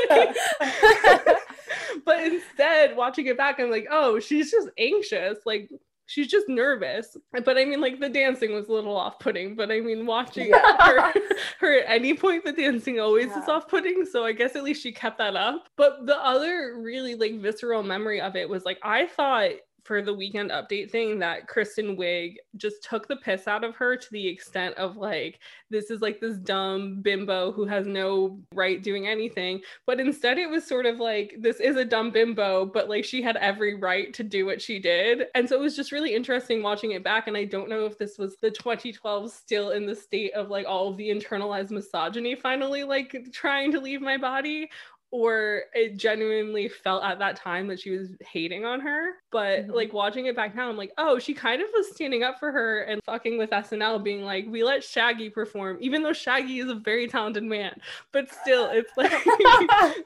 but 2.06 2.24
instead, 2.24 2.96
watching 2.96 3.28
it 3.28 3.38
back, 3.38 3.60
I'm 3.60 3.72
like, 3.72 3.88
oh, 3.90 4.20
she's 4.20 4.52
just 4.52 4.70
anxious. 4.78 5.40
Like, 5.46 5.70
she's 6.10 6.28
just 6.28 6.50
nervous. 6.50 7.16
But 7.32 7.58
I 7.58 7.66
mean, 7.66 7.80
like 7.80 8.00
the 8.00 8.10
dancing 8.10 8.54
was 8.54 8.68
a 8.68 8.74
little 8.74 8.96
off-putting. 8.96 9.56
But 9.56 9.72
I 9.72 9.80
mean, 9.80 10.06
watching 10.06 10.50
yeah. 10.50 10.78
her, 10.80 11.14
her 11.60 11.80
at 11.80 11.86
any 11.88 12.14
point, 12.16 12.44
the 12.44 12.52
dancing 12.52 13.00
always 13.00 13.28
yeah. 13.28 13.44
is 13.44 13.48
off-putting. 13.48 14.06
So 14.06 14.26
I 14.26 14.34
guess 14.34 14.56
at 14.56 14.64
least 14.64 14.82
she 14.82 14.92
kept 14.92 15.20
that 15.20 15.36
up. 15.36 15.70
But 15.78 16.06
the 16.06 16.18
other 16.18 16.80
really 16.80 17.16
like 17.16 17.40
visceral 17.40 17.84
memory 17.84 18.20
of 18.20 18.36
it 18.36 18.50
was 18.50 18.66
like 18.66 18.80
I 18.84 19.06
thought 19.06 19.52
for 19.90 20.04
the 20.04 20.14
weekend 20.14 20.52
update 20.52 20.92
thing 20.92 21.18
that 21.18 21.48
Kristen 21.48 21.98
Wiig 21.98 22.36
just 22.58 22.84
took 22.84 23.08
the 23.08 23.16
piss 23.16 23.48
out 23.48 23.64
of 23.64 23.76
her 23.76 23.98
to 23.98 24.08
the 24.12 24.28
extent 24.28 24.76
of 24.76 24.98
like, 24.98 25.40
this 25.72 25.90
is 25.90 26.00
like 26.00 26.22
this 26.22 26.38
dumb 26.38 27.02
bimbo 27.02 27.52
who 27.52 27.66
has 27.66 27.88
no 27.88 28.40
right 28.54 28.84
doing 28.84 29.08
anything. 29.08 29.62
But 29.88 30.00
instead, 30.00 30.38
it 30.38 30.48
was 30.48 30.64
sort 30.64 30.86
of 30.86 31.00
like, 31.00 31.38
this 31.40 31.60
is 31.60 31.76
a 31.76 31.84
dumb 31.84 32.12
bimbo, 32.12 32.68
but 32.68 32.88
like 32.88 33.04
she 33.04 33.24
had 33.24 33.36
every 33.38 33.80
right 33.80 34.14
to 34.14 34.22
do 34.22 34.46
what 34.46 34.62
she 34.62 34.78
did. 34.78 35.24
And 35.34 35.50
so 35.50 35.56
it 35.56 35.62
was 35.62 35.76
just 35.76 35.92
really 35.92 36.14
interesting 36.14 36.62
watching 36.62 36.92
it 36.92 37.04
back. 37.04 37.28
And 37.28 37.36
I 37.36 37.46
don't 37.46 37.68
know 37.68 37.88
if 37.88 37.98
this 37.98 38.20
was 38.20 38.38
the 38.38 38.52
2012 38.52 39.32
still 39.32 39.72
in 39.72 39.88
the 39.88 39.96
state 39.96 40.36
of 40.36 40.50
like 40.50 40.68
all 40.68 40.90
of 40.90 40.98
the 40.98 41.10
internalized 41.10 41.72
misogyny 41.72 42.36
finally 42.36 42.84
like 42.84 43.26
trying 43.34 43.72
to 43.72 43.80
leave 43.80 44.02
my 44.02 44.18
body 44.18 44.70
or 45.12 45.64
it 45.74 45.98
genuinely 45.98 46.68
felt 46.68 47.04
at 47.04 47.18
that 47.18 47.36
time 47.36 47.68
that 47.68 47.80
she 47.80 47.90
was 47.90 48.10
hating 48.22 48.64
on 48.64 48.80
her. 48.80 49.14
But 49.32 49.62
mm-hmm. 49.62 49.72
like 49.72 49.92
watching 49.92 50.28
it 50.28 50.36
back 50.36 50.56
now, 50.56 50.70
I'm 50.70 50.78
like, 50.78 50.92
oh, 50.98 51.18
she 51.18 51.34
kind 51.34 51.62
of 51.62 51.68
was 51.74 51.92
standing 51.92 52.24
up 52.24 52.40
for 52.40 52.52
her 52.52 52.82
and 52.82 53.04
fucking 53.04 53.38
with 53.38 53.50
SNL, 53.50 54.04
being 54.04 54.24
like, 54.24 54.46
we 54.48 54.64
let 54.64 54.84
Shaggy 54.84 55.30
perform, 55.30 55.78
even 55.82 56.04
though 56.04 56.14
Shaggy 56.14 56.60
is 56.60 56.70
a 56.70 56.76
very 56.76 57.08
talented 57.08 57.44
man. 57.44 57.80
But 58.12 58.32
still, 58.32 58.70
it's 58.72 58.92
like 58.98 59.12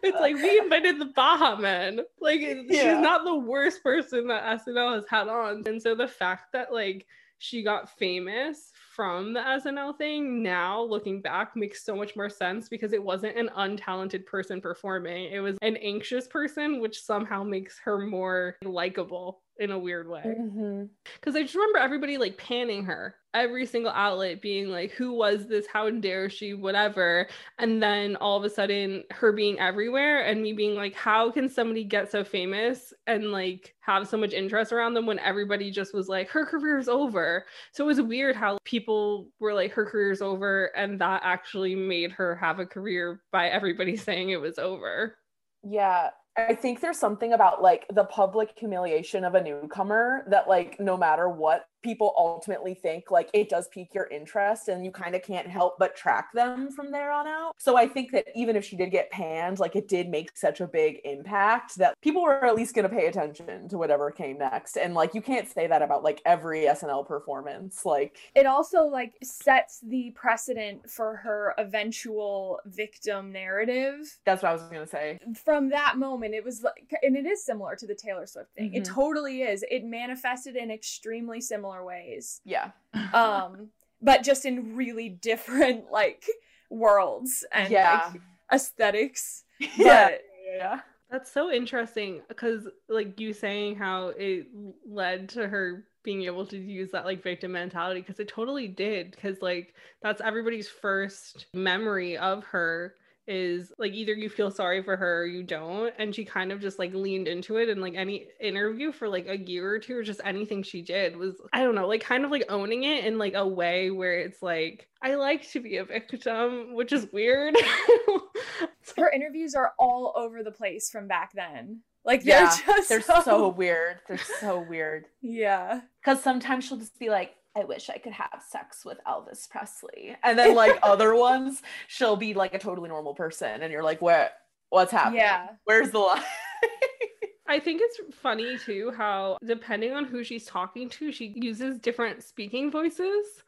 it's 0.04 0.20
like 0.20 0.36
we 0.36 0.60
invited 0.60 1.00
the 1.00 1.06
Baha 1.06 1.62
Men. 1.62 2.02
Like 2.22 2.40
yeah. 2.42 2.64
she's 2.70 3.02
not 3.02 3.26
the 3.26 3.36
worst 3.36 3.84
person 3.84 4.28
that 4.28 4.66
SNL 4.66 4.96
has 4.96 5.06
had 5.10 5.28
on. 5.28 5.64
And 5.66 5.82
so 5.82 5.96
the 5.96 6.08
fact 6.08 6.54
that 6.54 6.72
like 6.72 7.06
she 7.40 7.62
got 7.62 7.90
famous 7.98 8.72
from 8.96 9.34
the 9.34 9.40
SNL 9.40 9.98
thing 9.98 10.44
now 10.44 10.82
looking 10.82 11.22
back 11.22 11.56
makes 11.56 11.84
so 11.84 11.96
much 11.96 12.16
more 12.16 12.30
sense 12.30 12.70
because 12.70 12.94
it 12.94 13.04
wasn't 13.04 13.38
an 13.38 13.50
untalented 13.58 14.26
person 14.26 14.62
performing. 14.62 15.32
It 15.32 15.40
was 15.40 15.58
an 15.62 15.78
anxious 15.78 16.28
person, 16.28 16.80
which 16.80 17.02
somehow 17.02 17.44
makes 17.44 17.80
her 17.80 18.00
more 18.00 18.58
likable 18.64 19.43
in 19.58 19.72
a 19.72 19.80
weird 19.80 20.08
way. 20.08 20.22
Because 20.24 20.40
mm-hmm. 20.40 21.38
I 21.38 21.42
just 21.42 21.56
remember 21.56 21.80
everybody 21.80 22.18
like 22.18 22.38
panning 22.38 22.84
her, 22.86 23.16
every 23.34 23.66
single 23.66 23.92
outlet 23.92 24.42
being 24.42 24.70
like, 24.70 24.92
who 24.92 25.14
was 25.14 25.48
this? 25.48 25.68
How 25.68 25.90
dare 25.90 26.30
she? 26.30 26.54
Whatever. 26.54 27.28
And 27.60 27.82
then 27.82 28.16
all 28.18 28.38
of 28.38 28.44
a 28.44 28.50
sudden, 28.50 29.04
her 29.12 29.32
being 29.32 29.60
everywhere 29.60 30.26
and 30.26 30.42
me 30.42 30.54
being 30.54 30.76
like, 30.76 30.96
how 30.96 31.32
can 31.32 31.50
somebody 31.50 31.84
get 31.84 32.12
so 32.12 32.24
famous 32.24 32.94
and 33.08 33.32
like 33.32 33.76
have 33.82 34.08
so 34.08 34.18
much 34.18 34.34
interest 34.34 34.72
around 34.72 34.94
them 34.94 35.06
when 35.06 35.20
everybody 35.20 35.72
just 35.72 35.94
was 35.94 36.08
like, 36.08 36.30
her 36.30 36.46
career's 36.46 36.88
over? 36.88 37.46
So 37.72 37.84
it 37.84 37.88
was 37.88 38.02
weird 38.02 38.36
how 38.36 38.58
people 38.64 39.30
were 39.40 39.54
like, 39.54 39.72
her 39.74 39.86
career's 39.86 40.22
over. 40.22 40.72
And 40.76 41.00
that 41.02 41.22
actually 41.24 41.76
made 41.76 42.12
her 42.14 42.36
have 42.36 42.60
a 42.60 42.66
career 42.66 43.22
by 43.32 43.50
everybody 43.50 43.96
saying 43.98 44.30
it 44.30 44.42
was 44.42 44.58
over. 44.58 45.18
Yeah, 45.64 46.10
I 46.36 46.56
think 46.56 46.80
there's 46.82 46.98
something 46.98 47.34
about 47.34 47.62
like 47.62 47.86
the 47.94 48.06
public 48.06 48.52
humiliation 48.58 49.24
of 49.24 49.36
a 49.36 49.44
newcomer 49.44 50.26
that 50.30 50.48
like 50.48 50.80
no 50.80 50.98
matter 50.98 51.30
what 51.30 51.66
people 51.84 52.14
ultimately 52.18 52.74
think 52.74 53.12
like 53.12 53.30
it 53.34 53.50
does 53.50 53.68
pique 53.68 53.94
your 53.94 54.08
interest 54.08 54.68
and 54.68 54.86
you 54.86 54.92
kind 54.92 55.16
of 55.16 55.22
can't 55.22 55.48
help 55.48 55.78
but 55.78 55.96
track 55.96 56.32
them 56.34 56.72
from 56.72 56.92
there 56.92 57.12
on 57.12 57.28
out. 57.28 57.54
So 57.58 57.78
I 57.78 57.88
think 57.88 58.12
that 58.12 58.26
even 58.36 58.56
if 58.56 58.66
she 58.66 58.76
did 58.76 58.92
get 58.92 59.12
panned, 59.12 59.60
like 59.60 59.76
it 59.76 59.88
did 59.88 60.10
make 60.10 60.36
such 60.36 60.62
a 60.62 60.68
big 60.68 61.00
impact 61.04 61.78
that 61.78 62.00
people 62.02 62.24
were 62.24 62.46
at 62.46 62.56
least 62.56 62.74
going 62.74 62.90
to 62.90 62.96
pay 62.96 63.08
attention 63.08 63.68
to 63.70 63.78
whatever 63.78 64.12
came 64.12 64.38
next. 64.38 64.78
And 64.78 64.94
like 64.94 65.14
you 65.14 65.22
can't 65.22 65.48
say 65.48 65.68
that 65.68 65.82
about 65.82 66.04
like 66.04 66.22
every 66.26 66.62
SNL 66.62 67.06
performance. 67.06 67.86
Like 67.86 68.18
it 68.36 68.46
also 68.46 68.86
like 68.86 69.14
sets 69.24 69.80
the 69.82 70.12
precedent 70.12 70.90
for 70.90 71.18
her 71.18 71.54
eventual 71.58 72.60
victim 72.66 73.32
narrative. 73.32 74.18
That's 74.26 74.42
what 74.44 74.50
I 74.50 74.54
was 74.54 74.64
going 74.64 74.82
to 74.82 74.88
say. 74.88 75.20
From 75.44 75.70
that 75.70 75.98
moment 75.98 76.34
it 76.34 76.44
was 76.44 76.64
like 76.64 76.94
and 77.02 77.16
it 77.16 77.26
is 77.26 77.46
similar 77.46 77.76
to 77.76 77.88
the 77.88 77.96
Taylor 77.96 78.26
Swift 78.26 78.54
thing. 78.56 78.70
Mm-hmm. 78.70 78.78
It 78.78 78.86
totally 78.86 79.42
is. 79.42 79.64
It 79.70 79.84
manifested 79.84 80.56
in 80.56 80.72
extremely 80.72 81.42
similar 81.42 81.73
similar 81.74 81.86
ways. 81.86 82.42
Yeah. 82.46 82.72
um, 83.14 83.70
but 84.02 84.24
just 84.24 84.46
in 84.46 84.76
really 84.76 85.10
different 85.10 85.86
like 85.92 86.26
worlds 86.70 87.46
and 87.52 87.72
yeah. 87.72 88.10
like 88.14 88.22
aesthetics. 88.52 89.44
Yeah. 89.78 90.10
But, 90.10 90.22
yeah. 90.58 90.80
That's 91.10 91.32
so 91.32 91.50
interesting 91.50 92.22
because 92.28 92.68
like 92.90 93.18
you 93.18 93.32
saying 93.32 93.78
how 93.78 94.08
it 94.18 94.48
led 94.86 95.30
to 95.30 95.48
her 95.48 95.86
being 96.04 96.24
able 96.24 96.46
to 96.48 96.58
use 96.58 96.92
that 96.92 97.06
like 97.06 97.24
victim 97.24 97.54
mentality 97.54 98.02
because 98.02 98.20
it 98.20 98.28
totally 98.28 98.68
did 98.68 99.12
because 99.12 99.42
like 99.42 99.74
that's 100.02 100.22
everybody's 100.22 100.68
first 100.68 101.46
memory 101.54 102.18
of 102.18 102.44
her 102.44 102.96
is 103.28 103.72
like 103.78 103.94
either 103.94 104.14
you 104.14 104.30
feel 104.30 104.52
sorry 104.52 104.84
for 104.84 104.98
her 104.98 105.22
or 105.22 105.26
you 105.26 105.44
don't 105.44 105.94
and 105.98 106.14
she 106.14 106.26
kind 106.26 106.52
of 106.52 106.60
just 106.60 106.78
like 106.78 106.94
leaned 106.94 107.28
into 107.28 107.58
it 107.58 107.70
and 107.70 107.82
like 107.82 107.96
any 107.96 108.28
interview 108.42 108.92
for 108.92 109.08
like 109.08 109.28
a 109.28 109.38
year 109.38 109.70
or 109.70 109.80
two 109.80 109.96
or 109.96 110.04
just 110.04 110.22
anything 110.26 110.62
she 110.62 110.82
did 110.82 111.16
was 111.16 111.36
i 111.54 111.64
don't 111.64 111.76
know 111.76 111.88
like 111.88 112.02
kind 112.02 112.26
of 112.26 112.32
like 112.32 112.44
owning 112.50 112.84
it 112.84 113.06
in 113.06 113.18
like 113.18 113.34
a 113.36 113.48
way 113.48 113.92
where 113.92 114.20
it's 114.20 114.42
like 114.42 114.88
i 115.02 115.16
like 115.16 115.50
to 115.50 115.60
be 115.60 115.78
a 115.78 115.86
victim 115.86 116.74
which 116.74 116.92
is 116.92 117.08
weird. 117.12 117.56
Her 118.98 119.10
interviews 119.12 119.56
are 119.56 119.74
all 119.80 120.14
over 120.16 120.44
the 120.44 120.52
place 120.52 120.90
from 120.90 121.08
back 121.08 121.32
then. 121.34 121.82
Like 122.06 122.24
they're 122.24 122.44
yeah, 122.44 122.58
just 122.66 122.90
they're 122.90 123.02
so... 123.02 123.22
so 123.24 123.48
weird. 123.50 124.00
They're 124.08 124.18
so 124.18 124.60
weird. 124.60 125.06
Yeah. 125.22 125.82
Because 126.02 126.22
sometimes 126.22 126.66
she'll 126.66 126.78
just 126.78 127.00
be 127.00 127.10
like 127.10 127.34
I 127.56 127.64
wish 127.66 127.90
I 127.90 127.98
could 127.98 128.14
have 128.14 128.44
sex 128.48 128.84
with 128.84 129.00
Elvis 129.08 129.50
Presley. 129.50 130.16
And 130.24 130.38
then 130.38 130.56
like 130.56 130.78
other 130.84 131.16
ones, 131.16 131.62
she'll 131.88 132.16
be 132.16 132.34
like 132.34 132.54
a 132.54 132.60
totally 132.60 132.90
normal 132.90 133.14
person. 133.14 133.62
And 133.62 133.72
you're 133.72 133.84
like, 133.84 134.02
what 134.02 134.34
what's 134.70 134.92
happening? 134.92 135.20
Yeah. 135.20 135.50
Where's 135.66 135.92
the 135.92 136.00
line? 136.00 136.24
I 137.48 137.60
think 137.60 137.82
it's 137.84 138.16
funny 138.16 138.58
too 138.58 138.92
how 138.98 139.38
depending 139.46 139.94
on 139.94 140.06
who 140.06 140.24
she's 140.24 140.46
talking 140.46 140.90
to, 140.90 141.12
she 141.12 141.34
uses 141.36 141.78
different 141.78 142.24
speaking 142.24 142.72
voices. 142.72 143.44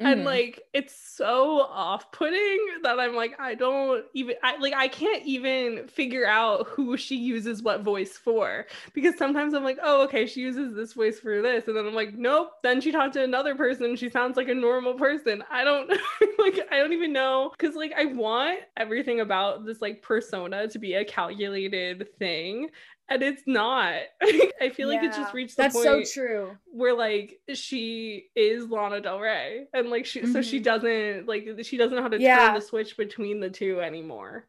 Mm-hmm. 0.00 0.10
And 0.10 0.24
like 0.24 0.60
it's 0.72 0.92
so 0.92 1.60
off-putting 1.60 2.58
that 2.82 2.98
I'm 2.98 3.14
like 3.14 3.38
I 3.38 3.54
don't 3.54 4.04
even 4.12 4.34
I 4.42 4.56
like 4.56 4.74
I 4.74 4.88
can't 4.88 5.24
even 5.24 5.86
figure 5.86 6.26
out 6.26 6.66
who 6.66 6.96
she 6.96 7.14
uses 7.14 7.62
what 7.62 7.82
voice 7.82 8.18
for 8.18 8.66
because 8.92 9.16
sometimes 9.16 9.54
I'm 9.54 9.62
like 9.62 9.78
oh 9.80 10.02
okay 10.02 10.26
she 10.26 10.40
uses 10.40 10.74
this 10.74 10.94
voice 10.94 11.20
for 11.20 11.40
this 11.40 11.68
and 11.68 11.76
then 11.76 11.86
I'm 11.86 11.94
like 11.94 12.14
nope 12.14 12.54
then 12.64 12.80
she 12.80 12.90
talked 12.90 13.14
to 13.14 13.22
another 13.22 13.54
person 13.54 13.94
she 13.94 14.10
sounds 14.10 14.36
like 14.36 14.48
a 14.48 14.54
normal 14.54 14.94
person 14.94 15.44
I 15.48 15.62
don't 15.62 15.88
like 16.40 16.58
I 16.72 16.78
don't 16.78 16.92
even 16.92 17.12
know 17.12 17.52
cuz 17.56 17.76
like 17.76 17.92
I 17.96 18.06
want 18.06 18.58
everything 18.76 19.20
about 19.20 19.64
this 19.64 19.80
like 19.80 20.02
persona 20.02 20.66
to 20.66 20.78
be 20.80 20.94
a 20.94 21.04
calculated 21.04 22.08
thing 22.18 22.68
and 23.08 23.22
it's 23.22 23.42
not. 23.46 23.94
I 24.60 24.70
feel 24.70 24.90
yeah, 24.90 25.00
like 25.00 25.04
it 25.04 25.16
just 25.16 25.34
reached 25.34 25.56
the 25.56 25.64
that's 25.64 25.74
point 25.74 26.06
so 26.06 26.12
true 26.12 26.56
where 26.72 26.94
like 26.94 27.40
she 27.52 28.26
is 28.34 28.68
Lana 28.68 29.00
Del 29.00 29.20
Rey, 29.20 29.66
and 29.72 29.90
like 29.90 30.06
she 30.06 30.20
mm-hmm. 30.20 30.32
so 30.32 30.42
she 30.42 30.56
mm-hmm. 30.56 30.64
doesn't 30.64 31.28
like 31.28 31.48
she 31.62 31.76
doesn't 31.76 31.96
know 31.96 32.02
how 32.02 32.08
to 32.08 32.20
yeah. 32.20 32.46
turn 32.46 32.54
the 32.54 32.60
switch 32.60 32.96
between 32.96 33.40
the 33.40 33.50
two 33.50 33.80
anymore. 33.80 34.46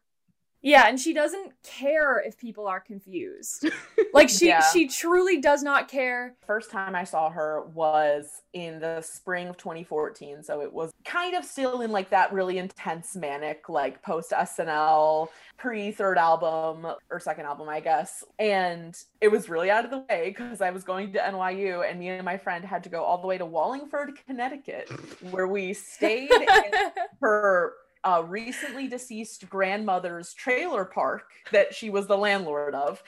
Yeah, 0.66 0.88
and 0.88 0.98
she 0.98 1.12
doesn't 1.12 1.52
care 1.62 2.18
if 2.18 2.36
people 2.36 2.66
are 2.66 2.80
confused. 2.80 3.70
like 4.12 4.28
she 4.28 4.48
yeah. 4.48 4.68
she 4.72 4.88
truly 4.88 5.40
does 5.40 5.62
not 5.62 5.86
care. 5.86 6.34
First 6.44 6.72
time 6.72 6.96
I 6.96 7.04
saw 7.04 7.30
her 7.30 7.62
was 7.72 8.42
in 8.52 8.80
the 8.80 9.00
spring 9.00 9.46
of 9.46 9.56
2014, 9.58 10.42
so 10.42 10.62
it 10.62 10.72
was 10.72 10.90
kind 11.04 11.36
of 11.36 11.44
still 11.44 11.82
in 11.82 11.92
like 11.92 12.10
that 12.10 12.32
really 12.32 12.58
intense 12.58 13.14
manic 13.14 13.68
like 13.68 14.02
post 14.02 14.32
SNL 14.32 15.28
pre 15.56 15.92
third 15.92 16.18
album 16.18 16.84
or 17.10 17.20
second 17.20 17.46
album, 17.46 17.68
I 17.68 17.78
guess. 17.78 18.24
And 18.40 18.98
it 19.20 19.28
was 19.28 19.48
really 19.48 19.70
out 19.70 19.84
of 19.84 19.92
the 19.92 20.04
way 20.10 20.34
because 20.36 20.60
I 20.60 20.72
was 20.72 20.82
going 20.82 21.12
to 21.12 21.20
NYU 21.20 21.88
and 21.88 22.00
me 22.00 22.08
and 22.08 22.24
my 22.24 22.38
friend 22.38 22.64
had 22.64 22.82
to 22.82 22.88
go 22.88 23.04
all 23.04 23.18
the 23.18 23.28
way 23.28 23.38
to 23.38 23.46
Wallingford, 23.46 24.18
Connecticut, 24.26 24.90
where 25.30 25.46
we 25.46 25.74
stayed 25.74 26.28
in 26.32 26.72
her 27.20 27.74
uh, 28.04 28.22
recently 28.26 28.88
deceased 28.88 29.48
grandmother's 29.48 30.32
trailer 30.34 30.84
park 30.84 31.24
that 31.52 31.74
she 31.74 31.90
was 31.90 32.06
the 32.06 32.16
landlord 32.16 32.74
of. 32.74 33.02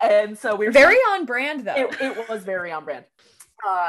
And 0.00 0.36
so 0.38 0.54
we 0.54 0.66
were 0.66 0.72
very 0.72 0.96
on 1.12 1.26
brand, 1.26 1.66
though. 1.66 1.74
It, 1.74 2.00
it 2.00 2.28
was 2.28 2.44
very 2.44 2.70
on 2.70 2.84
brand. 2.84 3.04
Uh, 3.66 3.88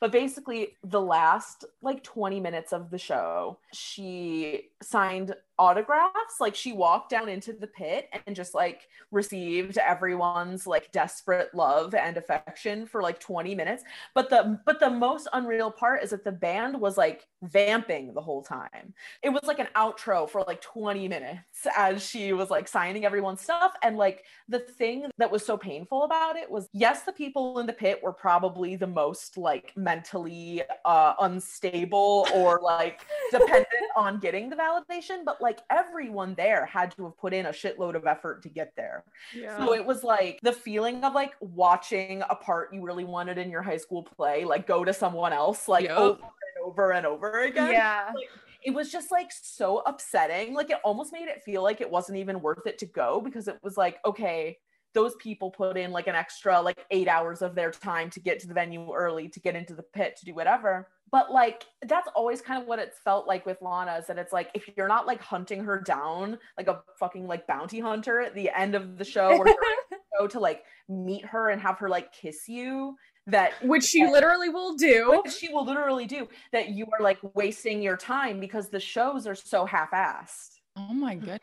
but 0.00 0.12
basically, 0.12 0.76
the 0.84 1.00
last 1.00 1.64
like 1.82 2.04
20 2.04 2.40
minutes 2.40 2.72
of 2.72 2.90
the 2.90 2.98
show, 2.98 3.58
she 3.72 4.68
signed 4.82 5.34
autographs. 5.58 6.40
Like 6.40 6.54
she 6.54 6.72
walked 6.72 7.10
down 7.10 7.28
into 7.28 7.52
the 7.52 7.66
pit 7.66 8.08
and 8.26 8.34
just 8.36 8.54
like 8.54 8.88
received 9.10 9.78
everyone's 9.78 10.66
like 10.66 10.92
desperate 10.92 11.54
love 11.54 11.94
and 11.94 12.16
affection 12.16 12.86
for 12.86 13.02
like 13.02 13.20
20 13.20 13.54
minutes. 13.54 13.82
But 14.14 14.30
the 14.30 14.60
but 14.64 14.80
the 14.80 14.90
most 14.90 15.28
unreal 15.32 15.70
part 15.70 16.02
is 16.02 16.10
that 16.10 16.24
the 16.24 16.32
band 16.32 16.80
was 16.80 16.96
like 16.96 17.26
vamping 17.42 18.14
the 18.14 18.20
whole 18.20 18.42
time. 18.42 18.94
It 19.22 19.30
was 19.30 19.44
like 19.44 19.58
an 19.58 19.68
outro 19.76 20.28
for 20.28 20.42
like 20.46 20.60
20 20.60 21.08
minutes 21.08 21.66
as 21.76 22.04
she 22.04 22.32
was 22.32 22.50
like 22.50 22.68
signing 22.68 23.04
everyone's 23.04 23.40
stuff. 23.40 23.74
And 23.82 23.96
like 23.96 24.24
the 24.48 24.60
thing 24.60 25.06
that 25.18 25.30
was 25.30 25.44
so 25.44 25.56
painful 25.56 26.04
about 26.04 26.36
it 26.36 26.50
was 26.50 26.68
yes, 26.72 27.02
the 27.02 27.12
people 27.12 27.58
in 27.58 27.66
the 27.66 27.72
pit 27.72 28.00
were 28.02 28.12
probably 28.12 28.76
the 28.76 28.86
most 28.86 29.36
like 29.36 29.72
mentally 29.76 30.62
uh 30.84 31.14
unstable 31.20 32.26
or 32.34 32.60
like 32.62 33.04
dependent 33.30 33.66
on 33.96 34.18
getting 34.18 34.48
the 34.50 34.56
validation, 34.56 35.24
but 35.24 35.40
like 35.40 35.47
like 35.48 35.60
everyone 35.70 36.34
there 36.34 36.66
had 36.66 36.94
to 36.94 37.04
have 37.04 37.16
put 37.16 37.32
in 37.32 37.46
a 37.46 37.50
shitload 37.50 37.94
of 37.94 38.06
effort 38.06 38.42
to 38.42 38.50
get 38.50 38.74
there. 38.76 39.02
Yeah. 39.34 39.56
So 39.56 39.72
it 39.72 39.84
was 39.84 40.04
like 40.04 40.38
the 40.42 40.52
feeling 40.52 41.02
of 41.04 41.14
like 41.14 41.32
watching 41.40 42.22
a 42.28 42.34
part 42.34 42.74
you 42.74 42.82
really 42.84 43.04
wanted 43.04 43.38
in 43.38 43.50
your 43.50 43.62
high 43.62 43.78
school 43.78 44.02
play, 44.02 44.44
like 44.44 44.66
go 44.66 44.84
to 44.84 44.92
someone 44.92 45.32
else, 45.32 45.66
like 45.66 45.84
yep. 45.84 45.96
over 45.96 46.20
and 46.20 46.66
over 46.66 46.92
and 46.92 47.06
over 47.06 47.44
again. 47.44 47.72
Yeah. 47.72 48.10
Like, 48.14 48.28
it 48.62 48.74
was 48.74 48.92
just 48.92 49.10
like 49.10 49.30
so 49.32 49.78
upsetting. 49.86 50.52
Like 50.52 50.68
it 50.68 50.80
almost 50.84 51.14
made 51.14 51.28
it 51.28 51.42
feel 51.42 51.62
like 51.62 51.80
it 51.80 51.90
wasn't 51.90 52.18
even 52.18 52.42
worth 52.42 52.66
it 52.66 52.76
to 52.80 52.86
go 52.86 53.22
because 53.22 53.48
it 53.48 53.56
was 53.62 53.78
like, 53.78 54.00
okay, 54.04 54.58
those 54.92 55.14
people 55.14 55.50
put 55.50 55.78
in 55.78 55.92
like 55.92 56.08
an 56.08 56.14
extra 56.14 56.60
like 56.60 56.84
eight 56.90 57.08
hours 57.08 57.40
of 57.40 57.54
their 57.54 57.70
time 57.70 58.10
to 58.10 58.20
get 58.20 58.38
to 58.40 58.48
the 58.48 58.54
venue 58.54 58.92
early 58.92 59.28
to 59.30 59.40
get 59.40 59.56
into 59.56 59.74
the 59.74 59.82
pit 59.82 60.16
to 60.18 60.26
do 60.26 60.34
whatever 60.34 60.88
but 61.10 61.30
like 61.30 61.64
that's 61.82 62.08
always 62.14 62.40
kind 62.40 62.60
of 62.60 62.68
what 62.68 62.78
it's 62.78 62.98
felt 63.04 63.26
like 63.26 63.46
with 63.46 63.60
Lana 63.60 63.96
is 63.96 64.06
that 64.06 64.18
it's 64.18 64.32
like 64.32 64.50
if 64.54 64.68
you're 64.76 64.88
not 64.88 65.06
like 65.06 65.20
hunting 65.20 65.64
her 65.64 65.80
down 65.80 66.38
like 66.56 66.68
a 66.68 66.82
fucking 66.98 67.26
like 67.26 67.46
bounty 67.46 67.80
hunter 67.80 68.20
at 68.20 68.34
the 68.34 68.50
end 68.56 68.74
of 68.74 68.98
the 68.98 69.04
show 69.04 69.36
or 69.36 69.46
go 70.18 70.26
to 70.26 70.40
like 70.40 70.64
meet 70.88 71.24
her 71.24 71.50
and 71.50 71.60
have 71.60 71.78
her 71.78 71.88
like 71.88 72.12
kiss 72.12 72.48
you 72.48 72.96
that 73.28 73.52
which 73.62 73.84
she 73.84 74.02
that, 74.02 74.10
literally 74.10 74.48
will 74.48 74.74
do. 74.74 75.20
Which 75.22 75.34
she 75.34 75.52
will 75.52 75.64
literally 75.64 76.06
do 76.06 76.28
that 76.52 76.70
you 76.70 76.86
are 76.98 77.02
like 77.02 77.18
wasting 77.34 77.82
your 77.82 77.96
time 77.96 78.40
because 78.40 78.70
the 78.70 78.80
shows 78.80 79.26
are 79.26 79.34
so 79.34 79.66
half-assed. 79.66 80.60
Oh 80.76 80.94
my 80.94 81.14
goodness. 81.14 81.40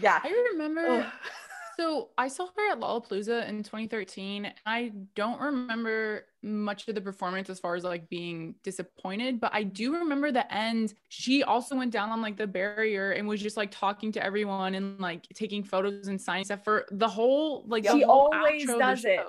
Yeah. 0.00 0.18
I 0.22 0.48
remember 0.52 1.10
so 1.76 2.10
I 2.16 2.28
saw 2.28 2.46
her 2.56 2.72
at 2.72 2.80
Lollapalooza 2.80 3.48
in 3.48 3.62
2013. 3.62 4.52
I 4.66 4.92
don't 5.14 5.40
remember 5.40 6.26
much 6.42 6.88
of 6.88 6.94
the 6.94 7.00
performance 7.00 7.48
as 7.50 7.58
far 7.58 7.74
as 7.74 7.84
like 7.84 8.08
being 8.08 8.54
disappointed, 8.62 9.40
but 9.40 9.50
I 9.54 9.62
do 9.62 9.94
remember 9.94 10.30
the 10.30 10.52
end. 10.54 10.94
She 11.08 11.42
also 11.42 11.76
went 11.76 11.92
down 11.92 12.10
on 12.10 12.20
like 12.20 12.36
the 12.36 12.46
barrier 12.46 13.12
and 13.12 13.26
was 13.26 13.40
just 13.40 13.56
like 13.56 13.70
talking 13.70 14.12
to 14.12 14.24
everyone 14.24 14.74
and 14.74 15.00
like 15.00 15.26
taking 15.34 15.64
photos 15.64 16.08
and 16.08 16.20
signing 16.20 16.44
stuff 16.44 16.64
for 16.64 16.86
the 16.92 17.08
whole 17.08 17.64
like 17.66 17.84
she 17.84 18.02
whole 18.02 18.30
always 18.32 18.66
does 18.66 19.04
it. 19.04 19.20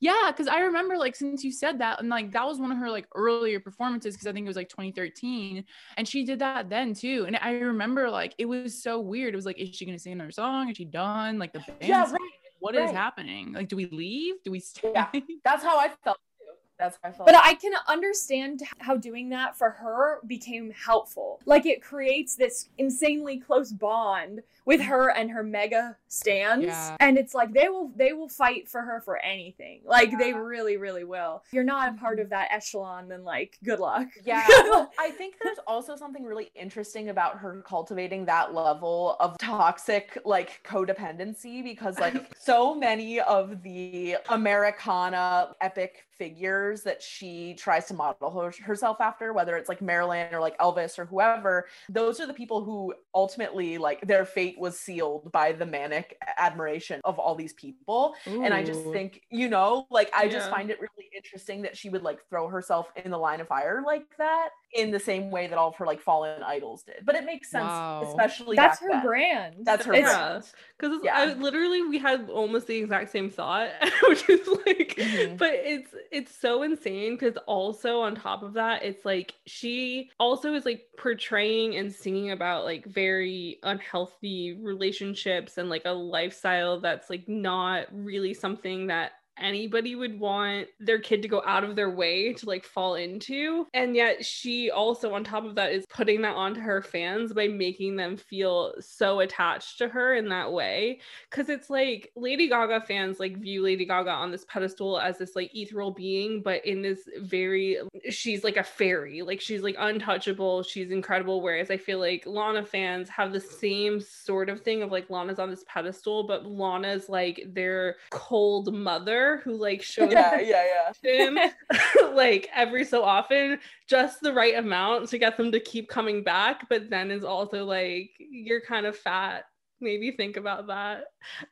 Yeah, 0.00 0.30
because 0.32 0.48
I 0.48 0.60
remember 0.60 0.96
like 0.96 1.14
since 1.14 1.44
you 1.44 1.52
said 1.52 1.78
that, 1.80 2.00
and 2.00 2.08
like 2.08 2.32
that 2.32 2.46
was 2.46 2.58
one 2.58 2.72
of 2.72 2.78
her 2.78 2.90
like 2.90 3.06
earlier 3.14 3.60
performances 3.60 4.14
because 4.14 4.26
I 4.26 4.32
think 4.32 4.46
it 4.46 4.48
was 4.48 4.56
like 4.56 4.70
2013, 4.70 5.64
and 5.98 6.08
she 6.08 6.24
did 6.24 6.38
that 6.38 6.70
then 6.70 6.94
too. 6.94 7.24
And 7.26 7.38
I 7.40 7.52
remember 7.52 8.08
like 8.08 8.34
it 8.38 8.46
was 8.46 8.82
so 8.82 8.98
weird. 8.98 9.34
It 9.34 9.36
was 9.36 9.46
like, 9.46 9.58
is 9.58 9.76
she 9.76 9.84
gonna 9.84 9.98
sing 9.98 10.14
another 10.14 10.30
song? 10.30 10.70
Is 10.70 10.78
she 10.78 10.86
done? 10.86 11.38
Like 11.38 11.52
the 11.52 11.60
band. 11.60 11.76
Yeah, 11.82 12.10
right. 12.10 12.20
What 12.60 12.74
right. 12.74 12.86
is 12.86 12.90
happening? 12.92 13.52
Like, 13.52 13.68
do 13.68 13.76
we 13.76 13.86
leave? 13.86 14.42
Do 14.42 14.50
we 14.50 14.60
stay? 14.60 14.92
Yeah, 14.94 15.08
that's 15.44 15.62
how 15.62 15.78
I 15.78 15.90
felt 16.02 16.18
too. 16.38 16.46
that's 16.78 16.98
how 17.02 17.10
I 17.10 17.12
felt. 17.12 17.26
But 17.26 17.36
I 17.36 17.54
can 17.54 17.72
understand 17.86 18.62
how 18.78 18.96
doing 18.96 19.28
that 19.30 19.56
for 19.56 19.70
her 19.70 20.20
became 20.26 20.70
helpful. 20.70 21.40
Like 21.44 21.66
it 21.66 21.82
creates 21.82 22.36
this 22.36 22.70
insanely 22.78 23.38
close 23.38 23.70
bond 23.70 24.40
with 24.70 24.80
her 24.82 25.10
and 25.10 25.32
her 25.32 25.42
mega 25.42 25.96
stands. 26.06 26.64
Yeah. 26.64 26.96
And 27.00 27.18
it's 27.18 27.34
like 27.34 27.52
they 27.52 27.68
will 27.68 27.90
they 27.96 28.12
will 28.12 28.28
fight 28.28 28.68
for 28.68 28.80
her 28.82 29.00
for 29.00 29.18
anything. 29.18 29.80
Like 29.84 30.12
yeah. 30.12 30.18
they 30.18 30.32
really, 30.32 30.76
really 30.76 31.02
will. 31.02 31.42
If 31.46 31.52
you're 31.52 31.64
not 31.64 31.92
a 31.92 31.96
part 31.98 32.20
of 32.20 32.30
that 32.30 32.52
echelon, 32.52 33.08
then 33.08 33.24
like 33.24 33.58
good 33.64 33.80
luck. 33.80 34.06
Yeah. 34.24 34.46
well, 34.48 34.92
I 34.96 35.10
think 35.10 35.34
there's 35.42 35.58
also 35.66 35.96
something 35.96 36.24
really 36.24 36.52
interesting 36.54 37.08
about 37.08 37.36
her 37.38 37.64
cultivating 37.66 38.24
that 38.26 38.54
level 38.54 39.16
of 39.18 39.36
toxic 39.38 40.16
like 40.24 40.62
codependency 40.64 41.64
because 41.64 41.98
like 41.98 42.32
so 42.38 42.72
many 42.72 43.18
of 43.18 43.64
the 43.64 44.18
Americana 44.28 45.52
epic 45.60 46.04
figures 46.20 46.82
that 46.82 47.02
she 47.02 47.54
tries 47.54 47.86
to 47.86 47.94
model 47.94 48.30
her, 48.30 48.52
herself 48.62 49.00
after, 49.00 49.32
whether 49.32 49.56
it's 49.56 49.70
like 49.70 49.80
Marilyn 49.80 50.34
or 50.34 50.38
like 50.38 50.56
Elvis 50.58 50.98
or 50.98 51.06
whoever, 51.06 51.66
those 51.88 52.20
are 52.20 52.26
the 52.26 52.34
people 52.34 52.62
who 52.62 52.92
ultimately 53.14 53.78
like 53.78 54.06
their 54.06 54.26
fate 54.26 54.59
was 54.60 54.78
sealed 54.78 55.32
by 55.32 55.52
the 55.52 55.66
manic 55.66 56.16
admiration 56.38 57.00
of 57.04 57.18
all 57.18 57.34
these 57.34 57.52
people. 57.54 58.14
Ooh. 58.28 58.44
And 58.44 58.54
I 58.54 58.62
just 58.62 58.84
think, 58.92 59.22
you 59.30 59.48
know, 59.48 59.86
like 59.90 60.10
I 60.14 60.24
yeah. 60.24 60.30
just 60.30 60.50
find 60.50 60.70
it 60.70 60.80
really 60.80 61.10
interesting 61.16 61.62
that 61.62 61.76
she 61.76 61.88
would 61.88 62.02
like 62.02 62.20
throw 62.28 62.48
herself 62.48 62.92
in 62.96 63.10
the 63.10 63.18
line 63.18 63.40
of 63.40 63.48
fire 63.48 63.82
like 63.84 64.06
that 64.18 64.50
in 64.72 64.90
the 64.90 65.00
same 65.00 65.30
way 65.30 65.46
that 65.48 65.58
all 65.58 65.68
of 65.68 65.76
her 65.76 65.86
like 65.86 66.00
fallen 66.00 66.42
idols 66.42 66.82
did. 66.82 67.04
But 67.04 67.16
it 67.16 67.24
makes 67.24 67.50
sense, 67.50 67.64
wow. 67.64 68.04
especially 68.06 68.56
that's 68.56 68.80
her 68.80 68.88
then. 68.90 69.04
brand. 69.04 69.54
That's 69.62 69.84
her 69.84 69.92
brand. 69.92 70.44
Because 70.78 71.00
yeah. 71.02 71.34
literally 71.38 71.82
we 71.82 71.98
had 71.98 72.30
almost 72.30 72.66
the 72.66 72.76
exact 72.76 73.10
same 73.10 73.30
thought, 73.30 73.70
which 74.08 74.28
is 74.28 74.46
like, 74.46 74.94
mm-hmm. 74.96 75.36
but 75.36 75.52
it's 75.54 75.94
it's 76.12 76.34
so 76.34 76.62
insane 76.62 77.14
because 77.14 77.36
also 77.46 78.00
on 78.00 78.14
top 78.14 78.42
of 78.42 78.52
that, 78.54 78.84
it's 78.84 79.04
like 79.04 79.34
she 79.46 80.10
also 80.20 80.54
is 80.54 80.64
like 80.64 80.84
portraying 80.96 81.76
and 81.76 81.92
singing 81.92 82.30
about 82.30 82.64
like 82.64 82.86
very 82.86 83.58
unhealthy 83.64 84.58
relationships 84.60 85.58
and 85.58 85.68
like 85.68 85.82
a 85.84 85.90
lifestyle 85.90 86.80
that's 86.80 87.10
like 87.10 87.28
not 87.28 87.86
really 87.92 88.34
something 88.34 88.86
that 88.86 89.12
anybody 89.40 89.94
would 89.94 90.18
want 90.18 90.68
their 90.78 90.98
kid 90.98 91.22
to 91.22 91.28
go 91.28 91.42
out 91.46 91.64
of 91.64 91.76
their 91.76 91.90
way 91.90 92.32
to 92.34 92.46
like 92.46 92.64
fall 92.64 92.94
into. 92.94 93.66
And 93.74 93.94
yet 93.96 94.24
she 94.24 94.70
also, 94.70 95.14
on 95.14 95.24
top 95.24 95.44
of 95.44 95.54
that, 95.56 95.72
is 95.72 95.86
putting 95.86 96.22
that 96.22 96.36
onto 96.36 96.60
her 96.60 96.82
fans 96.82 97.32
by 97.32 97.48
making 97.48 97.96
them 97.96 98.16
feel 98.16 98.74
so 98.80 99.20
attached 99.20 99.78
to 99.78 99.88
her 99.88 100.14
in 100.14 100.28
that 100.28 100.52
way. 100.52 101.00
Cause 101.30 101.48
it's 101.48 101.70
like 101.70 102.10
Lady 102.16 102.48
Gaga 102.48 102.82
fans 102.82 103.20
like 103.20 103.38
view 103.38 103.62
Lady 103.62 103.84
Gaga 103.84 104.10
on 104.10 104.30
this 104.30 104.44
pedestal 104.46 104.98
as 104.98 105.18
this 105.18 105.36
like 105.36 105.54
ethereal 105.54 105.90
being, 105.90 106.42
but 106.42 106.64
in 106.64 106.82
this 106.82 107.08
very, 107.20 107.78
she's 108.10 108.44
like 108.44 108.56
a 108.56 108.64
fairy. 108.64 109.22
Like 109.22 109.40
she's 109.40 109.62
like 109.62 109.76
untouchable. 109.78 110.62
She's 110.62 110.90
incredible. 110.90 111.40
Whereas 111.40 111.70
I 111.70 111.76
feel 111.76 111.98
like 111.98 112.24
Lana 112.26 112.64
fans 112.64 113.08
have 113.08 113.32
the 113.32 113.40
same 113.40 114.00
sort 114.00 114.48
of 114.48 114.60
thing 114.60 114.82
of 114.82 114.90
like 114.90 115.10
Lana's 115.10 115.38
on 115.38 115.50
this 115.50 115.64
pedestal, 115.66 116.24
but 116.24 116.46
Lana's 116.46 117.08
like 117.08 117.42
their 117.48 117.96
cold 118.10 118.72
mother 118.74 119.29
who 119.38 119.56
like 119.56 119.82
shows 119.82 120.12
yeah, 120.12 120.40
yeah, 120.40 120.64
yeah. 121.02 121.48
like 122.14 122.48
every 122.54 122.84
so 122.84 123.02
often, 123.02 123.58
just 123.88 124.20
the 124.20 124.32
right 124.32 124.56
amount 124.56 125.08
to 125.10 125.18
get 125.18 125.36
them 125.36 125.52
to 125.52 125.60
keep 125.60 125.88
coming 125.88 126.22
back, 126.22 126.68
but 126.68 126.90
then 126.90 127.10
is 127.10 127.24
also 127.24 127.64
like, 127.64 128.10
you're 128.18 128.60
kind 128.60 128.86
of 128.86 128.96
fat. 128.96 129.44
Maybe 129.82 130.10
think 130.10 130.36
about 130.36 130.66
that. 130.66 131.04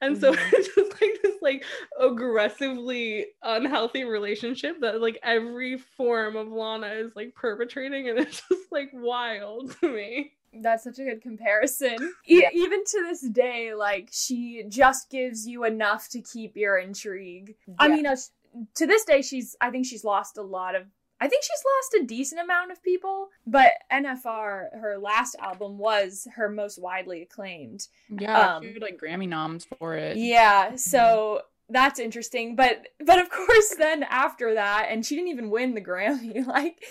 And 0.03 0.17
mm-hmm. 0.17 0.35
so 0.35 0.37
it's 0.53 0.75
just 0.75 1.01
like 1.01 1.19
this 1.23 1.37
like 1.41 1.65
aggressively 1.99 3.27
unhealthy 3.43 4.05
relationship 4.05 4.81
that 4.81 5.01
like 5.01 5.19
every 5.23 5.79
form 5.79 6.37
of 6.37 6.49
Lana 6.49 6.89
is 6.89 7.13
like 7.17 7.35
perpetrating 7.35 8.09
and 8.11 8.19
it's 8.19 8.43
just 8.49 8.71
like 8.71 8.91
wild 8.93 9.75
to 9.81 9.89
me. 9.89 10.33
That's 10.53 10.85
such 10.85 10.99
a 10.99 11.05
good 11.05 11.23
comparison. 11.23 11.97
E- 12.27 12.45
even 12.53 12.85
to 12.85 13.05
this 13.05 13.29
day, 13.29 13.75
like 13.75 14.11
she 14.13 14.65
just 14.69 15.11
gives 15.11 15.47
you 15.47 15.65
enough 15.65 16.09
to 16.11 16.21
keep 16.21 16.57
your 16.57 16.79
intrigue. 16.79 17.55
Yeah. 17.67 17.75
I 17.79 17.89
mean, 17.89 18.07
uh, 18.07 18.17
to 18.75 18.87
this 18.87 19.05
day, 19.05 19.23
she's 19.23 19.57
I 19.61 19.71
think 19.71 19.87
she's 19.87 20.05
lost 20.05 20.37
a 20.39 20.43
lot 20.43 20.75
of 20.75 20.87
I 21.21 21.29
think 21.29 21.43
she's 21.43 21.65
lost 21.77 22.05
a 22.05 22.07
decent 22.07 22.41
amount 22.41 22.71
of 22.71 22.83
people, 22.83 23.29
but 23.47 23.73
NFR, 23.93 24.79
her 24.81 24.99
last 24.99 25.35
album, 25.41 25.77
was 25.79 26.29
her 26.37 26.49
most 26.49 26.81
widely 26.81 27.23
acclaimed. 27.23 27.89
Yeah, 28.09 28.57
um, 28.57 28.63
she 28.63 28.73
had 28.75 28.83
like 28.83 29.01
Grammy 29.01 29.29
noms 29.29 29.67
for 29.79 29.97
it. 29.97 30.17
Yeah, 30.17 30.77
so 30.77 31.43
that's 31.69 31.99
interesting. 31.99 32.55
But 32.55 32.87
but 33.05 33.19
of 33.19 33.31
course, 33.31 33.75
then 33.77 34.05
after 34.05 34.55
that, 34.55 34.89
and 34.91 35.05
she 35.05 35.17
didn't 35.17 35.31
even 35.31 35.51
win 35.51 35.75
the 35.75 35.81
Grammy. 35.81 36.47
Like 36.47 36.83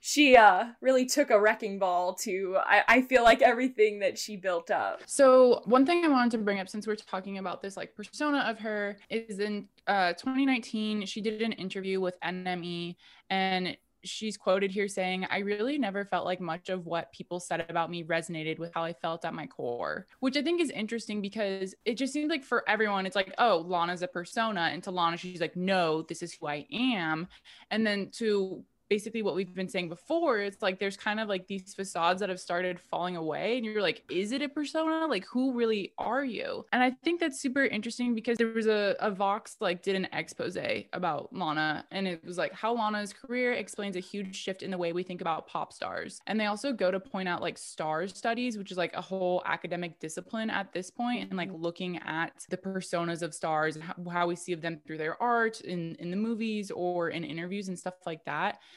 she 0.00 0.36
uh 0.36 0.66
really 0.80 1.06
took 1.06 1.30
a 1.30 1.40
wrecking 1.40 1.78
ball 1.78 2.14
to 2.14 2.56
I, 2.64 2.84
I 2.88 3.02
feel 3.02 3.24
like 3.24 3.42
everything 3.42 3.98
that 4.00 4.18
she 4.18 4.36
built 4.36 4.70
up 4.70 5.02
so 5.06 5.62
one 5.64 5.84
thing 5.84 6.04
i 6.04 6.08
wanted 6.08 6.32
to 6.32 6.38
bring 6.38 6.60
up 6.60 6.68
since 6.68 6.86
we're 6.86 6.96
talking 6.96 7.38
about 7.38 7.62
this 7.62 7.76
like 7.76 7.94
persona 7.94 8.44
of 8.48 8.58
her 8.60 8.96
is 9.10 9.40
in 9.40 9.68
uh 9.86 10.12
2019 10.12 11.06
she 11.06 11.20
did 11.20 11.42
an 11.42 11.52
interview 11.52 12.00
with 12.00 12.18
nme 12.20 12.94
and 13.30 13.76
she's 14.04 14.36
quoted 14.36 14.70
here 14.70 14.88
saying, 14.88 15.26
I 15.30 15.38
really 15.38 15.78
never 15.78 16.04
felt 16.04 16.24
like 16.24 16.40
much 16.40 16.68
of 16.68 16.86
what 16.86 17.12
people 17.12 17.40
said 17.40 17.66
about 17.68 17.90
me 17.90 18.04
resonated 18.04 18.58
with 18.58 18.72
how 18.74 18.84
I 18.84 18.92
felt 18.92 19.24
at 19.24 19.34
my 19.34 19.46
core, 19.46 20.06
which 20.20 20.36
I 20.36 20.42
think 20.42 20.60
is 20.60 20.70
interesting 20.70 21.20
because 21.20 21.74
it 21.84 21.94
just 21.94 22.12
seems 22.12 22.30
like 22.30 22.44
for 22.44 22.68
everyone, 22.68 23.06
it's 23.06 23.16
like, 23.16 23.34
oh, 23.38 23.64
Lana's 23.66 24.02
a 24.02 24.08
persona. 24.08 24.70
And 24.72 24.82
to 24.84 24.90
Lana, 24.90 25.16
she's 25.16 25.40
like, 25.40 25.56
no, 25.56 26.02
this 26.02 26.22
is 26.22 26.32
who 26.32 26.46
I 26.46 26.66
am. 26.72 27.28
And 27.70 27.86
then 27.86 28.10
to 28.14 28.64
basically 28.88 29.22
what 29.22 29.34
we've 29.34 29.54
been 29.54 29.68
saying 29.68 29.88
before 29.88 30.38
it's 30.38 30.62
like 30.62 30.78
there's 30.78 30.96
kind 30.96 31.20
of 31.20 31.28
like 31.28 31.46
these 31.46 31.74
facades 31.74 32.20
that 32.20 32.28
have 32.28 32.40
started 32.40 32.80
falling 32.80 33.16
away 33.16 33.56
and 33.56 33.66
you're 33.66 33.82
like 33.82 34.02
is 34.10 34.32
it 34.32 34.42
a 34.42 34.48
persona? 34.48 35.06
Like 35.06 35.26
who 35.26 35.52
really 35.52 35.92
are 35.98 36.24
you? 36.24 36.64
And 36.72 36.82
i 36.82 36.90
think 36.90 37.20
that's 37.20 37.40
super 37.40 37.64
interesting 37.64 38.14
because 38.14 38.38
there 38.38 38.48
was 38.48 38.66
a, 38.66 38.96
a 39.00 39.10
vox 39.10 39.56
like 39.60 39.82
did 39.82 39.94
an 39.96 40.08
expose 40.12 40.56
about 40.92 41.32
lana 41.32 41.84
and 41.90 42.08
it 42.08 42.24
was 42.24 42.38
like 42.38 42.52
how 42.52 42.72
lana's 42.74 43.12
career 43.12 43.52
explains 43.52 43.96
a 43.96 44.00
huge 44.00 44.34
shift 44.34 44.62
in 44.62 44.70
the 44.70 44.78
way 44.78 44.92
we 44.92 45.02
think 45.02 45.20
about 45.20 45.46
pop 45.46 45.72
stars. 45.72 46.20
And 46.26 46.40
they 46.40 46.46
also 46.46 46.72
go 46.72 46.90
to 46.90 46.98
point 46.98 47.28
out 47.28 47.42
like 47.42 47.58
stars 47.58 48.16
studies 48.16 48.56
which 48.56 48.70
is 48.70 48.78
like 48.78 48.94
a 48.94 49.00
whole 49.00 49.42
academic 49.46 49.98
discipline 50.00 50.50
at 50.50 50.72
this 50.72 50.90
point 50.90 51.28
and 51.28 51.36
like 51.36 51.50
looking 51.52 51.98
at 51.98 52.46
the 52.48 52.56
personas 52.56 53.22
of 53.22 53.34
stars 53.34 53.76
and 53.76 53.84
how, 53.84 53.94
how 54.10 54.26
we 54.26 54.36
see 54.36 54.54
them 54.54 54.80
through 54.86 54.98
their 54.98 55.20
art 55.22 55.60
in 55.60 55.94
in 55.96 56.10
the 56.10 56.16
movies 56.16 56.70
or 56.70 57.10
in 57.10 57.24
interviews 57.24 57.68
and 57.68 57.78
stuff 57.78 57.94
like 58.06 58.24
that 58.24 58.58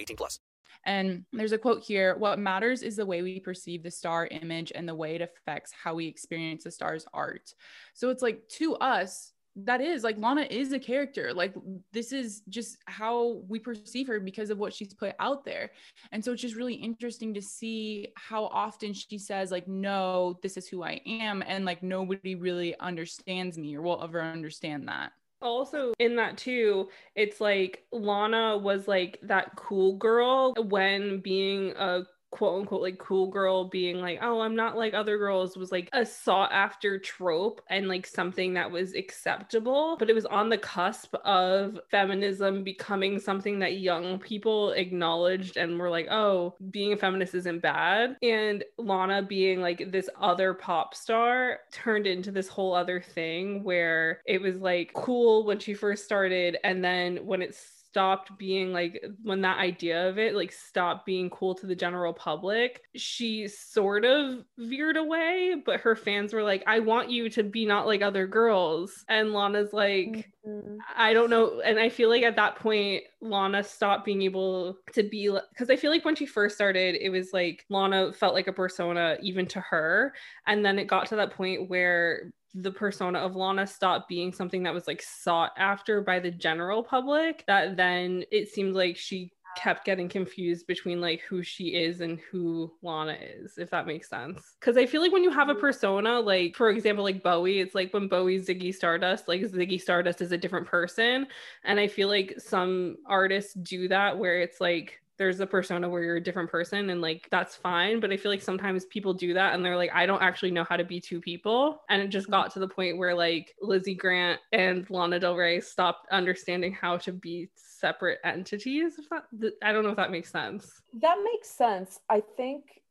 18 0.00 0.16
plus. 0.16 0.40
And 0.84 1.24
there's 1.32 1.52
a 1.52 1.58
quote 1.58 1.82
here. 1.82 2.16
What 2.16 2.38
matters 2.38 2.82
is 2.82 2.96
the 2.96 3.06
way 3.06 3.22
we 3.22 3.40
perceive 3.40 3.82
the 3.82 3.90
star 3.90 4.26
image 4.26 4.72
and 4.74 4.88
the 4.88 4.94
way 4.94 5.14
it 5.14 5.20
affects 5.22 5.72
how 5.72 5.94
we 5.94 6.06
experience 6.06 6.64
the 6.64 6.70
star's 6.70 7.06
art. 7.12 7.54
So 7.94 8.10
it's 8.10 8.22
like 8.22 8.48
to 8.58 8.76
us, 8.76 9.32
that 9.56 9.80
is 9.80 10.04
like 10.04 10.16
Lana 10.16 10.46
is 10.48 10.72
a 10.72 10.78
character. 10.78 11.34
Like 11.34 11.54
this 11.92 12.12
is 12.12 12.42
just 12.48 12.78
how 12.86 13.42
we 13.48 13.58
perceive 13.58 14.06
her 14.06 14.20
because 14.20 14.48
of 14.48 14.58
what 14.58 14.72
she's 14.72 14.94
put 14.94 15.14
out 15.18 15.44
there. 15.44 15.70
And 16.12 16.24
so 16.24 16.32
it's 16.32 16.42
just 16.42 16.54
really 16.54 16.74
interesting 16.74 17.34
to 17.34 17.42
see 17.42 18.08
how 18.16 18.44
often 18.46 18.94
she 18.94 19.18
says 19.18 19.50
like 19.50 19.68
no, 19.68 20.38
this 20.42 20.56
is 20.56 20.68
who 20.68 20.82
I 20.82 21.00
am 21.04 21.42
and 21.46 21.64
like 21.64 21.82
nobody 21.82 22.36
really 22.36 22.78
understands 22.78 23.58
me 23.58 23.76
or 23.76 23.82
will 23.82 24.02
ever 24.02 24.22
understand 24.22 24.88
that 24.88 25.12
also 25.42 25.92
in 25.98 26.16
that 26.16 26.36
too 26.36 26.88
it's 27.14 27.40
like 27.40 27.84
lana 27.92 28.58
was 28.58 28.86
like 28.86 29.18
that 29.22 29.56
cool 29.56 29.96
girl 29.96 30.54
when 30.68 31.20
being 31.20 31.72
a 31.76 32.02
quote 32.30 32.60
unquote 32.60 32.82
like 32.82 32.98
cool 32.98 33.26
girl 33.26 33.64
being 33.64 34.00
like 34.00 34.18
oh 34.22 34.40
i'm 34.40 34.54
not 34.54 34.76
like 34.76 34.94
other 34.94 35.18
girls 35.18 35.56
was 35.56 35.72
like 35.72 35.88
a 35.92 36.06
sought 36.06 36.52
after 36.52 36.98
trope 36.98 37.60
and 37.68 37.88
like 37.88 38.06
something 38.06 38.54
that 38.54 38.70
was 38.70 38.94
acceptable 38.94 39.96
but 39.98 40.08
it 40.08 40.14
was 40.14 40.26
on 40.26 40.48
the 40.48 40.58
cusp 40.58 41.14
of 41.24 41.80
feminism 41.90 42.62
becoming 42.62 43.18
something 43.18 43.58
that 43.58 43.78
young 43.78 44.18
people 44.18 44.70
acknowledged 44.72 45.56
and 45.56 45.78
were 45.78 45.90
like 45.90 46.06
oh 46.10 46.54
being 46.70 46.92
a 46.92 46.96
feminist 46.96 47.34
isn't 47.34 47.60
bad 47.60 48.16
and 48.22 48.62
lana 48.78 49.22
being 49.22 49.60
like 49.60 49.90
this 49.90 50.08
other 50.20 50.54
pop 50.54 50.94
star 50.94 51.58
turned 51.72 52.06
into 52.06 52.30
this 52.30 52.46
whole 52.46 52.72
other 52.72 53.00
thing 53.00 53.64
where 53.64 54.20
it 54.24 54.40
was 54.40 54.58
like 54.58 54.92
cool 54.94 55.44
when 55.44 55.58
she 55.58 55.74
first 55.74 56.04
started 56.04 56.56
and 56.62 56.84
then 56.84 57.16
when 57.26 57.42
it's 57.42 57.79
stopped 57.90 58.36
being 58.38 58.72
like 58.72 59.04
when 59.22 59.40
that 59.40 59.58
idea 59.58 60.08
of 60.08 60.16
it 60.16 60.34
like 60.34 60.52
stopped 60.52 61.04
being 61.04 61.28
cool 61.28 61.54
to 61.56 61.66
the 61.66 61.74
general 61.74 62.12
public 62.12 62.82
she 62.94 63.48
sort 63.48 64.04
of 64.04 64.44
veered 64.58 64.96
away 64.96 65.56
but 65.66 65.80
her 65.80 65.96
fans 65.96 66.32
were 66.32 66.42
like 66.42 66.62
i 66.68 66.78
want 66.78 67.10
you 67.10 67.28
to 67.28 67.42
be 67.42 67.66
not 67.66 67.86
like 67.86 68.00
other 68.00 68.26
girls. 68.26 69.04
And 69.08 69.32
lana's 69.32 69.72
like 69.72 70.30
mm-hmm. 70.46 70.76
i 70.96 71.12
don't 71.12 71.30
know. 71.30 71.60
And 71.60 71.78
i 71.78 71.88
feel 71.88 72.08
like 72.08 72.22
at 72.22 72.36
that 72.36 72.56
point 72.56 73.02
lana 73.20 73.64
stopped 73.64 74.04
being 74.04 74.22
able 74.22 74.78
to 74.92 75.02
be 75.02 75.36
because 75.50 75.68
i 75.68 75.76
feel 75.76 75.90
like 75.90 76.04
when 76.04 76.14
she 76.14 76.26
first 76.26 76.54
started 76.54 76.94
it 76.94 77.10
was 77.10 77.32
like 77.32 77.66
lana 77.68 78.12
felt 78.12 78.34
like 78.34 78.46
a 78.46 78.52
persona 78.52 79.16
even 79.22 79.46
to 79.46 79.60
her. 79.60 80.14
And 80.46 80.64
then 80.64 80.78
it 80.78 80.86
got 80.86 81.06
to 81.06 81.16
that 81.16 81.32
point 81.32 81.68
where 81.68 82.32
the 82.54 82.70
persona 82.70 83.18
of 83.18 83.36
Lana 83.36 83.66
stopped 83.66 84.08
being 84.08 84.32
something 84.32 84.62
that 84.64 84.74
was 84.74 84.86
like 84.86 85.02
sought 85.02 85.52
after 85.56 86.00
by 86.00 86.18
the 86.18 86.30
general 86.30 86.82
public, 86.82 87.44
that 87.46 87.76
then 87.76 88.24
it 88.30 88.48
seemed 88.48 88.74
like 88.74 88.96
she 88.96 89.32
kept 89.56 89.84
getting 89.84 90.08
confused 90.08 90.66
between 90.66 91.00
like 91.00 91.20
who 91.22 91.42
she 91.42 91.74
is 91.74 92.00
and 92.00 92.18
who 92.30 92.72
Lana 92.82 93.16
is, 93.20 93.58
if 93.58 93.70
that 93.70 93.86
makes 93.86 94.08
sense. 94.08 94.56
Because 94.58 94.76
I 94.76 94.86
feel 94.86 95.00
like 95.00 95.12
when 95.12 95.24
you 95.24 95.30
have 95.30 95.48
a 95.48 95.52
mm-hmm. 95.52 95.60
persona, 95.60 96.20
like 96.20 96.56
for 96.56 96.70
example, 96.70 97.04
like 97.04 97.22
Bowie, 97.22 97.60
it's 97.60 97.74
like 97.74 97.92
when 97.92 98.08
Bowie's 98.08 98.46
Ziggy 98.46 98.74
Stardust, 98.74 99.28
like 99.28 99.40
Ziggy 99.42 99.80
Stardust 99.80 100.20
is 100.20 100.32
a 100.32 100.38
different 100.38 100.66
person. 100.66 101.26
And 101.64 101.80
I 101.80 101.88
feel 101.88 102.08
like 102.08 102.34
some 102.38 102.96
artists 103.06 103.54
do 103.54 103.88
that 103.88 104.18
where 104.18 104.40
it's 104.40 104.60
like 104.60 105.00
there's 105.20 105.38
a 105.40 105.46
persona 105.46 105.86
where 105.86 106.02
you're 106.02 106.16
a 106.16 106.22
different 106.22 106.50
person 106.50 106.88
and 106.88 107.02
like 107.02 107.28
that's 107.30 107.54
fine 107.54 108.00
but 108.00 108.10
i 108.10 108.16
feel 108.16 108.32
like 108.32 108.40
sometimes 108.40 108.86
people 108.86 109.12
do 109.12 109.34
that 109.34 109.54
and 109.54 109.62
they're 109.62 109.76
like 109.76 109.90
i 109.94 110.06
don't 110.06 110.22
actually 110.22 110.50
know 110.50 110.64
how 110.64 110.76
to 110.76 110.84
be 110.84 111.00
two 111.00 111.20
people. 111.20 111.82
And 111.88 112.02
it 112.02 112.08
just 112.08 112.26
mm-hmm. 112.26 112.32
got 112.32 112.52
to 112.52 112.58
the 112.58 112.68
point 112.68 112.98
where 112.98 113.14
like 113.14 113.54
lizzie 113.60 113.94
grant 113.94 114.40
and 114.52 114.88
lana 114.90 115.20
del 115.20 115.36
rey 115.36 115.60
stopped 115.60 116.08
understanding 116.10 116.72
how 116.72 116.96
to 116.98 117.12
be 117.12 117.48
separate 117.54 118.18
entities 118.24 118.98
if 118.98 119.08
that 119.08 119.52
i 119.62 119.72
don't 119.72 119.84
know 119.84 119.90
if 119.90 119.96
that 119.96 120.10
makes 120.10 120.30
sense. 120.30 120.82
That 120.94 121.18
makes 121.22 121.50
sense. 121.50 122.00
I 122.08 122.22
think 122.36 122.82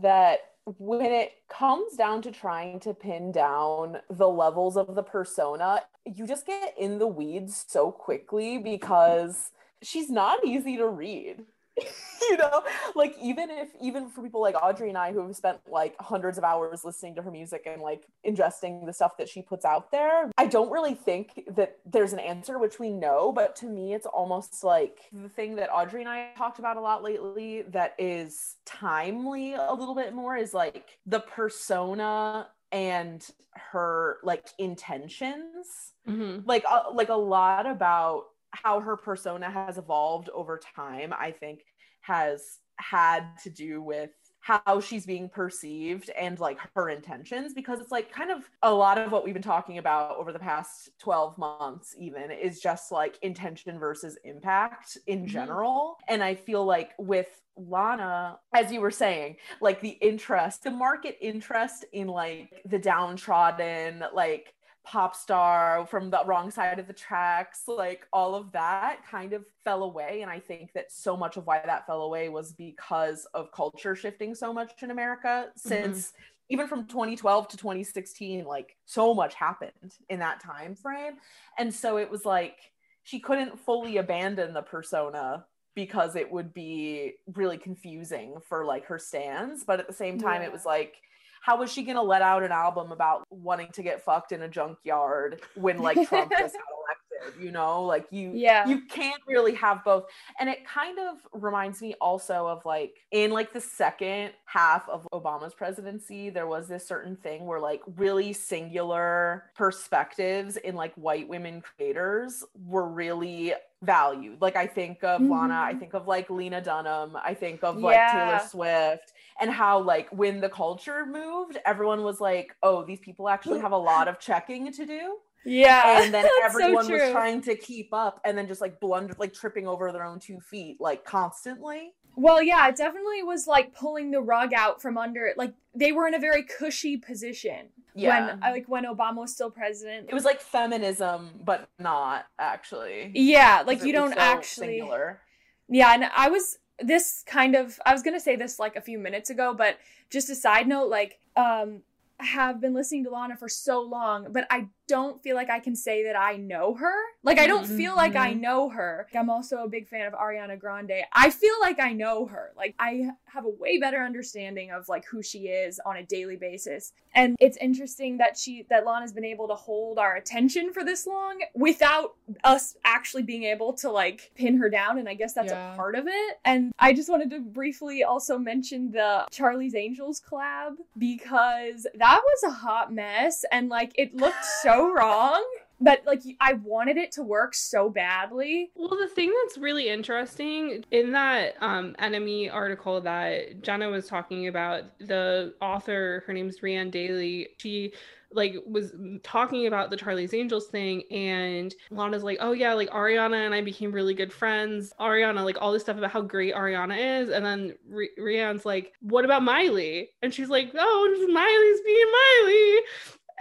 that 0.00 0.40
when 0.78 1.02
it 1.02 1.32
comes 1.48 1.96
down 1.96 2.22
to 2.22 2.30
trying 2.30 2.78
to 2.80 2.94
pin 2.94 3.32
down 3.32 3.98
the 4.08 4.28
levels 4.28 4.76
of 4.76 4.94
the 4.94 5.02
persona, 5.02 5.80
you 6.04 6.26
just 6.26 6.46
get 6.46 6.74
in 6.78 6.98
the 6.98 7.06
weeds 7.06 7.64
so 7.66 7.90
quickly 7.90 8.58
because 8.58 9.50
she's 9.82 10.08
not 10.08 10.44
easy 10.44 10.76
to 10.76 10.86
read. 10.86 11.44
you 12.30 12.36
know 12.36 12.62
like 12.94 13.16
even 13.20 13.50
if 13.50 13.68
even 13.80 14.08
for 14.08 14.22
people 14.22 14.40
like 14.40 14.54
audrey 14.62 14.88
and 14.88 14.98
i 14.98 15.12
who 15.12 15.26
have 15.26 15.34
spent 15.34 15.58
like 15.66 15.94
hundreds 16.00 16.38
of 16.38 16.44
hours 16.44 16.84
listening 16.84 17.14
to 17.14 17.22
her 17.22 17.30
music 17.30 17.62
and 17.66 17.80
like 17.80 18.06
ingesting 18.26 18.84
the 18.84 18.92
stuff 18.92 19.16
that 19.16 19.28
she 19.28 19.40
puts 19.42 19.64
out 19.64 19.90
there 19.90 20.30
i 20.36 20.46
don't 20.46 20.70
really 20.70 20.94
think 20.94 21.42
that 21.48 21.78
there's 21.86 22.12
an 22.12 22.18
answer 22.18 22.58
which 22.58 22.78
we 22.78 22.92
know 22.92 23.32
but 23.32 23.56
to 23.56 23.66
me 23.66 23.94
it's 23.94 24.06
almost 24.06 24.62
like 24.62 25.00
the 25.12 25.28
thing 25.28 25.56
that 25.56 25.70
audrey 25.72 26.00
and 26.00 26.08
i 26.08 26.30
talked 26.36 26.58
about 26.58 26.76
a 26.76 26.80
lot 26.80 27.02
lately 27.02 27.62
that 27.62 27.94
is 27.98 28.56
timely 28.66 29.54
a 29.54 29.72
little 29.72 29.94
bit 29.94 30.14
more 30.14 30.36
is 30.36 30.52
like 30.52 30.98
the 31.06 31.20
persona 31.20 32.48
and 32.70 33.30
her 33.54 34.18
like 34.22 34.48
intentions 34.58 35.92
mm-hmm. 36.08 36.40
like 36.46 36.64
uh, 36.68 36.84
like 36.92 37.10
a 37.10 37.14
lot 37.14 37.66
about 37.66 38.24
how 38.52 38.80
her 38.80 38.96
persona 38.96 39.50
has 39.50 39.78
evolved 39.78 40.28
over 40.30 40.60
time, 40.76 41.12
I 41.18 41.30
think 41.30 41.64
has 42.02 42.58
had 42.76 43.24
to 43.42 43.50
do 43.50 43.82
with 43.82 44.10
how 44.40 44.80
she's 44.80 45.06
being 45.06 45.28
perceived 45.28 46.10
and 46.18 46.40
like 46.40 46.58
her 46.74 46.88
intentions 46.88 47.54
because 47.54 47.80
it's 47.80 47.92
like 47.92 48.10
kind 48.10 48.30
of 48.30 48.42
a 48.62 48.74
lot 48.74 48.98
of 48.98 49.12
what 49.12 49.24
we've 49.24 49.34
been 49.34 49.42
talking 49.42 49.78
about 49.78 50.16
over 50.16 50.32
the 50.32 50.38
past 50.38 50.90
12 50.98 51.38
months 51.38 51.94
even 51.96 52.32
is 52.32 52.60
just 52.60 52.90
like 52.90 53.18
intention 53.22 53.78
versus 53.78 54.18
impact 54.24 54.98
in 55.06 55.20
mm-hmm. 55.20 55.26
general 55.28 55.96
and 56.08 56.24
i 56.24 56.34
feel 56.34 56.64
like 56.64 56.90
with 56.98 57.28
Lana, 57.54 58.38
as 58.54 58.72
you 58.72 58.80
were 58.80 58.90
saying, 58.90 59.36
like 59.60 59.82
the 59.82 59.90
interest, 60.00 60.62
the 60.62 60.70
market 60.70 61.18
interest 61.20 61.84
in 61.92 62.06
like 62.06 62.62
the 62.64 62.78
downtrodden, 62.78 64.02
like 64.14 64.54
pop 64.84 65.14
star 65.14 65.86
from 65.86 66.10
the 66.10 66.20
wrong 66.26 66.50
side 66.50 66.78
of 66.78 66.86
the 66.86 66.92
tracks 66.92 67.62
like 67.68 68.06
all 68.12 68.34
of 68.34 68.50
that 68.50 68.98
kind 69.08 69.32
of 69.32 69.44
fell 69.64 69.84
away 69.84 70.22
and 70.22 70.30
i 70.30 70.40
think 70.40 70.72
that 70.72 70.90
so 70.90 71.16
much 71.16 71.36
of 71.36 71.46
why 71.46 71.62
that 71.64 71.86
fell 71.86 72.02
away 72.02 72.28
was 72.28 72.52
because 72.52 73.26
of 73.32 73.52
culture 73.52 73.94
shifting 73.94 74.34
so 74.34 74.52
much 74.52 74.82
in 74.82 74.90
america 74.90 75.46
mm-hmm. 75.48 75.68
since 75.68 76.08
mm-hmm. 76.08 76.22
even 76.48 76.66
from 76.66 76.86
2012 76.86 77.48
to 77.48 77.56
2016 77.56 78.44
like 78.44 78.76
so 78.84 79.14
much 79.14 79.34
happened 79.34 79.94
in 80.08 80.18
that 80.18 80.40
time 80.40 80.74
frame 80.74 81.14
and 81.58 81.72
so 81.72 81.96
it 81.96 82.10
was 82.10 82.24
like 82.24 82.56
she 83.04 83.20
couldn't 83.20 83.58
fully 83.60 83.98
abandon 83.98 84.52
the 84.52 84.62
persona 84.62 85.44
because 85.74 86.16
it 86.16 86.30
would 86.30 86.52
be 86.52 87.14
really 87.34 87.56
confusing 87.56 88.34
for 88.48 88.64
like 88.64 88.84
her 88.86 88.98
stands 88.98 89.62
but 89.62 89.78
at 89.78 89.86
the 89.86 89.92
same 89.92 90.18
time 90.18 90.40
yeah. 90.40 90.48
it 90.48 90.52
was 90.52 90.64
like 90.64 90.96
how 91.42 91.58
was 91.58 91.72
she 91.72 91.82
going 91.82 91.96
to 91.96 92.02
let 92.02 92.22
out 92.22 92.44
an 92.44 92.52
album 92.52 92.92
about 92.92 93.26
wanting 93.30 93.68
to 93.72 93.82
get 93.82 94.02
fucked 94.02 94.30
in 94.30 94.42
a 94.42 94.48
junkyard 94.48 95.42
when 95.56 95.78
like 95.78 95.96
Trump 96.08 96.30
just 96.30 96.54
got 96.54 96.62
elected? 96.78 96.96
You 97.40 97.50
know, 97.50 97.82
like 97.82 98.06
you, 98.10 98.30
yeah, 98.34 98.66
you 98.66 98.82
can't 98.86 99.20
really 99.26 99.54
have 99.54 99.84
both. 99.84 100.04
And 100.38 100.48
it 100.48 100.66
kind 100.66 100.98
of 100.98 101.18
reminds 101.32 101.80
me 101.80 101.94
also 102.00 102.46
of 102.46 102.64
like 102.64 102.96
in 103.10 103.30
like 103.30 103.52
the 103.52 103.60
second 103.60 104.32
half 104.44 104.88
of 104.88 105.06
Obama's 105.12 105.54
presidency, 105.54 106.30
there 106.30 106.46
was 106.46 106.68
this 106.68 106.86
certain 106.86 107.16
thing 107.16 107.46
where 107.46 107.60
like 107.60 107.82
really 107.96 108.32
singular 108.32 109.44
perspectives 109.54 110.56
in 110.56 110.74
like 110.74 110.94
white 110.94 111.28
women 111.28 111.60
creators 111.62 112.44
were 112.66 112.88
really 112.88 113.54
valued. 113.82 114.40
Like 114.40 114.56
I 114.56 114.66
think 114.66 115.02
of 115.02 115.20
mm-hmm. 115.20 115.32
Lana, 115.32 115.60
I 115.60 115.74
think 115.74 115.94
of 115.94 116.06
like 116.06 116.30
Lena 116.30 116.60
Dunham, 116.60 117.16
I 117.22 117.34
think 117.34 117.62
of 117.62 117.78
like 117.78 117.96
yeah. 117.96 118.12
Taylor 118.12 118.48
Swift 118.48 119.12
and 119.40 119.50
how 119.50 119.80
like 119.80 120.08
when 120.10 120.40
the 120.40 120.48
culture 120.48 121.04
moved, 121.04 121.58
everyone 121.66 122.02
was 122.02 122.20
like, 122.20 122.54
"Oh, 122.62 122.84
these 122.84 123.00
people 123.00 123.28
actually 123.28 123.60
have 123.60 123.72
a 123.72 123.76
lot 123.76 124.08
of 124.08 124.18
checking 124.18 124.72
to 124.72 124.86
do." 124.86 125.16
Yeah. 125.44 126.02
And 126.02 126.12
then 126.12 126.26
everyone 126.42 126.84
so 126.84 126.92
was 126.92 127.10
trying 127.10 127.42
to 127.42 127.54
keep 127.54 127.92
up 127.92 128.20
and 128.24 128.36
then 128.36 128.46
just 128.46 128.60
like 128.60 128.80
blunder 128.80 129.14
like 129.18 129.32
tripping 129.32 129.66
over 129.66 129.92
their 129.92 130.04
own 130.04 130.18
two 130.18 130.40
feet 130.40 130.80
like 130.80 131.04
constantly. 131.04 131.92
Well, 132.14 132.42
yeah, 132.42 132.68
it 132.68 132.76
definitely 132.76 133.22
was 133.22 133.46
like 133.46 133.74
pulling 133.74 134.10
the 134.10 134.20
rug 134.20 134.52
out 134.52 134.82
from 134.82 134.98
under 134.98 135.24
it. 135.26 135.38
Like 135.38 135.54
they 135.74 135.92
were 135.92 136.06
in 136.06 136.14
a 136.14 136.18
very 136.18 136.42
cushy 136.42 136.98
position 136.98 137.68
yeah. 137.94 138.26
when 138.26 138.40
like 138.40 138.68
when 138.68 138.84
Obama 138.84 139.16
was 139.16 139.32
still 139.32 139.50
president. 139.50 140.08
It 140.10 140.14
was 140.14 140.24
like 140.24 140.40
feminism, 140.40 141.30
but 141.42 141.68
not 141.78 142.26
actually. 142.38 143.12
Yeah, 143.14 143.62
like 143.66 143.82
you 143.82 143.92
don't 143.92 144.12
so 144.12 144.18
actually. 144.18 144.78
Singular. 144.78 145.20
Yeah, 145.68 145.94
and 145.94 146.04
I 146.14 146.28
was 146.28 146.58
this 146.78 147.22
kind 147.26 147.54
of 147.54 147.78
I 147.86 147.92
was 147.92 148.02
gonna 148.02 148.20
say 148.20 148.36
this 148.36 148.58
like 148.58 148.76
a 148.76 148.82
few 148.82 148.98
minutes 148.98 149.30
ago, 149.30 149.54
but 149.54 149.78
just 150.10 150.28
a 150.28 150.34
side 150.34 150.68
note, 150.68 150.88
like 150.88 151.18
um 151.36 151.80
have 152.18 152.60
been 152.60 152.74
listening 152.74 153.04
to 153.04 153.10
Lana 153.10 153.36
for 153.36 153.48
so 153.48 153.80
long, 153.80 154.28
but 154.30 154.46
I 154.50 154.68
don't 154.92 155.22
feel 155.22 155.36
like 155.36 155.48
I 155.48 155.58
can 155.58 155.74
say 155.74 156.04
that 156.04 156.18
I 156.18 156.36
know 156.36 156.74
her. 156.74 156.92
Like 157.22 157.38
I 157.38 157.46
don't 157.46 157.64
feel 157.66 157.96
like 157.96 158.14
I 158.14 158.32
mm-hmm. 158.32 158.42
know 158.42 158.68
her. 158.68 159.06
I'm 159.14 159.30
also 159.30 159.64
a 159.64 159.68
big 159.68 159.88
fan 159.88 160.06
of 160.06 160.12
Ariana 160.12 160.58
Grande. 160.58 161.04
I 161.14 161.30
feel 161.30 161.54
like 161.62 161.80
I 161.80 161.94
know 161.94 162.26
her. 162.26 162.52
Like 162.58 162.74
I 162.78 163.08
have 163.24 163.46
a 163.46 163.48
way 163.48 163.78
better 163.78 164.02
understanding 164.02 164.70
of 164.70 164.90
like 164.90 165.06
who 165.06 165.22
she 165.22 165.48
is 165.48 165.80
on 165.86 165.96
a 165.96 166.02
daily 166.02 166.36
basis. 166.36 166.92
And 167.14 167.36
it's 167.40 167.56
interesting 167.56 168.18
that 168.18 168.36
she 168.36 168.66
that 168.68 168.84
Lana's 168.84 169.14
been 169.14 169.24
able 169.24 169.48
to 169.48 169.54
hold 169.54 169.98
our 169.98 170.16
attention 170.16 170.74
for 170.74 170.84
this 170.84 171.06
long 171.06 171.40
without 171.54 172.16
us 172.44 172.76
actually 172.84 173.22
being 173.22 173.44
able 173.44 173.72
to 173.74 173.90
like 173.90 174.30
pin 174.34 174.58
her 174.58 174.68
down 174.68 174.98
and 174.98 175.08
I 175.08 175.14
guess 175.14 175.32
that's 175.32 175.52
yeah. 175.52 175.72
a 175.72 175.76
part 175.76 175.94
of 175.94 176.04
it. 176.06 176.38
And 176.44 176.72
I 176.78 176.92
just 176.92 177.08
wanted 177.08 177.30
to 177.30 177.40
briefly 177.40 178.04
also 178.04 178.36
mention 178.36 178.90
the 178.90 179.26
Charlie's 179.30 179.74
Angels 179.74 180.20
collab 180.20 180.74
because 180.98 181.86
that 181.94 182.20
was 182.22 182.42
a 182.42 182.50
hot 182.50 182.92
mess 182.92 183.44
and 183.50 183.70
like 183.70 183.92
it 183.94 184.14
looked 184.14 184.44
so 184.62 184.81
wrong 184.90 185.44
but 185.82 186.02
like 186.06 186.22
I 186.40 186.54
wanted 186.54 186.96
it 186.96 187.12
to 187.12 187.22
work 187.22 187.54
so 187.54 187.90
badly. 187.90 188.70
Well, 188.74 188.90
the 188.90 189.08
thing 189.08 189.32
that's 189.42 189.58
really 189.58 189.88
interesting 189.88 190.84
in 190.90 191.12
that 191.12 191.56
um 191.60 191.94
NME 191.98 192.52
article 192.52 193.00
that 193.00 193.62
Jenna 193.62 193.90
was 193.90 194.06
talking 194.06 194.46
about, 194.46 194.84
the 195.00 195.54
author, 195.60 196.22
her 196.26 196.32
name's 196.32 196.60
Rhian 196.60 196.90
Daly, 196.90 197.48
she 197.58 197.92
like 198.34 198.54
was 198.66 198.94
talking 199.22 199.66
about 199.66 199.90
the 199.90 199.96
Charlie's 199.96 200.32
Angels 200.32 200.68
thing 200.68 201.02
and 201.10 201.74
Lana's 201.90 202.22
like, 202.22 202.38
"Oh 202.40 202.52
yeah, 202.52 202.72
like 202.74 202.88
Ariana 202.90 203.44
and 203.44 203.54
I 203.54 203.60
became 203.60 203.92
really 203.92 204.14
good 204.14 204.32
friends. 204.32 204.92
Ariana 205.00 205.44
like 205.44 205.58
all 205.60 205.72
this 205.72 205.82
stuff 205.82 205.98
about 205.98 206.12
how 206.12 206.22
great 206.22 206.54
Ariana 206.54 207.20
is." 207.20 207.28
And 207.28 207.44
then 207.44 207.74
R- 207.92 208.24
Rhian's 208.24 208.64
like, 208.64 208.92
"What 209.00 209.24
about 209.24 209.42
Miley?" 209.42 210.10
And 210.22 210.32
she's 210.32 210.48
like, 210.48 210.72
"Oh, 210.74 211.14
just 211.14 211.30
Miley's 211.30 211.80
being 211.84 212.12
Miley." 212.12 212.80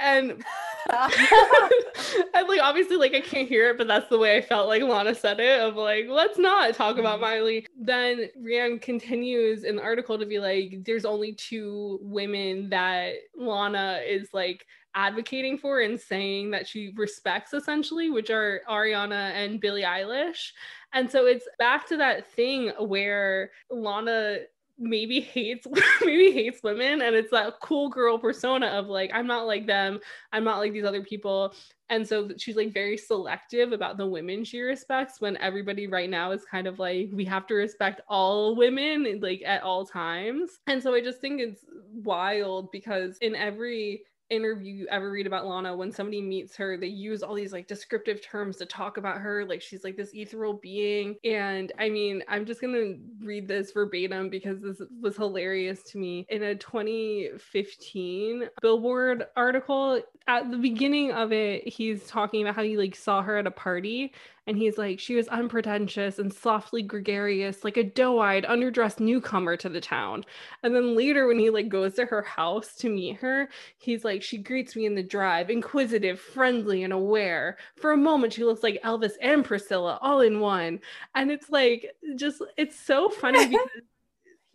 And 0.01 0.43
and 0.89 2.47
like 2.47 2.61
obviously 2.61 2.97
like 2.97 3.13
I 3.13 3.21
can't 3.21 3.47
hear 3.47 3.69
it, 3.69 3.77
but 3.77 3.87
that's 3.87 4.09
the 4.09 4.17
way 4.17 4.37
I 4.37 4.41
felt 4.41 4.67
like 4.67 4.81
Lana 4.81 5.13
said 5.15 5.39
it 5.39 5.59
of 5.61 5.75
like, 5.75 6.07
let's 6.09 6.37
not 6.37 6.73
talk 6.73 6.97
about 6.97 7.15
mm-hmm. 7.15 7.39
Miley. 7.39 7.67
Then 7.79 8.29
Rhian 8.41 8.81
continues 8.81 9.63
in 9.63 9.75
the 9.75 9.81
article 9.81 10.17
to 10.17 10.25
be 10.25 10.39
like, 10.39 10.83
there's 10.85 11.05
only 11.05 11.33
two 11.33 11.99
women 12.01 12.69
that 12.69 13.13
Lana 13.35 14.01
is 14.05 14.29
like 14.33 14.65
advocating 14.95 15.57
for 15.57 15.81
and 15.81 15.99
saying 15.99 16.51
that 16.51 16.67
she 16.67 16.93
respects 16.97 17.53
essentially, 17.53 18.09
which 18.09 18.29
are 18.29 18.61
Ariana 18.69 19.31
and 19.31 19.61
Billie 19.61 19.83
Eilish. 19.83 20.51
And 20.93 21.09
so 21.09 21.25
it's 21.25 21.47
back 21.59 21.87
to 21.89 21.97
that 21.97 22.27
thing 22.27 22.71
where 22.79 23.51
Lana 23.69 24.39
maybe 24.81 25.21
hates 25.21 25.67
maybe 26.01 26.31
hates 26.31 26.61
women 26.63 27.01
and 27.01 27.15
it's 27.15 27.29
that 27.31 27.53
cool 27.61 27.87
girl 27.87 28.17
persona 28.17 28.65
of 28.67 28.87
like 28.87 29.11
i'm 29.13 29.27
not 29.27 29.45
like 29.45 29.67
them 29.67 29.99
i'm 30.33 30.43
not 30.43 30.57
like 30.57 30.73
these 30.73 30.85
other 30.85 31.03
people. 31.03 31.53
And 31.89 32.07
so 32.07 32.29
she's 32.37 32.55
like 32.55 32.73
very 32.73 32.95
selective 32.95 33.73
about 33.73 33.97
the 33.97 34.07
women 34.07 34.45
she 34.45 34.61
respects 34.61 35.19
when 35.19 35.35
everybody 35.37 35.87
right 35.87 36.09
now 36.09 36.31
is 36.31 36.45
kind 36.45 36.65
of 36.65 36.79
like 36.79 37.09
we 37.11 37.25
have 37.25 37.45
to 37.47 37.53
respect 37.53 37.99
all 38.07 38.55
women 38.55 39.19
like 39.21 39.43
at 39.45 39.61
all 39.61 39.85
times. 39.85 40.59
And 40.67 40.81
so 40.81 40.93
i 40.93 41.01
just 41.01 41.19
think 41.19 41.41
it's 41.41 41.65
wild 41.93 42.71
because 42.71 43.17
in 43.17 43.35
every 43.35 44.03
interview 44.31 44.73
you 44.73 44.87
ever 44.89 45.11
read 45.11 45.27
about 45.27 45.45
Lana, 45.45 45.75
when 45.75 45.91
somebody 45.91 46.21
meets 46.21 46.55
her, 46.55 46.77
they 46.77 46.87
use 46.87 47.21
all 47.21 47.35
these 47.35 47.51
like 47.51 47.67
descriptive 47.67 48.21
terms 48.21 48.57
to 48.57 48.65
talk 48.65 48.97
about 48.97 49.17
her. 49.17 49.45
Like 49.45 49.61
she's 49.61 49.83
like 49.83 49.97
this 49.97 50.13
ethereal 50.13 50.53
being. 50.53 51.17
And 51.23 51.71
I 51.77 51.89
mean, 51.89 52.23
I'm 52.27 52.45
just 52.45 52.61
going 52.61 52.73
to 52.73 52.99
read 53.25 53.47
this 53.47 53.71
verbatim 53.71 54.29
because 54.29 54.61
this 54.61 54.81
was 55.01 55.17
hilarious 55.17 55.83
to 55.83 55.97
me. 55.97 56.25
In 56.29 56.43
a 56.43 56.55
2015 56.55 58.49
Billboard 58.61 59.27
article, 59.35 60.01
at 60.27 60.49
the 60.49 60.57
beginning 60.57 61.11
of 61.11 61.31
it, 61.33 61.67
he's 61.67 62.07
talking 62.07 62.41
about 62.41 62.55
how 62.55 62.63
he 62.63 62.77
like 62.77 62.95
saw 62.95 63.21
her 63.21 63.37
at 63.37 63.47
a 63.47 63.51
party 63.51 64.13
and 64.47 64.57
he's 64.57 64.77
like, 64.77 64.99
she 64.99 65.15
was 65.15 65.27
unpretentious 65.27 66.17
and 66.17 66.33
softly 66.33 66.81
gregarious, 66.81 67.63
like 67.63 67.77
a 67.77 67.83
doe-eyed, 67.83 68.43
underdressed 68.45 68.99
newcomer 68.99 69.55
to 69.57 69.69
the 69.69 69.79
town. 69.79 70.25
And 70.63 70.75
then 70.75 70.95
later, 70.95 71.27
when 71.27 71.37
he 71.37 71.51
like 71.51 71.69
goes 71.69 71.93
to 71.95 72.05
her 72.05 72.23
house 72.23 72.75
to 72.77 72.89
meet 72.89 73.17
her, 73.17 73.49
he's 73.77 74.03
like, 74.03 74.23
she 74.23 74.39
greets 74.39 74.75
me 74.75 74.85
in 74.87 74.95
the 74.95 75.03
drive, 75.03 75.51
inquisitive, 75.51 76.19
friendly, 76.19 76.83
and 76.83 76.91
aware. 76.91 77.57
For 77.75 77.91
a 77.91 77.97
moment, 77.97 78.33
she 78.33 78.43
looks 78.43 78.63
like 78.63 78.81
Elvis 78.83 79.13
and 79.21 79.45
Priscilla 79.45 79.99
all 80.01 80.21
in 80.21 80.39
one. 80.39 80.79
And 81.13 81.31
it's 81.31 81.49
like, 81.51 81.91
just 82.15 82.41
it's 82.57 82.79
so 82.79 83.09
funny 83.09 83.47
because 83.47 83.69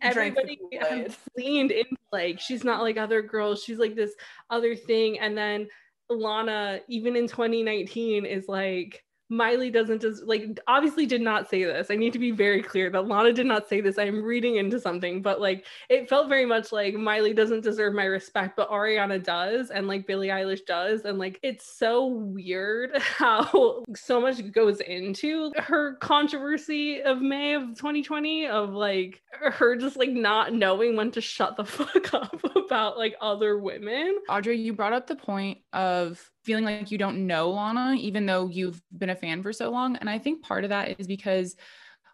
everybody 0.01 0.59
leaned 1.35 1.71
in 1.71 1.85
like 2.11 2.39
she's 2.39 2.63
not 2.63 2.83
like 2.83 2.97
other 2.97 3.21
girls 3.21 3.63
she's 3.63 3.79
like 3.79 3.95
this 3.95 4.13
other 4.51 4.75
thing 4.75 5.17
and 5.17 5.35
then 5.35 5.67
lana 6.07 6.79
even 6.87 7.15
in 7.15 7.27
2019 7.27 8.23
is 8.23 8.47
like 8.47 9.03
Miley 9.29 9.69
doesn't 9.69 10.01
just 10.01 10.23
like 10.23 10.59
obviously 10.67 11.05
did 11.05 11.21
not 11.21 11.49
say 11.49 11.63
this. 11.63 11.91
I 11.91 11.95
need 11.95 12.13
to 12.13 12.19
be 12.19 12.31
very 12.31 12.61
clear 12.63 12.89
that 12.89 13.07
Lana 13.07 13.33
did 13.33 13.45
not 13.45 13.67
say 13.67 13.81
this. 13.81 13.97
I'm 13.97 14.23
reading 14.23 14.55
into 14.55 14.79
something, 14.79 15.21
but 15.21 15.41
like 15.41 15.65
it 15.89 16.07
felt 16.07 16.29
very 16.29 16.45
much 16.45 16.71
like 16.71 16.93
Miley 16.93 17.33
doesn't 17.33 17.63
deserve 17.63 17.93
my 17.93 18.05
respect, 18.05 18.55
but 18.55 18.69
Ariana 18.69 19.21
does, 19.21 19.69
and 19.69 19.87
like 19.87 20.07
Billie 20.07 20.29
Eilish 20.29 20.65
does. 20.65 21.05
And 21.05 21.19
like 21.19 21.39
it's 21.43 21.65
so 21.65 22.05
weird 22.07 22.97
how 23.01 23.83
so 23.95 24.21
much 24.21 24.51
goes 24.51 24.79
into 24.81 25.51
her 25.57 25.95
controversy 25.95 27.01
of 27.01 27.21
May 27.21 27.53
of 27.53 27.75
2020 27.75 28.47
of 28.47 28.69
like 28.69 29.21
her 29.31 29.75
just 29.75 29.97
like 29.97 30.11
not 30.11 30.53
knowing 30.53 30.95
when 30.95 31.11
to 31.11 31.21
shut 31.21 31.57
the 31.57 31.65
fuck 31.65 32.13
up 32.13 32.39
about 32.55 32.97
like 32.97 33.15
other 33.21 33.57
women. 33.57 34.17
Audrey, 34.29 34.57
you 34.57 34.73
brought 34.73 34.93
up 34.93 35.07
the 35.07 35.15
point 35.15 35.59
of 35.73 36.31
feeling 36.47 36.63
like 36.63 36.89
you 36.89 36.97
don't 36.97 37.27
know 37.27 37.51
Lana, 37.51 37.95
even 37.99 38.25
though 38.25 38.47
you've 38.47 38.81
been 38.97 39.09
a 39.09 39.15
fan 39.15 39.43
for 39.43 39.51
so 39.51 39.69
long. 39.69 39.97
And 39.97 40.09
I 40.09 40.17
think 40.17 40.41
part 40.41 40.63
of 40.63 40.69
that 40.69 40.97
is 40.97 41.05
because 41.05 41.57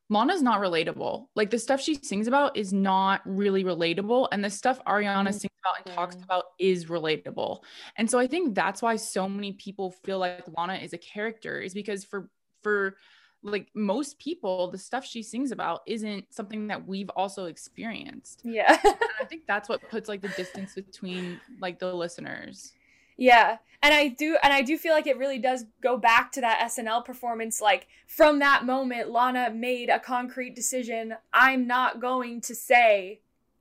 Lana's 0.10 0.42
not 0.42 0.60
relatable. 0.60 1.28
Like 1.36 1.52
the 1.52 1.60
stuff 1.60 1.80
she 1.80 1.94
sings 1.94 2.26
about 2.26 2.58
is 2.58 2.74
not 2.74 3.22
really 3.26 3.64
relatable. 3.64 4.28
And 4.32 4.44
the 4.44 4.50
stuff 4.50 4.84
Ariana 4.86 5.18
mm-hmm. 5.18 5.32
sings 5.32 5.54
about 5.62 5.86
and 5.86 5.96
talks 5.96 6.16
about 6.16 6.46
is 6.60 6.86
relatable. 6.86 7.62
And 7.96 8.10
so 8.10 8.18
I 8.18 8.26
think 8.26 8.56
that's 8.56 8.82
why 8.82 8.96
so 8.96 9.30
many 9.30 9.54
people 9.54 9.92
feel 10.04 10.18
like 10.18 10.44
Lana 10.58 10.76
is 10.76 10.94
a 10.94 10.98
character, 10.98 11.62
is 11.62 11.76
because 11.76 12.04
for 12.04 12.28
for 12.64 12.98
like 13.44 13.68
most 13.76 14.18
people, 14.18 14.72
the 14.72 14.78
stuff 14.80 15.06
she 15.06 15.22
sings 15.22 15.52
about 15.52 15.82
isn't 15.86 16.34
something 16.34 16.68
that 16.68 16.88
we've 16.88 17.10
also 17.10 17.46
experienced. 17.46 18.42
Yeah. 18.44 18.78
I 19.22 19.26
think 19.26 19.44
that's 19.48 19.70
what 19.70 19.88
puts 19.92 20.10
like 20.10 20.22
the 20.22 20.30
distance 20.30 20.74
between 20.74 21.40
like 21.60 21.78
the 21.78 21.94
listeners. 21.94 22.74
Yeah. 23.18 23.58
And 23.82 23.94
I 23.94 24.08
do 24.08 24.38
and 24.42 24.54
I 24.54 24.62
do 24.62 24.78
feel 24.78 24.94
like 24.94 25.08
it 25.08 25.18
really 25.18 25.40
does 25.40 25.66
go 25.82 25.98
back 25.98 26.32
to 26.34 26.42
that 26.42 26.60
SNL 26.72 27.04
performance 27.04 27.60
like 27.60 27.88
from 28.08 28.40
that 28.40 28.66
moment 28.66 29.10
Lana 29.10 29.52
made 29.52 29.90
a 29.90 30.00
concrete 30.00 30.56
decision 30.56 31.16
I'm 31.34 31.68
not 31.68 32.00
going 32.00 32.40
to 32.42 32.56
say 32.56 33.20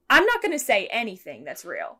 I'm 0.09 0.25
not 0.25 0.41
going 0.41 0.53
to 0.53 0.65
say 0.65 0.87
anything 0.93 1.43
that's 1.43 1.65
real 1.65 1.99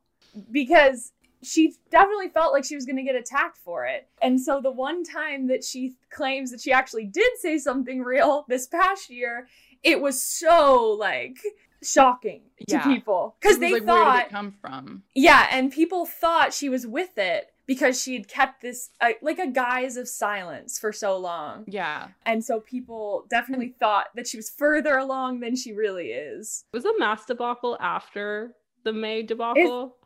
because 0.51 1.13
she 1.43 1.75
definitely 1.91 2.29
felt 2.29 2.53
like 2.53 2.65
she 2.65 2.77
was 2.77 2.87
going 2.87 2.97
to 2.97 3.03
get 3.03 3.17
attacked 3.17 3.59
for 3.59 3.85
it. 3.85 4.09
And 4.23 4.41
so 4.41 4.61
the 4.61 4.71
one 4.71 5.03
time 5.03 5.49
that 5.49 5.65
she 5.65 5.97
claims 6.11 6.53
that 6.53 6.61
she 6.61 6.73
actually 6.73 7.07
did 7.07 7.31
say 7.39 7.59
something 7.59 8.03
real 8.03 8.45
this 8.49 8.69
past 8.69 9.11
year, 9.11 9.49
it 9.83 10.01
was 10.01 10.23
so 10.23 10.97
like 10.99 11.39
shocking 11.83 12.43
to 12.69 12.77
yeah. 12.77 12.85
people. 12.85 13.37
Because 13.41 13.59
they 13.59 13.73
like, 13.73 13.85
thought 13.85 14.05
where 14.05 14.21
did 14.21 14.27
it 14.27 14.31
come 14.31 14.55
from? 14.61 15.03
Yeah 15.15 15.47
and 15.51 15.73
people 15.73 16.07
thought 16.07 16.55
she 16.55 16.69
was 16.69 16.87
with 16.87 17.19
it 17.19 17.53
because 17.67 18.01
she 18.01 18.15
had 18.15 18.29
kept 18.29 18.61
this 18.61 18.91
uh, 19.01 19.11
like 19.21 19.39
a 19.39 19.47
guise 19.47 19.97
of 19.97 20.09
silence 20.09 20.79
for 20.79 20.93
so 20.93 21.17
long. 21.17 21.65
Yeah. 21.67 22.09
And 22.25 22.45
so 22.45 22.61
people 22.61 23.27
definitely 23.31 23.75
thought 23.79 24.07
that 24.15 24.27
she 24.27 24.37
was 24.37 24.51
further 24.51 24.97
along 24.97 25.41
than 25.41 25.57
she 25.57 25.73
really 25.73 26.09
is. 26.09 26.65
Was 26.73 26.83
the 26.83 26.95
mass 26.99 27.25
debacle 27.25 27.77
after 27.81 28.55
the 28.85 28.93
may 28.93 29.23
debacle? 29.23 29.97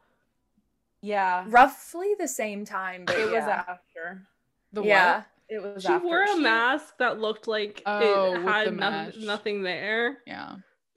Yeah. 1.02 1.44
Roughly 1.48 2.14
the 2.18 2.28
same 2.28 2.64
time 2.64 3.04
but 3.06 3.16
it 3.16 3.30
yeah. 3.30 3.38
was 3.38 3.48
after. 3.48 4.26
The 4.72 4.82
yeah. 4.82 5.16
what? 5.16 5.26
it 5.48 5.62
was 5.62 5.82
she 5.82 5.88
after. 5.88 6.06
wore 6.06 6.22
a 6.22 6.34
she... 6.34 6.40
mask 6.40 6.98
that 6.98 7.20
looked 7.20 7.48
like 7.48 7.82
oh, 7.86 8.34
it 8.34 8.42
had 8.42 8.76
no- 8.76 9.12
nothing 9.18 9.62
there. 9.62 10.18
Yeah 10.26 10.56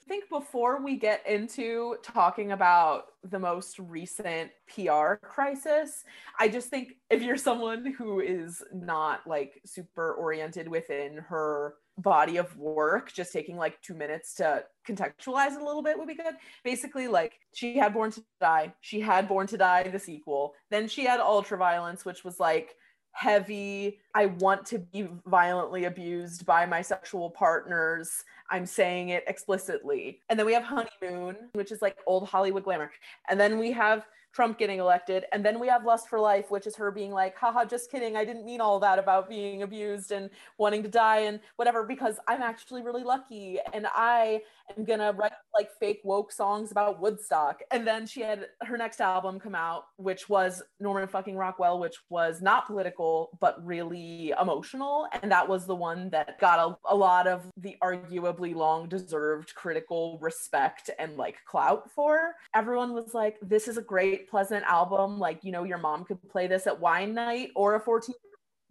think 0.09 0.27
before 0.27 0.83
we 0.83 0.97
get 0.97 1.25
into 1.27 1.95
talking 2.03 2.51
about 2.51 3.03
the 3.23 3.37
most 3.37 3.77
recent 3.77 4.49
PR 4.67 5.13
crisis, 5.21 6.03
I 6.39 6.47
just 6.47 6.69
think 6.69 6.95
if 7.11 7.21
you're 7.21 7.37
someone 7.37 7.93
who 7.93 8.19
is 8.19 8.63
not 8.73 9.21
like 9.27 9.61
super 9.65 10.13
oriented 10.15 10.67
within 10.67 11.17
her 11.17 11.75
body 11.99 12.37
of 12.37 12.57
work, 12.57 13.13
just 13.13 13.31
taking 13.31 13.55
like 13.55 13.79
two 13.81 13.93
minutes 13.93 14.33
to 14.35 14.63
contextualize 14.87 15.55
a 15.55 15.63
little 15.63 15.83
bit 15.83 15.97
would 15.97 16.07
be 16.07 16.15
good. 16.15 16.33
Basically, 16.63 17.07
like 17.07 17.39
she 17.53 17.77
had 17.77 17.93
Born 17.93 18.09
to 18.11 18.23
Die, 18.41 18.73
she 18.81 18.99
had 18.99 19.27
Born 19.27 19.45
to 19.47 19.57
Die, 19.57 19.89
the 19.89 19.99
sequel, 19.99 20.55
then 20.71 20.87
she 20.87 21.05
had 21.05 21.19
Ultraviolence, 21.19 22.03
which 22.03 22.23
was 22.23 22.39
like 22.39 22.75
heavy 23.19 23.99
i 24.15 24.27
want 24.27 24.65
to 24.65 24.79
be 24.79 25.05
violently 25.27 25.83
abused 25.83 26.45
by 26.45 26.65
my 26.65 26.81
sexual 26.81 27.29
partners 27.29 28.23
i'm 28.49 28.65
saying 28.65 29.09
it 29.09 29.25
explicitly 29.27 30.21
and 30.29 30.39
then 30.39 30.45
we 30.45 30.53
have 30.53 30.63
honeymoon 30.63 31.35
which 31.51 31.69
is 31.69 31.81
like 31.81 31.97
old 32.07 32.25
hollywood 32.29 32.63
glamour 32.63 32.89
and 33.29 33.37
then 33.37 33.59
we 33.59 33.73
have 33.73 34.05
Trump 34.31 34.59
getting 34.59 34.79
elected. 34.79 35.25
And 35.31 35.43
then 35.43 35.59
we 35.59 35.67
have 35.67 35.85
Lust 35.85 36.07
for 36.07 36.19
Life, 36.19 36.51
which 36.51 36.67
is 36.67 36.75
her 36.75 36.91
being 36.91 37.11
like, 37.11 37.35
haha, 37.35 37.65
just 37.65 37.89
kidding. 37.89 38.15
I 38.15 38.23
didn't 38.23 38.45
mean 38.45 38.61
all 38.61 38.79
that 38.79 38.99
about 38.99 39.27
being 39.27 39.63
abused 39.63 40.11
and 40.11 40.29
wanting 40.57 40.83
to 40.83 40.89
die 40.89 41.21
and 41.21 41.39
whatever, 41.55 41.83
because 41.83 42.19
I'm 42.27 42.41
actually 42.41 42.83
really 42.83 43.03
lucky. 43.03 43.57
And 43.73 43.87
I 43.93 44.41
going 44.85 44.99
to 44.99 45.13
write 45.17 45.31
like 45.53 45.69
fake 45.79 46.01
woke 46.03 46.31
songs 46.31 46.71
about 46.71 47.01
Woodstock. 47.01 47.61
And 47.71 47.85
then 47.85 48.05
she 48.05 48.21
had 48.21 48.47
her 48.61 48.77
next 48.77 49.01
album 49.01 49.39
come 49.39 49.55
out, 49.55 49.85
which 49.97 50.29
was 50.29 50.63
Norman 50.79 51.07
fucking 51.07 51.35
Rockwell, 51.35 51.79
which 51.79 51.95
was 52.09 52.41
not 52.41 52.67
political, 52.67 53.37
but 53.39 53.63
really 53.65 54.33
emotional. 54.41 55.07
And 55.21 55.31
that 55.31 55.47
was 55.47 55.65
the 55.65 55.75
one 55.75 56.09
that 56.11 56.39
got 56.39 56.59
a, 56.59 56.77
a 56.93 56.95
lot 56.95 57.27
of 57.27 57.47
the 57.57 57.75
arguably 57.83 58.55
long 58.55 58.87
deserved 58.87 59.53
critical 59.55 60.17
respect 60.21 60.89
and 60.99 61.17
like 61.17 61.37
clout 61.45 61.89
for. 61.91 62.35
Everyone 62.55 62.93
was 62.93 63.13
like, 63.13 63.37
this 63.41 63.67
is 63.67 63.77
a 63.77 63.81
great 63.81 64.29
pleasant 64.29 64.63
album. 64.65 65.19
Like, 65.19 65.43
you 65.43 65.51
know, 65.51 65.63
your 65.63 65.77
mom 65.77 66.05
could 66.05 66.21
play 66.29 66.47
this 66.47 66.67
at 66.67 66.79
wine 66.79 67.13
night 67.13 67.49
or 67.55 67.75
a 67.75 67.79
14 67.79 68.15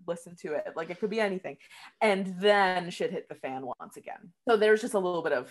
listen 0.09 0.34
to 0.36 0.54
it. 0.54 0.72
Like 0.74 0.90
it 0.90 0.98
could 0.98 1.11
be 1.11 1.20
anything. 1.20 1.56
And 2.00 2.34
then 2.40 2.90
shit 2.90 3.12
hit 3.12 3.28
the 3.28 3.34
fan 3.34 3.70
once 3.78 3.96
again. 3.96 4.32
So 4.48 4.56
there's 4.56 4.80
just 4.80 4.94
a 4.94 4.98
little 4.98 5.22
bit 5.22 5.32
of 5.32 5.50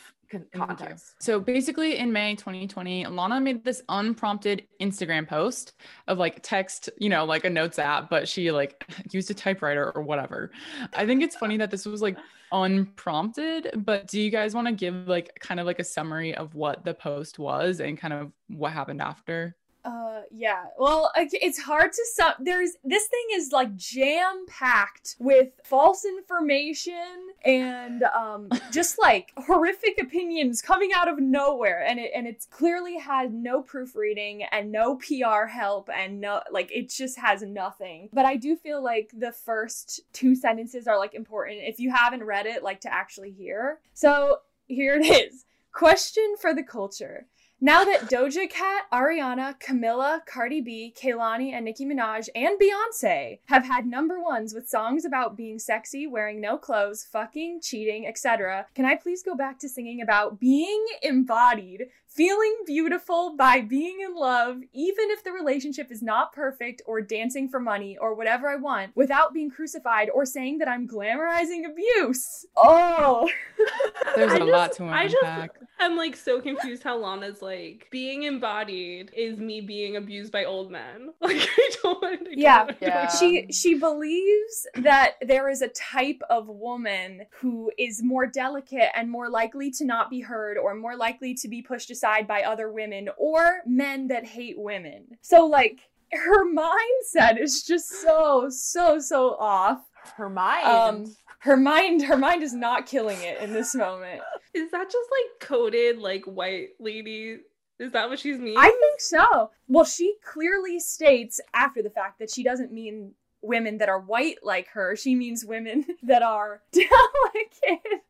context. 0.53 1.15
So 1.19 1.39
basically 1.39 1.97
in 1.97 2.11
May 2.11 2.35
2020, 2.35 3.05
Lana 3.07 3.39
made 3.39 3.63
this 3.63 3.81
unprompted 3.89 4.67
Instagram 4.81 5.27
post 5.27 5.73
of 6.07 6.17
like 6.17 6.41
text, 6.43 6.89
you 6.97 7.09
know, 7.09 7.23
like 7.23 7.45
a 7.45 7.49
notes 7.49 7.79
app, 7.79 8.09
but 8.09 8.27
she 8.27 8.51
like 8.51 8.83
used 9.11 9.31
a 9.31 9.33
typewriter 9.33 9.91
or 9.95 10.01
whatever. 10.01 10.51
I 10.93 11.05
think 11.05 11.23
it's 11.23 11.35
funny 11.35 11.57
that 11.57 11.71
this 11.71 11.85
was 11.85 12.01
like 12.01 12.17
unprompted, 12.51 13.83
but 13.85 14.07
do 14.07 14.19
you 14.19 14.29
guys 14.29 14.55
want 14.55 14.67
to 14.67 14.73
give 14.73 15.07
like 15.07 15.37
kind 15.39 15.59
of 15.59 15.65
like 15.65 15.79
a 15.79 15.83
summary 15.83 16.35
of 16.35 16.55
what 16.55 16.83
the 16.83 16.93
post 16.93 17.39
was 17.39 17.79
and 17.79 17.97
kind 17.97 18.13
of 18.13 18.31
what 18.47 18.71
happened 18.71 19.01
after? 19.01 19.55
Uh, 19.87 20.23
yeah. 20.31 20.65
Well, 20.77 21.11
it's 21.15 21.59
hard 21.59 21.93
to 21.93 22.05
sum. 22.13 22.33
There's 22.41 22.71
this 22.83 23.07
thing 23.07 23.25
is 23.35 23.53
like 23.53 23.73
jam 23.77 24.45
packed 24.45 25.15
with 25.17 25.47
false 25.63 26.03
information 26.03 27.29
and 27.45 28.03
um, 28.03 28.49
just 28.71 28.99
like 28.99 29.31
horrific 29.37 29.97
opinions 30.01 30.61
coming 30.61 30.91
out 30.93 31.07
of 31.07 31.19
nowhere, 31.19 31.85
and 31.87 31.99
it 31.99 32.11
and 32.13 32.27
it's 32.27 32.45
clearly 32.45 32.97
had 32.97 33.33
no 33.33 33.61
proofreading 33.61 34.43
and 34.51 34.73
no 34.73 34.97
PR 34.97 35.45
help 35.45 35.89
and 35.89 36.19
no 36.19 36.41
like 36.51 36.69
it 36.69 36.89
just 36.89 37.17
has 37.17 37.41
nothing. 37.41 38.09
But 38.11 38.25
I 38.25 38.35
do 38.35 38.57
feel 38.57 38.83
like 38.83 39.11
the 39.17 39.31
first 39.31 40.01
two 40.11 40.35
sentences 40.35 40.87
are 40.87 40.97
like 40.97 41.13
important 41.13 41.59
if 41.61 41.79
you 41.79 41.91
haven't 41.91 42.25
read 42.25 42.45
it, 42.45 42.61
like 42.61 42.81
to 42.81 42.93
actually 42.93 43.31
hear. 43.31 43.79
So 43.93 44.39
here 44.65 44.95
it 44.95 45.05
is. 45.05 45.45
Question 45.71 46.35
for 46.41 46.53
the 46.53 46.63
culture. 46.63 47.27
Now 47.59 47.83
that 47.83 48.01
Doja 48.01 48.47
Cat, 48.47 48.83
Ariana, 48.93 49.59
Camila, 49.59 50.23
Cardi 50.27 50.61
B, 50.61 50.93
Kehlani, 50.95 51.53
and 51.53 51.65
Nicki 51.65 51.87
Minaj 51.87 52.29
and 52.35 52.59
Beyonce 52.59 53.39
have 53.45 53.65
had 53.65 53.87
number 53.87 54.21
ones 54.21 54.53
with 54.53 54.69
songs 54.69 55.05
about 55.05 55.35
being 55.35 55.57
sexy, 55.57 56.05
wearing 56.05 56.39
no 56.39 56.59
clothes, 56.59 57.03
fucking, 57.11 57.61
cheating, 57.63 58.05
etc., 58.05 58.67
can 58.75 58.85
I 58.85 58.93
please 58.93 59.23
go 59.23 59.33
back 59.35 59.57
to 59.59 59.69
singing 59.69 60.03
about 60.03 60.39
being 60.39 60.85
embodied, 61.01 61.87
feeling 62.17 62.55
beautiful 62.65 63.35
by 63.37 63.61
being 63.61 63.99
in 64.01 64.15
love, 64.15 64.57
even 64.73 65.11
if 65.11 65.23
the 65.23 65.31
relationship 65.31 65.91
is 65.91 66.01
not 66.01 66.33
perfect 66.33 66.81
or 66.87 66.99
dancing 66.99 67.47
for 67.47 67.59
money 67.59 67.95
or 67.95 68.15
whatever 68.15 68.49
I 68.49 68.55
want, 68.55 68.91
without 68.95 69.35
being 69.35 69.51
crucified 69.51 70.09
or 70.09 70.25
saying 70.25 70.57
that 70.57 70.67
I'm 70.67 70.87
glamorizing 70.87 71.69
abuse. 71.69 72.47
Oh, 72.57 73.29
there's 74.15 74.33
a 74.33 74.39
just, 74.39 74.51
lot 74.51 74.71
to 74.73 74.83
unpack. 74.83 74.99
I 74.99 75.07
just, 75.07 75.51
I'm 75.79 75.95
like 75.95 76.15
so 76.15 76.41
confused 76.41 76.81
how 76.81 76.97
Lana's 76.97 77.43
like 77.43 77.87
being 77.91 78.23
embodied 78.23 79.11
is 79.15 79.37
me 79.37 79.61
being 79.61 79.95
abused 79.95 80.31
by 80.31 80.43
old 80.43 80.71
men. 80.71 81.09
Like 81.27 81.37
I 81.41 81.69
don't. 81.83 82.03
I 82.05 82.15
don't 82.15 82.37
yeah, 82.37 82.67
yeah. 82.79 83.09
She 83.09 83.47
she 83.51 83.77
believes 83.77 84.65
that 84.75 85.15
there 85.21 85.49
is 85.49 85.61
a 85.61 85.67
type 85.67 86.21
of 86.29 86.47
woman 86.47 87.23
who 87.41 87.69
is 87.77 88.01
more 88.01 88.25
delicate 88.25 88.89
and 88.95 89.11
more 89.11 89.29
likely 89.29 89.69
to 89.71 89.83
not 89.83 90.09
be 90.09 90.21
heard 90.21 90.57
or 90.57 90.73
more 90.73 90.95
likely 90.95 91.33
to 91.33 91.49
be 91.49 91.61
pushed 91.61 91.91
aside 91.91 92.06
by 92.27 92.43
other 92.43 92.71
women 92.71 93.09
or 93.17 93.61
men 93.65 94.07
that 94.07 94.25
hate 94.25 94.57
women. 94.57 95.05
So, 95.21 95.45
like, 95.45 95.79
her 96.13 96.45
mindset 96.45 97.39
is 97.39 97.63
just 97.63 97.89
so, 97.89 98.47
so, 98.49 98.99
so 98.99 99.35
off. 99.39 99.81
Her 100.15 100.29
mind. 100.29 100.65
Um, 100.65 101.15
her 101.39 101.57
mind, 101.57 102.03
her 102.03 102.17
mind 102.17 102.43
is 102.43 102.53
not 102.53 102.85
killing 102.85 103.21
it 103.21 103.41
in 103.41 103.53
this 103.53 103.75
moment. 103.75 104.21
Is 104.53 104.71
that 104.71 104.89
just 104.89 105.09
like 105.11 105.47
coded 105.47 105.99
like 105.99 106.25
white 106.25 106.69
lady 106.79 107.37
is 107.79 107.91
that 107.91 108.09
what 108.09 108.19
she's 108.19 108.39
mean? 108.39 108.57
I 108.57 108.69
think 108.69 108.99
so. 108.99 109.51
Well, 109.67 109.85
she 109.85 110.15
clearly 110.25 110.79
states 110.79 111.39
after 111.53 111.83
the 111.83 111.89
fact 111.89 112.19
that 112.19 112.31
she 112.31 112.43
doesn't 112.43 112.71
mean 112.71 113.13
women 113.47 113.77
that 113.79 113.89
are 113.89 113.99
white 113.99 114.37
like 114.43 114.67
her. 114.69 114.95
She 114.95 115.15
means 115.15 115.45
women 115.45 115.85
that 116.03 116.21
are 116.21 116.61
delicate 116.71 118.03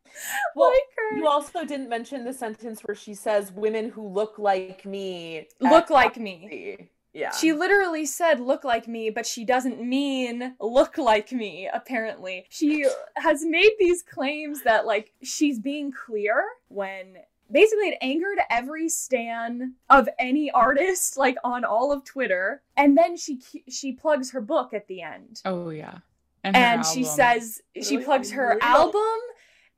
well, 0.55 0.69
like 0.69 0.81
her. 0.95 1.17
You 1.17 1.27
also 1.27 1.65
didn't 1.65 1.89
mention 1.89 2.25
the 2.25 2.33
sentence 2.33 2.81
where 2.81 2.95
she 2.95 3.13
says 3.13 3.51
women 3.51 3.89
who 3.89 4.07
look 4.07 4.39
like 4.39 4.85
me 4.85 5.47
look 5.59 5.89
like 5.89 6.17
me. 6.17 6.89
Yeah. 7.13 7.31
She 7.31 7.51
literally 7.51 8.05
said 8.05 8.39
look 8.39 8.63
like 8.63 8.88
me, 8.88 9.09
but 9.09 9.25
she 9.25 9.43
doesn't 9.43 9.81
mean 9.81 10.55
look 10.59 10.97
like 10.97 11.31
me, 11.31 11.69
apparently. 11.71 12.45
She 12.49 12.85
has 13.15 13.43
made 13.43 13.71
these 13.79 14.03
claims 14.03 14.63
that 14.63 14.85
like 14.85 15.13
she's 15.23 15.59
being 15.59 15.91
clear 15.91 16.43
when 16.67 17.17
basically 17.51 17.89
it 17.89 17.97
angered 18.01 18.39
every 18.49 18.89
stan 18.89 19.73
of 19.89 20.09
any 20.19 20.51
artist 20.51 21.17
like 21.17 21.37
on 21.43 21.63
all 21.63 21.91
of 21.91 22.03
Twitter. 22.03 22.61
And 22.75 22.97
then 22.97 23.17
she 23.17 23.39
she 23.69 23.93
plugs 23.93 24.31
her 24.31 24.41
book 24.41 24.73
at 24.73 24.87
the 24.87 25.01
end. 25.01 25.41
Oh 25.45 25.69
yeah. 25.69 25.99
And, 26.43 26.55
and 26.55 26.85
she 26.85 27.03
says 27.03 27.61
she 27.81 27.97
plugs 27.97 28.31
her 28.31 28.57
album 28.61 29.01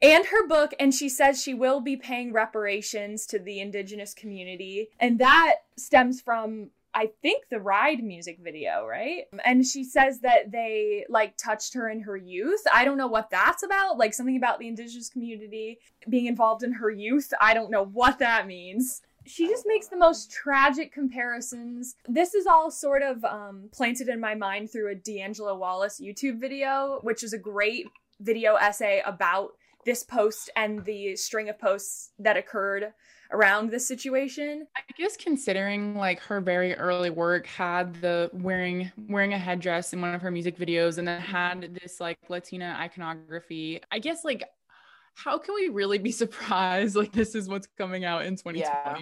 and 0.01 0.25
her 0.27 0.47
book 0.47 0.73
and 0.79 0.93
she 0.93 1.09
says 1.09 1.41
she 1.41 1.53
will 1.53 1.81
be 1.81 1.95
paying 1.95 2.31
reparations 2.31 3.25
to 3.27 3.39
the 3.39 3.59
indigenous 3.59 4.13
community 4.13 4.89
and 4.99 5.19
that 5.19 5.55
stems 5.77 6.21
from 6.21 6.69
I 6.93 7.11
think 7.21 7.45
the 7.49 7.59
ride 7.59 8.03
music 8.03 8.39
video, 8.41 8.85
right? 8.85 9.25
And 9.45 9.65
she 9.65 9.83
says 9.83 10.21
that 10.21 10.51
they 10.51 11.05
like 11.09 11.37
touched 11.37 11.73
her 11.75 11.89
in 11.89 12.01
her 12.01 12.17
youth. 12.17 12.61
I 12.73 12.83
don't 12.83 12.97
know 12.97 13.07
what 13.07 13.29
that's 13.29 13.63
about. 13.63 13.97
Like 13.97 14.13
something 14.13 14.37
about 14.37 14.59
the 14.59 14.67
indigenous 14.67 15.09
community 15.09 15.79
being 16.09 16.25
involved 16.25 16.63
in 16.63 16.73
her 16.73 16.89
youth. 16.89 17.31
I 17.39 17.53
don't 17.53 17.71
know 17.71 17.85
what 17.85 18.19
that 18.19 18.47
means. 18.47 19.01
She 19.25 19.47
just 19.47 19.65
makes 19.67 19.87
the 19.87 19.97
most 19.97 20.31
tragic 20.31 20.91
comparisons. 20.91 21.95
This 22.07 22.33
is 22.33 22.47
all 22.47 22.71
sort 22.71 23.03
of 23.03 23.23
um, 23.23 23.69
planted 23.71 24.07
in 24.07 24.19
my 24.19 24.33
mind 24.33 24.71
through 24.71 24.91
a 24.91 24.95
D'Angelo 24.95 25.55
Wallace 25.55 26.01
YouTube 26.01 26.39
video, 26.39 26.99
which 27.03 27.23
is 27.23 27.33
a 27.33 27.37
great 27.37 27.85
video 28.19 28.55
essay 28.55 29.03
about 29.05 29.51
this 29.85 30.03
post 30.03 30.49
and 30.55 30.83
the 30.85 31.15
string 31.15 31.49
of 31.49 31.59
posts 31.59 32.11
that 32.17 32.37
occurred 32.37 32.93
around 33.31 33.69
this 33.69 33.87
situation. 33.87 34.67
I 34.75 34.81
guess 34.97 35.15
considering 35.15 35.95
like 35.95 36.19
her 36.21 36.41
very 36.41 36.73
early 36.75 37.09
work 37.09 37.47
had 37.47 37.99
the 38.01 38.29
wearing 38.33 38.91
wearing 39.07 39.33
a 39.33 39.37
headdress 39.37 39.93
in 39.93 40.01
one 40.01 40.13
of 40.13 40.21
her 40.21 40.31
music 40.31 40.57
videos 40.57 40.97
and 40.97 41.07
then 41.07 41.21
had 41.21 41.61
mm-hmm. 41.61 41.73
this 41.73 41.99
like 41.99 42.17
Latina 42.29 42.75
iconography. 42.79 43.81
I 43.91 43.99
guess 43.99 44.23
like 44.23 44.43
how 45.15 45.37
can 45.37 45.55
we 45.55 45.69
really 45.69 45.97
be 45.97 46.11
surprised 46.23 46.95
like 46.95 47.11
this 47.11 47.35
is 47.35 47.47
what's 47.47 47.67
coming 47.77 48.05
out 48.05 48.25
in 48.25 48.35
2020? 48.35 48.59
Yeah. 48.59 48.97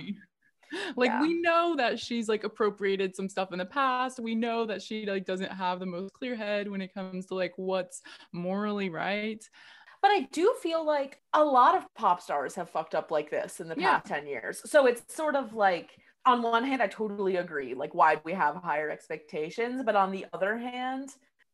like 0.97 1.09
yeah. 1.09 1.21
we 1.21 1.41
know 1.41 1.75
that 1.77 1.97
she's 1.97 2.27
like 2.27 2.43
appropriated 2.43 3.15
some 3.15 3.29
stuff 3.29 3.53
in 3.53 3.57
the 3.57 3.65
past 3.65 4.19
we 4.19 4.35
know 4.35 4.65
that 4.65 4.81
she 4.81 5.05
like 5.05 5.23
doesn't 5.23 5.51
have 5.51 5.79
the 5.79 5.85
most 5.85 6.11
clear 6.11 6.35
head 6.35 6.69
when 6.69 6.81
it 6.81 6.93
comes 6.93 7.25
to 7.25 7.35
like 7.35 7.53
what's 7.55 8.01
morally 8.33 8.89
right 8.89 9.49
but 10.01 10.11
I 10.11 10.27
do 10.31 10.55
feel 10.61 10.85
like 10.85 11.19
a 11.33 11.43
lot 11.43 11.75
of 11.75 11.85
pop 11.95 12.21
stars 12.21 12.55
have 12.55 12.69
fucked 12.69 12.95
up 12.95 13.11
like 13.11 13.29
this 13.29 13.59
in 13.59 13.67
the 13.67 13.75
past 13.75 14.09
yeah. 14.09 14.17
10 14.17 14.27
years. 14.27 14.61
So 14.69 14.85
it's 14.85 15.13
sort 15.13 15.35
of 15.35 15.53
like, 15.53 15.91
on 16.25 16.41
one 16.41 16.63
hand, 16.63 16.81
I 16.81 16.87
totally 16.87 17.37
agree. 17.37 17.73
Like, 17.73 17.95
why 17.95 18.15
do 18.15 18.21
we 18.25 18.33
have 18.33 18.55
higher 18.55 18.89
expectations? 18.89 19.81
But 19.85 19.95
on 19.95 20.11
the 20.11 20.25
other 20.33 20.57
hand, 20.57 21.09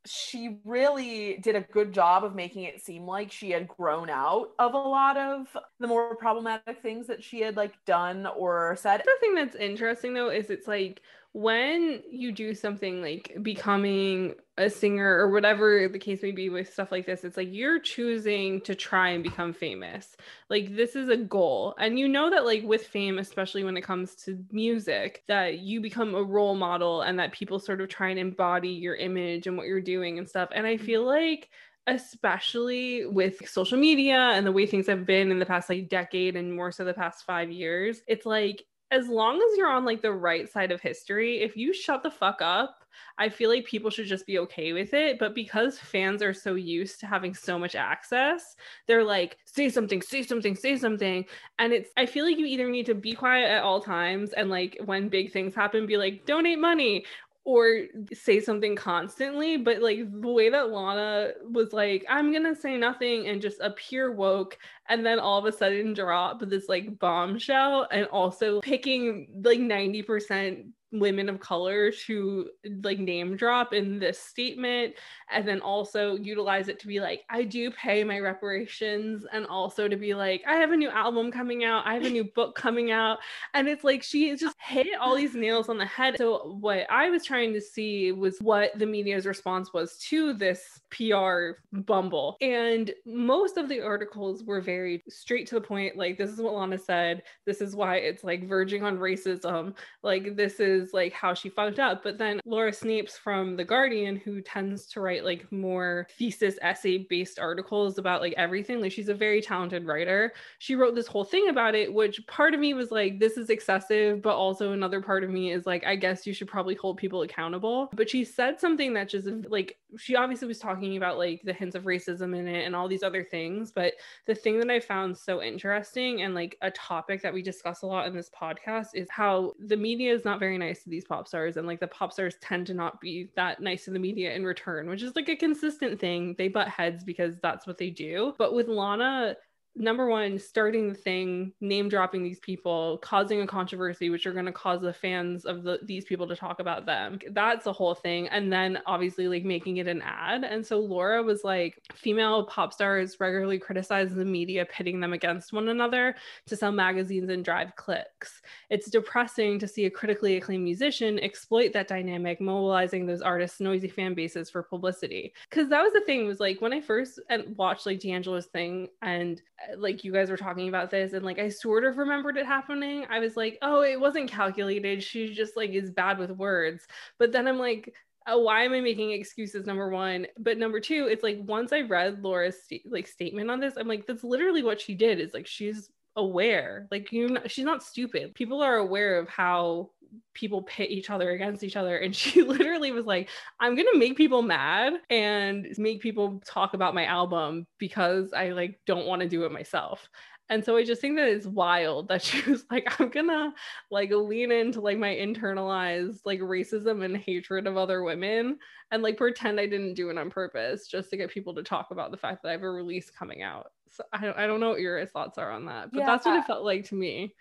she 0.06 0.58
really 0.66 1.38
did 1.38 1.56
a 1.56 1.62
good 1.62 1.94
job 1.94 2.24
of 2.24 2.36
making 2.36 2.64
it 2.64 2.84
seem 2.84 3.06
like 3.06 3.32
she 3.32 3.52
had 3.52 3.68
grown 3.68 4.10
out 4.10 4.50
of 4.60 4.74
a 4.74 4.78
lot 4.78 5.16
of 5.16 5.48
the 5.80 5.88
more 5.88 6.16
problematic 6.16 6.82
things 6.82 7.08
that 7.08 7.24
she 7.24 7.40
had 7.40 7.56
like 7.56 7.74
done 7.86 8.28
or 8.36 8.76
said. 8.76 9.02
The 9.06 9.12
thing 9.22 9.36
that's 9.36 9.56
interesting 9.56 10.14
though 10.14 10.30
is 10.30 10.50
it's 10.50 10.68
like 10.68 11.02
when 11.34 12.02
you 12.12 12.32
do 12.32 12.54
something 12.54 13.02
like 13.02 13.36
becoming 13.42 14.36
a 14.60 14.70
singer 14.70 15.18
or 15.18 15.32
whatever 15.32 15.88
the 15.88 15.98
case 15.98 16.22
may 16.22 16.32
be 16.32 16.48
with 16.48 16.72
stuff 16.72 16.92
like 16.92 17.08
this 17.08 17.24
it's 17.24 17.38
like 17.38 17.48
you're 17.52 17.80
choosing 17.80 18.62
to 18.62 18.76
try 18.76 19.10
and 19.10 19.24
become 19.24 19.52
famous. 19.52 20.16
Like 20.52 20.76
this 20.76 20.96
is 20.96 21.10
a 21.10 21.18
goal. 21.18 21.74
And 21.80 21.98
you 21.98 22.08
know 22.08 22.30
that 22.30 22.46
like 22.46 22.64
with 22.64 22.86
fame 22.86 23.18
especially 23.18 23.64
when 23.64 23.76
it 23.76 23.82
comes 23.82 24.14
to 24.26 24.44
music 24.52 25.24
that 25.28 25.58
you 25.58 25.82
become 25.82 26.14
a 26.14 26.24
role 26.24 26.54
model 26.54 27.02
and 27.02 27.18
that 27.18 27.32
people 27.32 27.58
sort 27.58 27.82
of 27.82 27.90
try 27.90 28.10
and 28.10 28.20
embody 28.20 28.70
your 28.70 28.96
image 28.96 29.48
and 29.48 29.58
what 29.58 29.66
you're 29.66 29.82
doing 29.82 30.20
and 30.20 30.30
stuff. 30.30 30.50
And 30.54 30.68
i 30.68 30.76
mm-hmm. 30.76 30.86
feel 30.86 31.04
like 31.04 31.50
especially 31.88 33.08
with 33.08 33.50
social 33.50 33.78
media 33.78 34.16
and 34.16 34.46
the 34.46 34.52
way 34.52 34.66
things 34.68 34.88
have 34.88 35.06
been 35.06 35.32
in 35.32 35.40
the 35.40 35.46
past 35.46 35.68
like 35.68 35.90
decade 35.90 36.36
and 36.36 36.56
more 36.56 36.72
so 36.72 36.86
the 36.86 36.94
past 36.94 37.26
5 37.26 37.52
years 37.52 38.02
it's 38.08 38.26
like 38.26 38.64
as 38.94 39.10
long 39.10 39.38
as 39.38 39.58
you're 39.58 39.72
on 39.72 39.86
like 39.86 40.04
the 40.04 40.14
right 40.14 40.48
side 40.50 40.72
of 40.72 40.80
history, 40.80 41.42
if 41.42 41.58
you 41.58 41.74
shut 41.74 42.04
the 42.04 42.12
fuck 42.12 42.42
up, 42.42 42.86
I 43.18 43.28
feel 43.28 43.50
like 43.50 43.66
people 43.66 43.90
should 43.90 44.06
just 44.06 44.28
be 44.28 44.38
okay 44.40 44.72
with 44.72 44.94
it. 44.94 45.18
But 45.18 45.34
because 45.34 45.80
fans 45.80 46.22
are 46.22 46.34
so 46.34 46.54
used 46.54 47.00
to 47.00 47.08
having 47.08 47.34
so 47.34 47.58
much 47.58 47.74
access, 47.74 48.56
they're 48.88 49.04
like, 49.04 49.38
say 49.46 49.70
something, 49.70 50.02
say 50.04 50.22
something, 50.22 50.56
say 50.56 50.78
something. 50.78 51.26
And 51.58 51.74
it's, 51.74 51.90
I 51.98 52.06
feel 52.06 52.24
like 52.24 52.38
you 52.38 52.46
either 52.46 52.70
need 52.70 52.86
to 52.86 52.94
be 52.94 53.14
quiet 53.14 53.50
at 53.50 53.64
all 53.64 53.82
times 53.82 54.32
and 54.34 54.52
like 54.52 54.78
when 54.86 55.10
big 55.10 55.32
things 55.32 55.56
happen, 55.56 55.88
be 55.88 55.98
like, 55.98 56.28
donate 56.28 56.60
money 56.60 57.04
or 57.46 57.82
say 58.14 58.40
something 58.40 58.76
constantly 58.76 59.58
but 59.58 59.82
like 59.82 60.00
the 60.22 60.28
way 60.28 60.50
that 60.50 60.70
lana 60.70 61.32
was 61.52 61.74
like 61.74 62.06
i'm 62.10 62.32
gonna 62.32 62.56
say 62.56 62.78
nothing 62.78 63.28
and 63.28 63.42
just 63.42 63.60
appear 63.60 64.12
woke 64.12 64.58
and 64.88 65.06
then 65.06 65.20
all 65.20 65.38
of 65.38 65.46
a 65.46 65.52
sudden 65.52 65.94
drop 65.94 66.40
this 66.40 66.70
like 66.70 66.98
bombshell 67.00 67.88
and 67.92 68.06
also 68.08 68.62
picking 68.62 69.28
like 69.44 69.60
90% 69.60 70.68
women 70.94 71.28
of 71.28 71.40
color 71.40 71.92
to 71.92 72.50
like 72.84 73.00
name 73.00 73.36
drop 73.36 73.74
in 73.74 74.00
this 74.00 74.20
statement 74.20 74.94
and 75.32 75.48
then 75.48 75.60
also 75.62 76.16
utilize 76.16 76.68
it 76.68 76.80
to 76.80 76.88
be 76.88 77.00
like 77.00 77.22
i 77.30 77.44
do 77.44 77.72
pay 77.72 78.04
my 78.04 78.20
reparations 78.20 79.26
and 79.34 79.46
also 79.48 79.88
to 79.88 79.98
be 79.98 80.14
like 80.14 80.42
i 80.48 80.56
have 80.56 80.72
a 80.72 80.78
new 80.78 80.90
album 80.90 81.32
coming 81.32 81.64
out. 81.64 81.86
I 81.86 81.94
have 81.94 82.06
a 82.06 82.10
new 82.10 82.24
book 82.24 82.56
coming 82.56 82.92
out. 82.92 83.20
And 83.54 83.68
it's 83.68 83.84
like 83.84 84.04
she 84.04 84.36
just 84.36 84.56
hit 84.60 84.88
all 85.00 85.16
these 85.16 85.36
nails 85.36 85.70
on 85.70 85.78
the 85.78 85.86
head. 85.86 86.16
So 86.18 86.58
what 86.60 86.90
i 86.90 87.10
was 87.10 87.26
trying 87.26 87.54
to 87.54 87.62
see 87.62 88.12
was 88.12 88.38
what 88.40 88.78
the 88.78 88.86
media's 88.86 89.26
response 89.26 89.74
was 89.74 89.98
to 90.10 90.34
this 90.34 90.80
pr 90.90 91.60
bumble. 91.72 92.38
And 92.42 92.92
most 93.06 93.58
of 93.58 93.70
the 93.70 93.82
articles 93.82 94.44
were 94.44 94.62
very 94.62 95.04
straight 95.10 95.48
to 95.48 95.56
the 95.56 95.62
point 95.62 95.98
like 95.98 96.18
this 96.18 96.30
is 96.30 96.42
what 96.42 96.54
lana 96.54 96.78
said. 96.78 97.24
This 97.46 97.62
is 97.62 97.76
why 97.76 97.98
it's 97.98 98.24
like 98.24 98.48
verging 98.48 98.84
on 98.84 98.98
racism. 98.98 99.76
Like 100.02 100.36
this 100.36 100.60
is 100.60 100.83
is 100.84 100.94
like 100.94 101.14
how 101.14 101.34
she 101.34 101.50
fucked 101.50 101.80
up. 101.80 102.04
But 102.04 102.18
then 102.18 102.40
Laura 102.46 102.72
Snapes 102.72 103.18
from 103.18 103.56
The 103.56 103.64
Guardian, 103.64 104.16
who 104.18 104.42
tends 104.42 104.86
to 104.88 105.02
write 105.02 105.24
like 105.24 105.50
more 105.52 106.08
thesis 106.18 106.58
essay 106.62 107.00
based 107.10 107.40
articles 107.40 107.98
about 107.98 108.22
like 108.22 108.34
everything, 108.38 108.82
like 108.82 108.92
she's 108.92 109.10
a 109.10 109.14
very 109.14 109.42
talented 109.42 109.86
writer. 109.86 110.34
She 110.60 110.76
wrote 110.76 110.96
this 110.96 111.08
whole 111.08 111.24
thing 111.24 111.50
about 111.50 111.76
it, 111.76 111.94
which 111.94 112.26
part 112.28 112.54
of 112.54 112.60
me 112.60 112.74
was 112.74 112.92
like, 112.92 113.20
this 113.20 113.38
is 113.38 113.50
excessive. 113.50 114.22
But 114.22 114.36
also 114.36 114.74
another 114.74 115.02
part 115.02 115.24
of 115.24 115.30
me 115.30 115.52
is 115.52 115.66
like, 115.66 115.86
I 115.86 115.96
guess 115.96 116.28
you 116.28 116.34
should 116.34 116.48
probably 116.48 116.76
hold 116.76 116.98
people 116.98 117.22
accountable. 117.22 117.90
But 117.94 118.10
she 118.10 118.24
said 118.24 118.60
something 118.60 118.94
that 118.94 119.10
just 119.10 119.28
like, 119.50 119.78
she 119.98 120.16
obviously 120.16 120.48
was 120.48 120.60
talking 120.60 120.98
about 120.98 121.18
like 121.18 121.42
the 121.44 121.54
hints 121.54 121.76
of 121.76 121.84
racism 121.84 122.36
in 122.36 122.48
it 122.48 122.66
and 122.66 122.76
all 122.76 122.88
these 122.88 123.04
other 123.04 123.24
things. 123.24 123.72
But 123.72 123.94
the 124.26 124.36
thing 124.36 124.60
that 124.60 124.70
I 124.70 124.80
found 124.80 125.18
so 125.18 125.42
interesting 125.42 126.22
and 126.24 126.34
like 126.34 126.58
a 126.62 126.72
topic 126.72 127.22
that 127.22 127.34
we 127.34 127.42
discuss 127.42 127.82
a 127.82 127.88
lot 127.88 128.08
in 128.08 128.16
this 128.16 128.30
podcast 128.30 128.88
is 128.94 129.08
how 129.10 129.54
the 129.60 129.78
media 129.78 130.14
is 130.14 130.26
not 130.26 130.40
very 130.40 130.58
nice 130.58 130.73
nice 130.74 130.84
to 130.84 130.90
these 130.90 131.06
pop 131.06 131.28
stars 131.28 131.58
and 131.58 131.68
like 131.68 131.80
the 131.80 131.88
pop 131.88 132.12
stars 132.12 132.36
tend 132.42 132.66
to 132.68 132.74
not 132.74 133.00
be 133.00 133.30
that 133.36 133.62
nice 133.62 133.86
to 133.86 133.92
the 133.92 134.00
media 134.00 134.34
in 134.34 134.44
return 134.44 134.90
which 134.90 135.04
is 135.04 135.16
like 135.16 135.30
a 135.30 135.36
consistent 135.36 136.00
thing. 136.00 136.34
They 136.38 136.48
butt 136.48 136.68
heads 136.68 137.04
because 137.04 137.38
that's 137.42 137.68
what 137.68 137.78
they 137.78 137.92
do. 137.92 138.34
But 138.40 138.56
with 138.56 138.68
lana 138.68 139.36
number 139.76 140.08
one, 140.08 140.38
starting 140.38 140.90
the 140.90 140.96
thing, 140.96 141.52
name 141.60 141.90
dropping 141.90 142.24
these 142.24 142.40
people, 142.40 143.00
causing 143.00 143.42
a 143.42 143.48
controversy, 143.48 144.10
which 144.10 144.28
are 144.28 144.34
going 144.34 144.46
to 144.46 144.52
cause 144.52 144.82
the 144.82 144.94
fans 144.94 145.46
of 145.46 145.64
the, 145.64 145.80
these 145.84 146.06
people 146.06 146.28
to 146.28 146.36
talk 146.36 146.60
about 146.60 146.86
them. 146.86 147.20
That's 147.32 147.64
the 147.64 147.74
whole 147.74 147.96
thing. 147.96 148.28
And 148.30 148.54
then 148.54 148.80
obviously, 148.86 149.28
like 149.28 149.44
making 149.44 149.78
it 149.78 149.88
an 149.88 150.02
ad. 150.04 150.44
And 150.44 150.66
so 150.66 150.80
Laura 150.80 151.24
was 151.24 151.44
like, 151.44 151.82
female 151.94 152.46
pop 152.46 152.74
stars 152.74 153.20
regularly 153.20 153.58
criticize 153.58 154.14
the 154.14 154.26
media, 154.26 154.66
pitting 154.66 155.00
them 155.00 155.14
against 155.14 155.54
one 155.54 155.70
another 155.70 156.16
to 156.48 156.56
sell 156.56 156.72
magazines 156.72 157.30
and 157.30 157.44
drive 157.44 157.76
clicks. 157.76 158.42
It's 158.70 158.90
depressing 158.90 159.60
to 159.60 159.68
see 159.68 159.86
a 159.86 159.90
critically 159.90 160.38
acclaimed 160.38 160.64
musician 160.64 161.20
exploit 161.20 161.74
that 161.74 161.88
dynamic, 161.88 162.40
mobilizing 162.40 163.06
those 163.06 163.22
artists' 163.22 163.60
noisy 163.60 163.88
fan 163.88 164.14
bases 164.14 164.50
for 164.50 164.62
publicity. 164.62 165.34
Because 165.50 165.70
that 165.70 165.82
was 165.82 165.94
the 165.94 166.02
thing, 166.02 166.28
was 166.28 166.40
like 166.40 166.62
when 166.62 166.74
I 166.74 166.82
first 166.82 167.20
watched 167.56 167.86
like 167.86 168.00
D'Angelo's 168.00 168.46
thing 168.46 168.90
and 169.02 169.42
Uh, 169.72 169.78
like 169.78 170.04
you 170.04 170.12
guys 170.12 170.30
were 170.30 170.38
talking 170.38 170.70
about 170.70 170.90
this 170.92 171.14
and 171.14 171.26
like 171.26 171.40
I 171.40 171.50
sort 171.50 171.84
of 171.84 171.98
remembered 171.98 172.38
it 172.38 172.46
happening. 172.46 173.06
I 173.10 173.20
was 173.20 173.38
like, 173.38 173.58
"Oh, 173.62 173.82
it 173.82 174.00
wasn't 174.00 174.30
calculated. 174.32 175.04
She 175.04 175.34
just 175.34 175.58
like 175.58 175.72
is 175.72 175.92
bad 175.92 176.18
with 176.20 176.32
words." 176.32 176.88
But 177.20 177.32
then 177.32 177.48
I'm 177.48 177.60
like, 177.60 177.94
oh, 178.28 178.40
why 178.40 178.64
am 178.64 178.74
I 178.74 178.82
making 178.82 179.12
excuses? 179.12 179.66
Number 179.66 179.90
one, 179.90 180.28
but 180.38 180.58
number 180.58 180.80
two, 180.80 181.08
it's 181.10 181.24
like 181.24 181.40
once 181.42 181.74
I 181.74 181.82
read 181.82 182.24
Laura's 182.24 182.64
st- 182.64 182.90
like 182.92 183.08
statement 183.08 183.50
on 183.52 183.60
this, 183.60 183.76
I'm 183.78 183.88
like, 183.88 184.06
that's 184.08 184.24
literally 184.24 184.64
what 184.64 184.82
she 184.82 184.96
did. 184.96 185.20
Is 185.20 185.34
like 185.34 185.48
she's 185.48 185.90
aware, 186.16 186.88
like 186.92 187.12
you, 187.12 187.38
she's 187.48 187.66
not 187.66 187.84
stupid. 187.84 188.34
People 188.36 188.62
are 188.62 188.78
aware 188.78 189.20
of 189.20 189.28
how 189.30 189.92
people 190.34 190.62
pit 190.64 190.90
each 190.90 191.10
other 191.10 191.32
against 191.32 191.64
each 191.64 191.76
other 191.76 191.98
and 191.98 192.16
she 192.16 192.42
literally 192.42 192.92
was 192.92 193.06
like 193.06 193.30
i'm 193.60 193.76
gonna 193.76 193.98
make 193.98 194.18
people 194.18 194.42
mad 194.42 194.94
and 195.10 195.68
make 195.78 196.02
people 196.02 196.42
talk 196.46 196.74
about 196.74 196.96
my 196.96 197.06
album 197.06 197.66
because 197.78 198.34
i 198.34 198.50
like 198.50 198.80
don't 198.86 199.08
want 199.08 199.22
to 199.22 199.28
do 199.28 199.44
it 199.44 199.52
myself 199.52 200.10
and 200.50 200.64
so 200.64 200.76
i 200.76 200.84
just 200.84 201.02
think 201.02 201.16
that 201.16 201.28
it's 201.28 201.48
wild 201.48 202.08
that 202.08 202.22
she 202.24 202.50
was 202.50 202.66
like 202.70 203.00
i'm 203.00 203.10
gonna 203.10 203.54
like 203.92 204.12
lean 204.12 204.52
into 204.52 204.82
like 204.82 204.98
my 204.98 205.14
internalized 205.14 206.20
like 206.26 206.40
racism 206.40 207.04
and 207.04 207.18
hatred 207.18 207.68
of 207.68 207.78
other 207.78 208.04
women 208.04 208.58
and 208.92 209.04
like 209.04 209.18
pretend 209.18 209.60
i 209.60 209.66
didn't 209.66 209.94
do 209.94 210.10
it 210.10 210.18
on 210.18 210.30
purpose 210.30 210.88
just 210.88 211.10
to 211.10 211.18
get 211.18 211.32
people 211.32 211.54
to 211.54 211.64
talk 211.64 211.88
about 211.92 212.12
the 212.12 212.18
fact 212.18 212.44
that 212.44 212.50
i 212.50 212.52
have 212.52 212.64
a 212.64 212.70
release 212.70 213.10
coming 213.10 213.42
out 213.42 213.68
So 213.94 214.04
I 214.12 214.22
don't, 214.22 214.38
I 214.38 214.48
don't 214.48 214.60
know 214.60 214.70
what 214.70 214.80
your 214.80 215.06
thoughts 215.06 215.38
are 215.38 215.52
on 215.52 215.66
that, 215.66 215.92
but 215.92 216.00
yeah. 216.00 216.06
that's 216.08 216.26
what 216.26 216.38
it 216.38 216.46
felt 216.46 216.66
like 216.66 216.86
to 216.86 216.96
me. 216.96 217.36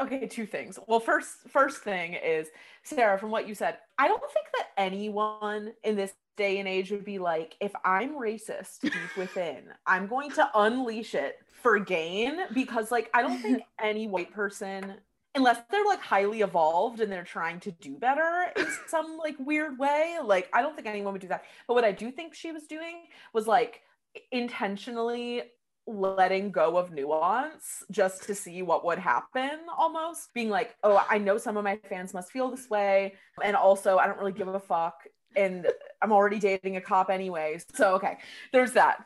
Okay, 0.00 0.26
two 0.26 0.46
things. 0.46 0.78
Well, 0.86 1.00
first 1.00 1.48
first 1.48 1.82
thing 1.82 2.14
is 2.14 2.48
Sarah, 2.82 3.18
from 3.18 3.30
what 3.30 3.48
you 3.48 3.54
said, 3.54 3.78
I 3.98 4.08
don't 4.08 4.22
think 4.32 4.46
that 4.56 4.68
anyone 4.76 5.72
in 5.82 5.96
this 5.96 6.12
day 6.36 6.58
and 6.58 6.68
age 6.68 6.90
would 6.90 7.04
be 7.04 7.18
like, 7.18 7.56
if 7.60 7.72
I'm 7.84 8.14
racist 8.14 8.80
deep 8.82 8.92
within, 9.16 9.64
I'm 9.86 10.06
going 10.06 10.30
to 10.32 10.48
unleash 10.54 11.14
it 11.14 11.38
for 11.62 11.78
gain 11.80 12.38
because 12.54 12.92
like 12.92 13.10
I 13.12 13.22
don't 13.22 13.42
think 13.42 13.62
any 13.82 14.06
white 14.06 14.32
person 14.32 14.94
unless 15.34 15.58
they're 15.70 15.84
like 15.84 16.00
highly 16.00 16.40
evolved 16.40 17.00
and 17.00 17.10
they're 17.12 17.22
trying 17.22 17.60
to 17.60 17.70
do 17.70 17.96
better 17.96 18.46
in 18.56 18.66
some 18.86 19.18
like 19.18 19.36
weird 19.38 19.78
way 19.78 20.16
like 20.24 20.48
i 20.52 20.62
don't 20.62 20.74
think 20.74 20.86
anyone 20.86 21.12
would 21.12 21.22
do 21.22 21.28
that 21.28 21.44
but 21.66 21.74
what 21.74 21.84
i 21.84 21.92
do 21.92 22.10
think 22.10 22.34
she 22.34 22.50
was 22.50 22.64
doing 22.64 23.02
was 23.32 23.46
like 23.46 23.82
intentionally 24.32 25.42
letting 25.88 26.50
go 26.50 26.76
of 26.76 26.92
nuance 26.92 27.82
just 27.90 28.22
to 28.24 28.34
see 28.34 28.60
what 28.60 28.84
would 28.84 28.98
happen 28.98 29.58
almost 29.76 30.32
being 30.34 30.50
like 30.50 30.76
oh 30.82 31.02
i 31.08 31.16
know 31.16 31.38
some 31.38 31.56
of 31.56 31.64
my 31.64 31.76
fans 31.88 32.12
must 32.12 32.30
feel 32.30 32.50
this 32.50 32.68
way 32.68 33.14
and 33.42 33.56
also 33.56 33.96
i 33.96 34.06
don't 34.06 34.18
really 34.18 34.32
give 34.32 34.48
a 34.48 34.60
fuck 34.60 35.04
and 35.34 35.66
i'm 36.02 36.12
already 36.12 36.38
dating 36.38 36.76
a 36.76 36.80
cop 36.80 37.08
anyway 37.08 37.58
so 37.74 37.94
okay 37.94 38.18
there's 38.52 38.72
that 38.72 38.98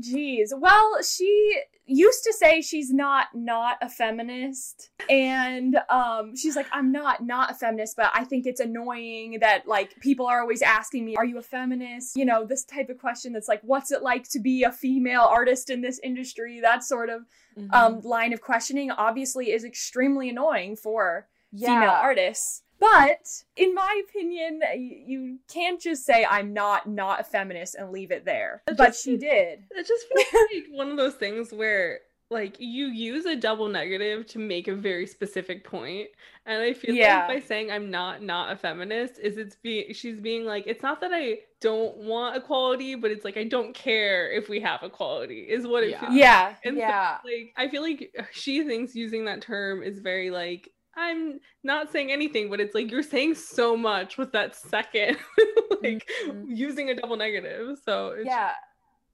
Jeez. 0.00 0.48
Well, 0.56 1.02
she 1.02 1.60
used 1.90 2.22
to 2.22 2.32
say 2.32 2.60
she's 2.60 2.92
not 2.92 3.26
not 3.34 3.76
a 3.82 3.88
feminist 3.88 4.90
and 5.08 5.76
um 5.88 6.36
she's 6.36 6.54
like 6.54 6.68
I'm 6.72 6.92
not 6.92 7.24
not 7.24 7.50
a 7.50 7.54
feminist 7.54 7.96
but 7.96 8.10
I 8.14 8.24
think 8.24 8.46
it's 8.46 8.60
annoying 8.60 9.38
that 9.40 9.66
like 9.66 9.98
people 10.00 10.26
are 10.26 10.40
always 10.40 10.62
asking 10.62 11.04
me 11.04 11.16
are 11.16 11.24
you 11.24 11.38
a 11.38 11.42
feminist? 11.42 12.16
You 12.16 12.24
know, 12.24 12.44
this 12.44 12.64
type 12.64 12.88
of 12.90 12.98
question 12.98 13.32
that's 13.32 13.48
like 13.48 13.60
what's 13.62 13.90
it 13.90 14.02
like 14.02 14.28
to 14.30 14.38
be 14.38 14.62
a 14.62 14.70
female 14.70 15.22
artist 15.22 15.68
in 15.68 15.80
this 15.80 15.98
industry? 16.02 16.60
That 16.60 16.84
sort 16.84 17.10
of 17.10 17.22
mm-hmm. 17.58 17.74
um 17.74 18.00
line 18.00 18.32
of 18.32 18.40
questioning 18.40 18.90
obviously 18.92 19.50
is 19.50 19.64
extremely 19.64 20.28
annoying 20.28 20.76
for 20.76 21.26
yeah. 21.52 21.74
female 21.74 21.90
artists. 21.90 22.62
But 22.80 23.44
in 23.56 23.74
my 23.74 24.02
opinion, 24.08 24.62
you 24.74 25.38
can't 25.52 25.80
just 25.80 26.04
say 26.06 26.24
I'm 26.24 26.54
not 26.54 26.88
not 26.88 27.20
a 27.20 27.24
feminist 27.24 27.74
and 27.74 27.92
leave 27.92 28.10
it 28.10 28.24
there. 28.24 28.62
It 28.66 28.78
but 28.78 28.86
just, 28.88 29.04
she 29.04 29.18
did. 29.18 29.64
It 29.70 29.86
just 29.86 30.06
feels 30.08 30.46
like 30.54 30.64
one 30.70 30.90
of 30.90 30.96
those 30.96 31.14
things 31.14 31.52
where 31.52 32.00
like 32.30 32.56
you 32.60 32.86
use 32.86 33.26
a 33.26 33.34
double 33.34 33.68
negative 33.68 34.24
to 34.24 34.38
make 34.38 34.68
a 34.68 34.74
very 34.74 35.06
specific 35.06 35.64
point 35.64 36.08
and 36.46 36.62
i 36.62 36.72
feel 36.72 36.94
yeah. 36.94 37.26
like 37.26 37.28
by 37.28 37.46
saying 37.46 37.70
i'm 37.72 37.90
not 37.90 38.22
not 38.22 38.52
a 38.52 38.56
feminist 38.56 39.18
is 39.18 39.36
it's 39.36 39.56
being 39.56 39.92
she's 39.92 40.20
being 40.20 40.44
like 40.44 40.62
it's 40.66 40.82
not 40.82 41.00
that 41.00 41.10
i 41.12 41.36
don't 41.60 41.96
want 41.96 42.36
equality 42.36 42.94
but 42.94 43.10
it's 43.10 43.24
like 43.24 43.36
i 43.36 43.42
don't 43.42 43.74
care 43.74 44.30
if 44.30 44.48
we 44.48 44.60
have 44.60 44.80
equality 44.84 45.40
is 45.40 45.66
what 45.66 45.82
it 45.82 45.90
yeah. 45.90 46.00
feels 46.00 46.14
yeah 46.14 46.44
like. 46.44 46.56
and 46.64 46.76
yeah 46.76 47.18
so, 47.20 47.28
like 47.28 47.52
i 47.56 47.68
feel 47.68 47.82
like 47.82 48.14
she 48.32 48.62
thinks 48.62 48.94
using 48.94 49.24
that 49.24 49.42
term 49.42 49.82
is 49.82 49.98
very 49.98 50.30
like 50.30 50.70
I'm 51.00 51.40
not 51.64 51.90
saying 51.90 52.12
anything, 52.12 52.50
but 52.50 52.60
it's 52.60 52.74
like 52.74 52.90
you're 52.90 53.02
saying 53.02 53.34
so 53.34 53.76
much 53.76 54.18
with 54.18 54.32
that 54.32 54.54
second, 54.54 55.16
like 55.82 56.08
mm-hmm. 56.26 56.52
using 56.52 56.90
a 56.90 56.94
double 56.94 57.16
negative. 57.16 57.78
So 57.84 58.16
yeah. 58.22 58.52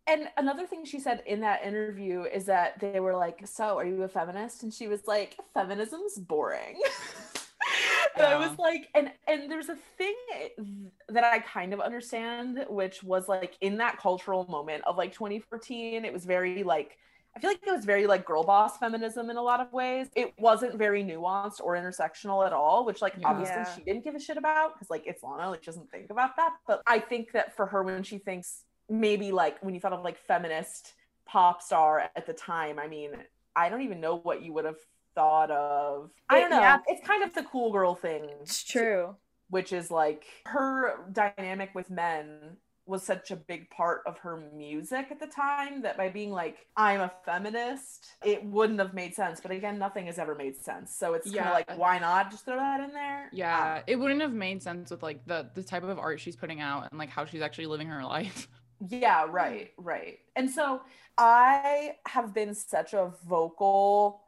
And 0.09 0.29
another 0.37 0.67
thing 0.67 0.85
she 0.85 1.01
said 1.01 1.23
in 1.27 1.41
that 1.41 1.65
interview 1.65 2.23
is 2.23 2.45
that 2.47 2.79
they 2.81 3.01
were 3.01 3.17
like, 3.17 3.47
"So, 3.47 3.77
are 3.79 3.85
you 3.85 4.03
a 4.03 4.09
feminist?" 4.09 4.63
And 4.63 4.73
she 4.73 4.89
was 4.89 5.07
like, 5.07 5.37
"Feminism's 5.55 6.19
boring." 6.19 6.81
yeah. 8.17 8.27
I 8.27 8.37
was 8.37 8.57
like, 8.59 8.89
and 8.95 9.11
and 9.27 9.51
there's 9.51 9.69
a 9.69 9.77
thing 9.99 10.15
that 11.09 11.25
I 11.25 11.41
kind 11.41 11.73
of 11.73 11.81
understand, 11.81 12.67
which 12.69 13.03
was 13.03 13.29
like 13.29 13.57
in 13.61 13.79
that 13.79 13.99
cultural 13.99 14.47
moment 14.49 14.85
of 14.87 14.97
like 14.97 15.13
2014, 15.13 16.05
it 16.05 16.13
was 16.13 16.25
very 16.25 16.63
like 16.63 16.99
I 17.37 17.39
feel 17.39 17.51
like 17.51 17.61
it 17.67 17.71
was 17.71 17.85
very 17.85 18.07
like 18.07 18.25
girl 18.25 18.43
boss 18.43 18.79
feminism 18.79 19.29
in 19.29 19.37
a 19.37 19.43
lot 19.43 19.61
of 19.61 19.71
ways. 19.71 20.09
It 20.17 20.33
wasn't 20.39 20.77
very 20.77 21.05
nuanced 21.05 21.61
or 21.63 21.75
intersectional 21.75 22.47
at 22.47 22.55
all, 22.55 22.87
which 22.87 23.03
like 23.03 23.15
yeah. 23.19 23.29
obviously 23.29 23.63
she 23.77 23.83
didn't 23.83 24.05
give 24.05 24.15
a 24.15 24.21
shit 24.21 24.39
about 24.39 24.75
because 24.75 24.89
like 24.89 25.07
it's 25.07 25.23
Lana, 25.23 25.51
like 25.51 25.63
she 25.63 25.67
doesn't 25.67 25.91
think 25.91 26.11
about 26.11 26.37
that. 26.37 26.55
But 26.67 26.83
I 26.87 26.99
think 26.99 27.33
that 27.33 27.55
for 27.55 27.67
her, 27.67 27.83
when 27.83 28.03
she 28.03 28.17
thinks 28.17 28.63
maybe 28.89 29.33
like 29.33 29.63
when 29.63 29.75
you 29.75 29.81
thought 29.81 29.93
of 29.93 30.03
like 30.03 30.17
feminist 30.17 30.95
pop 31.27 31.61
star 31.61 32.09
at 32.17 32.27
the 32.27 32.33
time, 32.33 32.79
I 32.79 32.89
mean, 32.89 33.11
I 33.55 33.69
don't 33.69 33.83
even 33.83 34.01
know 34.01 34.17
what 34.17 34.43
you 34.43 34.55
would 34.55 34.65
have 34.65 34.79
thought 35.15 35.51
of. 35.51 36.11
I 36.31 36.41
don't 36.41 36.51
know. 36.51 36.61
Yeah. 36.61 36.79
It's 36.87 37.07
kind 37.07 37.23
of 37.23 37.35
the 37.35 37.43
cool 37.43 37.71
girl 37.71 37.95
thing. 37.95 38.31
It's 38.41 38.65
true. 38.65 39.15
Which 39.51 39.75
is 39.75 39.91
like 39.91 40.25
her 40.47 41.05
dynamic 41.13 41.75
with 41.75 41.91
men 41.91 42.57
was 42.87 43.03
such 43.03 43.31
a 43.31 43.37
big 43.37 43.69
part 43.71 44.03
of 44.07 44.19
her 44.19 44.51
music 44.55 45.09
at 45.11 45.21
the 45.21 45.27
time 45.27 45.83
that 45.83 45.97
by 45.97 46.09
being 46.09 46.31
like 46.31 46.67
i'm 46.77 47.01
a 47.01 47.13
feminist 47.25 48.07
it 48.25 48.45
wouldn't 48.45 48.79
have 48.79 48.95
made 48.95 49.15
sense. 49.15 49.41
But 49.41 49.51
again 49.51 49.79
nothing 49.79 50.07
has 50.07 50.19
ever 50.19 50.35
made 50.35 50.57
sense. 50.57 50.95
So 50.97 51.15
it's 51.15 51.27
yeah. 51.27 51.43
kind 51.43 51.49
of 51.49 51.55
like 51.55 51.79
why 51.79 51.99
not 51.99 52.31
just 52.31 52.45
throw 52.45 52.57
that 52.57 52.81
in 52.81 52.93
there? 52.93 53.29
Yeah 53.33 53.83
it 53.87 53.97
wouldn't 53.97 54.21
have 54.21 54.33
made 54.33 54.63
sense 54.63 54.91
with 54.91 55.03
like 55.03 55.25
the 55.27 55.51
the 55.55 55.63
type 55.63 55.83
of 55.83 55.99
art 55.99 56.21
she's 56.21 56.37
putting 56.37 56.61
out 56.61 56.91
and 56.91 56.99
like 56.99 57.11
how 57.11 57.25
she's 57.25 57.43
actually 57.43 57.67
living 57.67 57.89
her 57.89 58.05
life. 58.17 58.49
Yeah 58.89 59.27
right 59.29 59.73
right. 59.79 60.19
And 60.35 60.51
so 60.51 60.83
i 61.19 61.93
have 62.07 62.35
been 62.35 62.55
such 62.55 62.93
a 62.93 63.11
vocal 63.27 64.26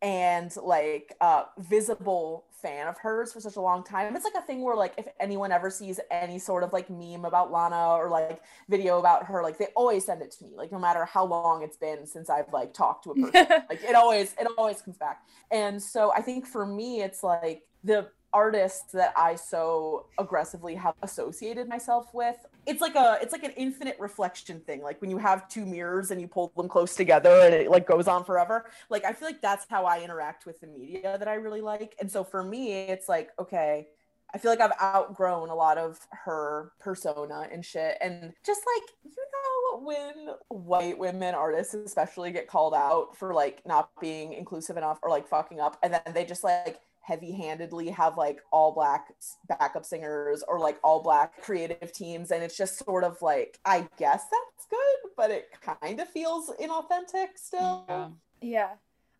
and 0.00 0.54
like 0.62 1.14
uh 1.20 1.44
visible 1.58 2.44
fan 2.62 2.88
of 2.88 2.98
hers 2.98 3.32
for 3.32 3.40
such 3.40 3.56
a 3.56 3.60
long 3.60 3.84
time. 3.84 4.14
It's 4.16 4.24
like 4.24 4.34
a 4.34 4.46
thing 4.46 4.62
where 4.62 4.76
like 4.76 4.94
if 4.98 5.06
anyone 5.20 5.52
ever 5.52 5.70
sees 5.70 6.00
any 6.10 6.38
sort 6.38 6.64
of 6.64 6.72
like 6.72 6.90
meme 6.90 7.24
about 7.24 7.52
Lana 7.52 7.94
or 7.94 8.08
like 8.08 8.42
video 8.68 8.98
about 8.98 9.24
her, 9.26 9.42
like 9.42 9.58
they 9.58 9.68
always 9.76 10.04
send 10.06 10.22
it 10.22 10.32
to 10.32 10.44
me. 10.44 10.50
Like 10.56 10.72
no 10.72 10.78
matter 10.78 11.04
how 11.04 11.24
long 11.24 11.62
it's 11.62 11.76
been 11.76 12.06
since 12.06 12.28
I've 12.28 12.52
like 12.52 12.74
talked 12.74 13.04
to 13.04 13.10
a 13.10 13.14
person. 13.14 13.32
like 13.68 13.82
it 13.82 13.94
always 13.94 14.34
it 14.40 14.48
always 14.56 14.80
comes 14.82 14.96
back. 14.98 15.22
And 15.50 15.82
so 15.82 16.12
I 16.12 16.20
think 16.20 16.46
for 16.46 16.66
me 16.66 17.02
it's 17.02 17.22
like 17.22 17.62
the 17.84 18.08
artists 18.32 18.92
that 18.92 19.12
I 19.16 19.34
so 19.36 20.06
aggressively 20.18 20.74
have 20.74 20.94
associated 21.02 21.68
myself 21.68 22.12
with. 22.12 22.36
It's 22.68 22.82
like 22.82 22.94
a 22.94 23.18
it's 23.22 23.32
like 23.32 23.44
an 23.44 23.52
infinite 23.56 23.96
reflection 23.98 24.60
thing. 24.60 24.82
Like 24.82 25.00
when 25.00 25.10
you 25.10 25.18
have 25.18 25.48
two 25.48 25.64
mirrors 25.64 26.10
and 26.10 26.20
you 26.20 26.28
pull 26.28 26.52
them 26.56 26.68
close 26.68 26.94
together 26.94 27.40
and 27.42 27.54
it 27.54 27.70
like 27.70 27.86
goes 27.86 28.06
on 28.06 28.24
forever. 28.24 28.66
Like 28.90 29.04
I 29.04 29.12
feel 29.12 29.26
like 29.26 29.40
that's 29.40 29.66
how 29.70 29.86
I 29.86 30.02
interact 30.02 30.44
with 30.44 30.60
the 30.60 30.66
media 30.66 31.16
that 31.18 31.26
I 31.26 31.34
really 31.34 31.62
like. 31.62 31.96
And 31.98 32.10
so 32.12 32.22
for 32.22 32.44
me, 32.44 32.72
it's 32.72 33.08
like, 33.08 33.30
okay, 33.38 33.88
I 34.34 34.38
feel 34.38 34.50
like 34.50 34.60
I've 34.60 34.78
outgrown 34.82 35.48
a 35.48 35.54
lot 35.54 35.78
of 35.78 35.98
her 36.10 36.72
persona 36.78 37.48
and 37.50 37.64
shit. 37.64 37.96
And 38.02 38.34
just 38.44 38.60
like, 38.76 38.90
you 39.02 39.24
know, 39.32 39.80
when 39.80 40.34
white 40.48 40.98
women 40.98 41.34
artists 41.34 41.72
especially 41.74 42.30
get 42.32 42.46
called 42.46 42.74
out 42.74 43.16
for 43.16 43.32
like 43.32 43.62
not 43.66 43.90
being 44.00 44.34
inclusive 44.34 44.76
enough 44.76 44.98
or 45.02 45.08
like 45.08 45.26
fucking 45.26 45.60
up, 45.60 45.78
and 45.82 45.94
then 45.94 46.02
they 46.12 46.26
just 46.26 46.44
like 46.44 46.80
heavy-handedly 47.08 47.88
have 47.88 48.18
like 48.18 48.42
all 48.52 48.70
black 48.70 49.14
backup 49.48 49.84
singers 49.84 50.44
or 50.46 50.60
like 50.60 50.78
all 50.84 51.02
black 51.02 51.40
creative 51.40 51.90
teams 51.90 52.30
and 52.30 52.42
it's 52.42 52.56
just 52.56 52.84
sort 52.84 53.02
of 53.02 53.16
like 53.22 53.58
i 53.64 53.88
guess 53.96 54.24
that's 54.24 54.66
good 54.68 55.10
but 55.16 55.30
it 55.30 55.48
kind 55.62 55.98
of 56.00 56.08
feels 56.08 56.50
inauthentic 56.60 57.28
still. 57.36 57.84
Yeah, 57.88 58.08
yeah. 58.42 58.68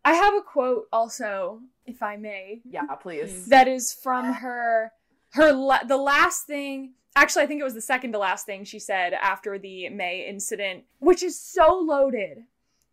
i 0.05 0.13
have 0.13 0.35
a 0.35 0.41
quote 0.41 0.87
also 0.93 1.61
if 1.87 2.03
i 2.03 2.15
may. 2.15 2.61
Yeah 2.63 2.83
please. 3.01 3.47
That 3.47 3.67
is 3.67 3.91
from 3.91 4.33
her 4.33 4.91
her 5.31 5.51
la- 5.51 5.83
the 5.83 5.97
last 5.97 6.45
thing 6.45 6.93
actually 7.15 7.41
i 7.41 7.47
think 7.47 7.59
it 7.59 7.63
was 7.63 7.73
the 7.73 7.81
second 7.81 8.11
to 8.11 8.19
last 8.19 8.45
thing 8.45 8.63
she 8.63 8.77
said 8.77 9.13
after 9.13 9.57
the 9.57 9.89
may 9.89 10.27
incident 10.29 10.83
which 10.99 11.23
is 11.23 11.39
so 11.39 11.73
loaded. 11.79 12.43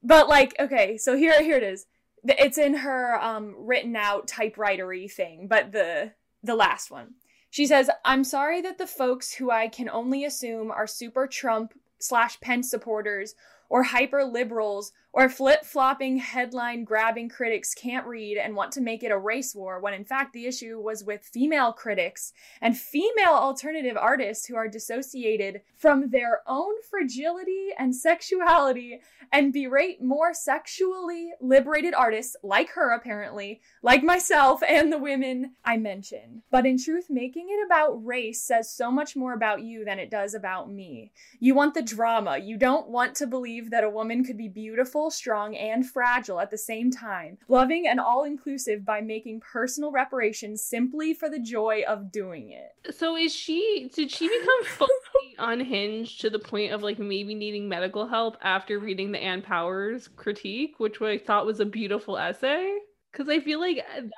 But 0.02 0.26
like 0.26 0.56
okay 0.58 0.96
so 0.96 1.14
here 1.18 1.42
here 1.42 1.58
it 1.58 1.62
is 1.62 1.84
it's 2.24 2.58
in 2.58 2.74
her 2.74 3.22
um, 3.22 3.54
written 3.58 3.96
out 3.96 4.28
typewritery 4.28 5.10
thing, 5.10 5.46
but 5.48 5.72
the 5.72 6.12
the 6.42 6.54
last 6.54 6.90
one. 6.90 7.14
She 7.50 7.66
says, 7.66 7.90
"I'm 8.04 8.24
sorry 8.24 8.60
that 8.62 8.78
the 8.78 8.86
folks 8.86 9.34
who 9.34 9.50
I 9.50 9.68
can 9.68 9.88
only 9.88 10.24
assume 10.24 10.70
are 10.70 10.86
super 10.86 11.26
Trump 11.26 11.72
slash 11.98 12.40
Pence 12.40 12.70
supporters 12.70 13.34
or 13.68 13.82
hyper 13.82 14.24
liberals 14.24 14.92
or 15.16 15.30
flip 15.30 15.64
flopping, 15.64 16.18
headline 16.18 16.84
grabbing 16.84 17.26
critics 17.26 17.72
can't 17.72 18.06
read 18.06 18.36
and 18.36 18.54
want 18.54 18.70
to 18.70 18.82
make 18.82 19.02
it 19.02 19.10
a 19.10 19.16
race 19.16 19.54
war 19.54 19.80
when 19.80 19.94
in 19.94 20.04
fact 20.04 20.34
the 20.34 20.44
issue 20.44 20.78
was 20.78 21.02
with 21.04 21.24
female 21.24 21.72
critics 21.72 22.34
and 22.60 22.76
female 22.76 23.32
alternative 23.32 23.96
artists 23.96 24.44
who 24.44 24.54
are 24.54 24.68
dissociated 24.68 25.62
from 25.78 26.10
their 26.10 26.42
own 26.46 26.74
fragility 26.90 27.68
and 27.78 27.96
sexuality 27.96 29.00
and 29.32 29.54
berate 29.54 30.02
more 30.02 30.34
sexually 30.34 31.30
liberated 31.40 31.94
artists 31.94 32.36
like 32.42 32.70
her, 32.70 32.94
apparently, 32.94 33.60
like 33.82 34.02
myself 34.02 34.62
and 34.68 34.92
the 34.92 34.98
women 34.98 35.52
I 35.64 35.78
mention. 35.78 36.42
But 36.50 36.66
in 36.66 36.78
truth, 36.78 37.06
making 37.08 37.48
it 37.48 37.64
about 37.64 38.04
race 38.04 38.42
says 38.42 38.70
so 38.70 38.90
much 38.90 39.16
more 39.16 39.32
about 39.32 39.62
you 39.62 39.84
than 39.84 39.98
it 39.98 40.10
does 40.10 40.34
about 40.34 40.70
me. 40.70 41.12
You 41.40 41.54
want 41.54 41.74
the 41.74 41.82
drama. 41.82 42.38
You 42.38 42.56
don't 42.56 42.88
want 42.88 43.14
to 43.16 43.26
believe 43.26 43.70
that 43.70 43.84
a 43.84 43.90
woman 43.90 44.22
could 44.22 44.36
be 44.36 44.48
beautiful 44.48 45.05
strong, 45.10 45.56
and 45.56 45.86
fragile 45.86 46.40
at 46.40 46.50
the 46.50 46.58
same 46.58 46.90
time, 46.90 47.38
loving 47.48 47.86
and 47.86 48.00
all 48.00 48.24
inclusive 48.24 48.84
by 48.84 49.00
making 49.00 49.40
personal 49.40 49.90
reparations 49.90 50.62
simply 50.62 51.14
for 51.14 51.28
the 51.28 51.38
joy 51.38 51.82
of 51.86 52.12
doing 52.12 52.50
it. 52.50 52.94
So 52.94 53.16
is 53.16 53.34
she 53.34 53.90
did 53.94 54.10
she 54.10 54.28
become 54.28 54.64
fully 54.64 55.34
unhinged 55.38 56.20
to 56.20 56.30
the 56.30 56.38
point 56.38 56.72
of 56.72 56.82
like 56.82 56.98
maybe 56.98 57.34
needing 57.34 57.68
medical 57.68 58.06
help 58.06 58.36
after 58.42 58.78
reading 58.78 59.12
the 59.12 59.22
Ann 59.22 59.42
Powers 59.42 60.08
critique, 60.08 60.74
which 60.78 61.00
I 61.00 61.18
thought 61.18 61.46
was 61.46 61.60
a 61.60 61.66
beautiful 61.66 62.16
essay. 62.16 62.78
Because 63.12 63.28
I 63.28 63.40
feel 63.40 63.60
like 63.60 63.78
uh, 63.78 64.00
that's 64.00 64.12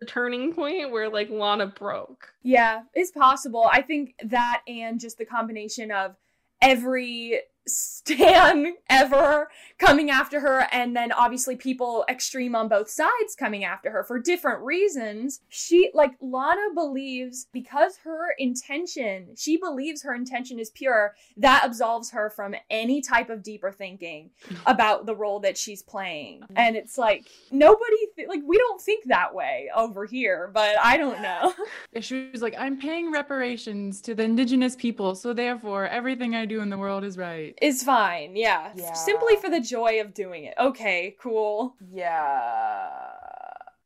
the 0.00 0.06
turning 0.06 0.52
point 0.52 0.90
where 0.90 1.08
like 1.08 1.30
Lana 1.30 1.66
broke. 1.66 2.28
Yeah, 2.42 2.82
it's 2.94 3.10
possible. 3.10 3.68
I 3.70 3.82
think 3.82 4.14
that 4.24 4.62
and 4.68 5.00
just 5.00 5.18
the 5.18 5.24
combination 5.24 5.90
of 5.90 6.16
every 6.60 7.40
stan 7.66 8.74
ever 8.88 9.48
coming 9.78 10.10
after 10.10 10.40
her 10.40 10.66
and 10.72 10.96
then 10.96 11.12
obviously 11.12 11.56
people 11.56 12.04
extreme 12.08 12.54
on 12.54 12.68
both 12.68 12.88
sides 12.88 13.34
coming 13.38 13.64
after 13.64 13.90
her 13.90 14.04
for 14.04 14.18
different 14.18 14.62
reasons. 14.62 15.40
She 15.48 15.90
like 15.94 16.12
lana 16.20 16.74
believes 16.74 17.48
because 17.52 17.98
her 18.04 18.34
intention 18.38 19.34
she 19.36 19.56
believes 19.56 20.02
her 20.02 20.14
intention 20.14 20.58
is 20.58 20.70
pure 20.70 21.14
that 21.36 21.62
absolves 21.64 22.10
her 22.10 22.30
from 22.30 22.54
any 22.70 23.00
type 23.00 23.30
of 23.30 23.42
deeper 23.42 23.72
thinking 23.72 24.30
about 24.66 25.06
the 25.06 25.14
role 25.14 25.40
that 25.40 25.58
she's 25.58 25.82
playing. 25.82 26.42
And 26.54 26.76
it's 26.76 26.96
like 26.96 27.26
nobody 27.50 27.96
th- 28.16 28.28
like 28.28 28.42
we 28.46 28.56
don't 28.58 28.80
think 28.80 29.04
that 29.06 29.34
way 29.34 29.70
over 29.74 30.04
here 30.06 30.50
but 30.52 30.76
i 30.82 30.96
don't 30.96 31.20
know. 31.22 31.52
She 32.00 32.28
was 32.30 32.42
like 32.42 32.54
i'm 32.58 32.78
paying 32.78 33.10
reparations 33.10 34.00
to 34.02 34.14
the 34.14 34.22
indigenous 34.22 34.76
people 34.76 35.14
so 35.14 35.32
therefore 35.32 35.86
everything 35.86 36.34
i 36.34 36.44
do 36.44 36.60
in 36.60 36.68
the 36.68 36.76
world 36.76 37.04
is 37.04 37.16
right 37.16 37.55
is 37.60 37.82
fine. 37.82 38.36
Yeah. 38.36 38.72
yeah. 38.74 38.92
Simply 38.92 39.36
for 39.36 39.50
the 39.50 39.60
joy 39.60 40.00
of 40.00 40.14
doing 40.14 40.44
it. 40.44 40.54
Okay, 40.58 41.16
cool. 41.20 41.74
Yeah. 41.92 42.88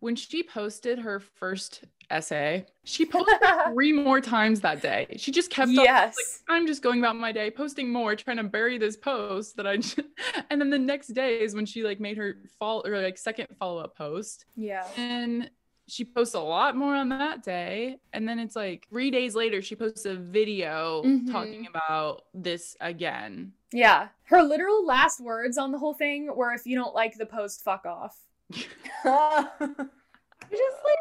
When 0.01 0.17
she 0.17 0.43
posted 0.43 0.99
her 1.01 1.21
first 1.21 1.85
essay, 2.11 2.67
she 2.85 3.05
posted 3.05 3.39
three 3.73 3.93
more 3.93 4.21
times 4.21 4.61
that 4.61 4.83
day. 4.83 5.07
She 5.17 5.31
just 5.31 5.51
kept 5.51 5.71
yes. 5.71 6.17
like, 6.17 6.57
I'm 6.57 6.67
just 6.67 6.83
going 6.83 6.99
about 6.99 7.17
my 7.17 7.33
day, 7.33 7.51
posting 7.51 7.91
more, 7.91 8.17
trying 8.17 8.39
to 8.39 8.45
bury 8.45 8.79
this 8.79 8.97
post 8.97 9.57
that 9.57 9.67
I 9.67 9.77
just... 9.77 10.01
and 10.51 10.61
then 10.61 10.71
the 10.71 10.79
next 10.79 11.09
day 11.09 11.41
is 11.41 11.55
when 11.55 11.67
she 11.67 11.83
like 11.83 12.01
made 12.01 12.17
her 12.17 12.37
fall 12.59 12.83
or 12.87 13.01
like 13.01 13.19
second 13.19 13.49
follow-up 13.59 13.97
post. 13.97 14.47
Yeah. 14.57 14.87
And 14.97 15.51
she 15.91 16.05
posts 16.05 16.35
a 16.35 16.41
lot 16.41 16.77
more 16.77 16.95
on 16.95 17.09
that 17.11 17.43
day. 17.43 17.99
And 18.13 18.29
then 18.29 18.39
it's 18.39 18.57
like 18.57 18.87
three 18.91 19.11
days 19.11 19.35
later 19.35 19.61
she 19.63 19.77
posts 19.77 20.05
a 20.05 20.15
video 20.15 21.03
mm-hmm. 21.05 21.31
talking 21.31 21.67
about 21.67 22.23
this 22.35 22.77
again. 22.81 23.53
Yeah. 23.73 24.09
Her 24.25 24.43
literal 24.43 24.85
last 24.87 25.21
words 25.21 25.59
on 25.59 25.73
the 25.73 25.79
whole 25.79 25.95
thing 25.95 26.35
were 26.35 26.53
if 26.53 26.67
you 26.67 26.77
don't 26.77 26.95
like 26.95 27.17
the 27.17 27.27
post 27.27 27.63
fuck 27.63 27.85
off. 27.87 28.17
I 29.05 29.47
just 30.51 30.79
like 30.85 30.99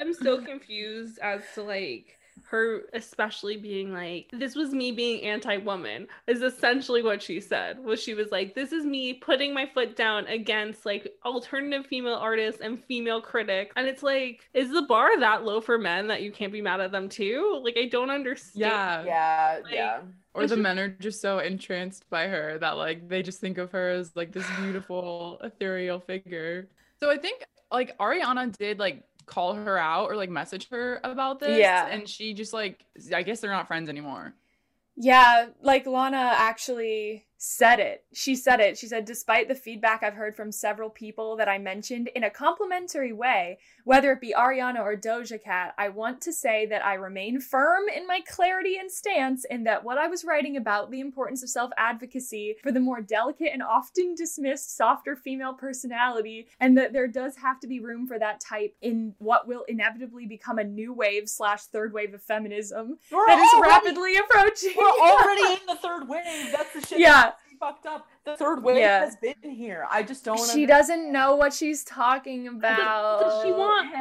i'm 0.00 0.14
so 0.14 0.40
confused 0.42 1.18
as 1.18 1.42
to 1.54 1.62
like 1.62 2.18
her 2.50 2.82
especially 2.94 3.56
being 3.56 3.92
like 3.92 4.28
this 4.32 4.56
was 4.56 4.72
me 4.72 4.90
being 4.90 5.22
anti-woman 5.22 6.08
is 6.26 6.42
essentially 6.42 7.00
what 7.00 7.22
she 7.22 7.40
said. 7.40 7.78
Was 7.78 8.02
she 8.02 8.14
was 8.14 8.32
like 8.32 8.56
this 8.56 8.72
is 8.72 8.84
me 8.84 9.14
putting 9.14 9.54
my 9.54 9.66
foot 9.72 9.94
down 9.94 10.26
against 10.26 10.84
like 10.84 11.12
alternative 11.24 11.86
female 11.86 12.14
artists 12.14 12.60
and 12.60 12.82
female 12.84 13.20
critics. 13.20 13.72
And 13.76 13.86
it's 13.86 14.02
like 14.02 14.48
is 14.52 14.72
the 14.72 14.82
bar 14.82 15.18
that 15.20 15.44
low 15.44 15.60
for 15.60 15.78
men 15.78 16.08
that 16.08 16.22
you 16.22 16.32
can't 16.32 16.52
be 16.52 16.60
mad 16.60 16.80
at 16.80 16.90
them 16.90 17.08
too? 17.08 17.60
Like 17.62 17.76
i 17.78 17.86
don't 17.86 18.10
understand. 18.10 18.60
Yeah. 18.60 19.04
Yeah 19.04 19.60
like, 19.62 19.72
yeah. 19.72 20.00
Or 20.34 20.48
the 20.48 20.56
men 20.56 20.78
are 20.80 20.88
just 20.88 21.20
so 21.20 21.38
entranced 21.38 22.10
by 22.10 22.26
her 22.26 22.58
that 22.58 22.76
like 22.76 23.08
they 23.08 23.22
just 23.22 23.40
think 23.40 23.58
of 23.58 23.70
her 23.70 23.90
as 23.90 24.16
like 24.16 24.32
this 24.32 24.46
beautiful 24.58 25.38
ethereal 25.44 26.00
figure. 26.00 26.68
So 26.98 27.10
i 27.10 27.16
think 27.16 27.44
like 27.70 27.96
ariana 27.98 28.56
did 28.58 28.80
like 28.80 29.04
call 29.30 29.54
her 29.54 29.78
out 29.78 30.10
or 30.10 30.16
like 30.16 30.28
message 30.28 30.68
her 30.70 31.00
about 31.04 31.38
this. 31.38 31.58
Yeah. 31.58 31.86
And 31.86 32.08
she 32.08 32.34
just 32.34 32.52
like, 32.52 32.84
I 33.14 33.22
guess 33.22 33.40
they're 33.40 33.52
not 33.52 33.68
friends 33.68 33.88
anymore. 33.88 34.34
Yeah. 34.96 35.46
Like 35.62 35.86
Lana 35.86 36.34
actually 36.36 37.24
said 37.42 37.80
it. 37.80 38.04
She 38.12 38.36
said 38.36 38.60
it. 38.60 38.76
She 38.76 38.86
said, 38.86 39.06
despite 39.06 39.48
the 39.48 39.54
feedback 39.54 40.02
I've 40.02 40.12
heard 40.12 40.36
from 40.36 40.52
several 40.52 40.90
people 40.90 41.36
that 41.36 41.48
I 41.48 41.56
mentioned 41.56 42.10
in 42.14 42.22
a 42.22 42.28
complimentary 42.28 43.14
way, 43.14 43.58
whether 43.84 44.12
it 44.12 44.20
be 44.20 44.34
Ariana 44.36 44.80
or 44.80 44.94
Doja 44.94 45.42
Cat, 45.42 45.74
I 45.78 45.88
want 45.88 46.20
to 46.20 46.34
say 46.34 46.66
that 46.66 46.84
I 46.84 46.94
remain 46.94 47.40
firm 47.40 47.84
in 47.88 48.06
my 48.06 48.20
clarity 48.28 48.76
and 48.78 48.92
stance 48.92 49.46
in 49.46 49.64
that 49.64 49.84
what 49.84 49.96
I 49.96 50.06
was 50.06 50.22
writing 50.22 50.58
about 50.58 50.90
the 50.90 51.00
importance 51.00 51.42
of 51.42 51.48
self 51.48 51.70
advocacy 51.78 52.56
for 52.62 52.72
the 52.72 52.78
more 52.78 53.00
delicate 53.00 53.54
and 53.54 53.62
often 53.62 54.14
dismissed 54.14 54.76
softer 54.76 55.16
female 55.16 55.54
personality, 55.54 56.46
and 56.60 56.76
that 56.76 56.92
there 56.92 57.08
does 57.08 57.36
have 57.36 57.58
to 57.60 57.66
be 57.66 57.80
room 57.80 58.06
for 58.06 58.18
that 58.18 58.40
type 58.40 58.76
in 58.82 59.14
what 59.16 59.48
will 59.48 59.64
inevitably 59.66 60.26
become 60.26 60.58
a 60.58 60.64
new 60.64 60.92
wave 60.92 61.26
slash 61.26 61.62
third 61.62 61.94
wave 61.94 62.12
of 62.12 62.22
feminism 62.22 62.98
we're 63.10 63.26
that 63.26 63.38
is 63.38 63.54
already, 63.54 63.70
rapidly 63.70 64.16
approaching. 64.18 64.74
We're 64.76 64.90
already 64.90 65.54
in 65.54 65.66
the 65.66 65.76
third 65.76 66.06
wave. 66.06 66.52
That's 66.52 66.74
the 66.74 66.80
shit. 66.86 66.89
Yeah 67.06 67.32
fucked 67.60 67.86
up. 67.86 68.08
The 68.24 68.36
third 68.36 68.64
wave 68.64 68.78
yeah. 68.78 69.00
has 69.00 69.16
been 69.16 69.34
here. 69.42 69.86
I 69.90 70.02
just 70.02 70.24
don't. 70.24 70.36
Know. 70.36 70.44
She 70.44 70.62
understand. 70.62 70.68
doesn't 70.68 71.12
know 71.12 71.36
what 71.36 71.52
she's 71.52 71.84
talking 71.84 72.48
about. 72.48 73.20
Does, 73.20 73.32
does 73.34 73.44
she 73.44 73.52
want 73.52 73.94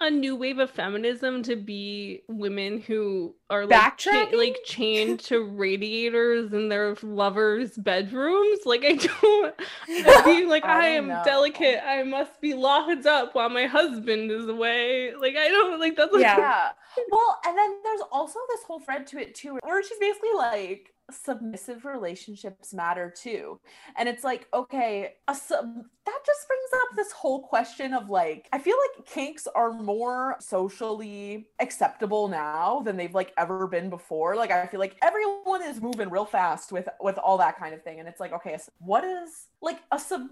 a 0.00 0.10
new 0.10 0.34
wave 0.34 0.58
of 0.58 0.70
feminism 0.70 1.42
to 1.44 1.54
be 1.54 2.22
women 2.28 2.80
who 2.80 3.34
are 3.48 3.64
like 3.64 3.96
cha- 3.96 4.30
like 4.34 4.56
chained 4.64 5.20
to 5.20 5.44
radiators 5.44 6.52
in 6.52 6.68
their 6.68 6.96
lovers' 7.02 7.76
bedrooms? 7.76 8.60
Like 8.66 8.84
I 8.84 8.94
don't 8.94 9.54
being 10.24 10.48
like 10.48 10.64
I, 10.64 10.86
I 10.86 10.88
am 10.88 11.08
know. 11.08 11.22
delicate. 11.24 11.86
I 11.86 12.02
must 12.02 12.40
be 12.40 12.54
locked 12.54 13.06
up 13.06 13.34
while 13.34 13.48
my 13.48 13.66
husband 13.66 14.30
is 14.30 14.48
away. 14.48 15.14
Like 15.14 15.36
I 15.36 15.48
don't 15.48 15.80
like 15.80 15.96
that's 15.96 16.12
like, 16.12 16.22
yeah. 16.22 16.70
well, 17.10 17.40
and 17.46 17.56
then 17.56 17.76
there's 17.84 18.02
also 18.10 18.40
this 18.48 18.64
whole 18.64 18.80
thread 18.80 19.06
to 19.08 19.18
it 19.18 19.34
too, 19.34 19.58
where 19.62 19.82
she's 19.82 19.98
basically 19.98 20.34
like 20.36 20.93
submissive 21.10 21.84
relationships 21.84 22.72
matter 22.72 23.12
too. 23.14 23.60
And 23.96 24.08
it's 24.08 24.24
like, 24.24 24.48
okay, 24.54 25.14
sub- 25.32 25.84
that 26.06 26.18
just 26.26 26.48
brings 26.48 26.70
up 26.74 26.96
this 26.96 27.12
whole 27.12 27.42
question 27.42 27.94
of 27.94 28.10
like, 28.10 28.48
I 28.52 28.58
feel 28.58 28.76
like 28.96 29.06
kinks 29.06 29.46
are 29.54 29.72
more 29.72 30.36
socially 30.40 31.48
acceptable 31.60 32.28
now 32.28 32.82
than 32.84 32.96
they've 32.96 33.14
like 33.14 33.32
ever 33.36 33.66
been 33.66 33.90
before. 33.90 34.36
Like, 34.36 34.50
I 34.50 34.66
feel 34.66 34.80
like 34.80 34.96
everyone 35.02 35.62
is 35.62 35.80
moving 35.80 36.10
real 36.10 36.24
fast 36.24 36.72
with 36.72 36.88
with 37.00 37.18
all 37.18 37.38
that 37.38 37.58
kind 37.58 37.74
of 37.74 37.82
thing. 37.82 38.00
And 38.00 38.08
it's 38.08 38.20
like, 38.20 38.32
okay, 38.32 38.56
what 38.78 39.04
is 39.04 39.48
like 39.60 39.80
a 39.92 39.98
sub 39.98 40.28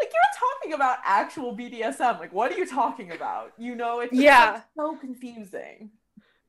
like 0.00 0.12
you're 0.12 0.50
talking 0.60 0.74
about 0.74 0.98
actual 1.04 1.56
BDSM. 1.56 2.18
Like, 2.18 2.32
what 2.32 2.52
are 2.52 2.56
you 2.56 2.66
talking 2.66 3.12
about? 3.12 3.52
You 3.58 3.74
know, 3.74 4.00
it's 4.00 4.12
yeah, 4.12 4.52
like, 4.54 4.62
so 4.76 4.96
confusing. 4.96 5.90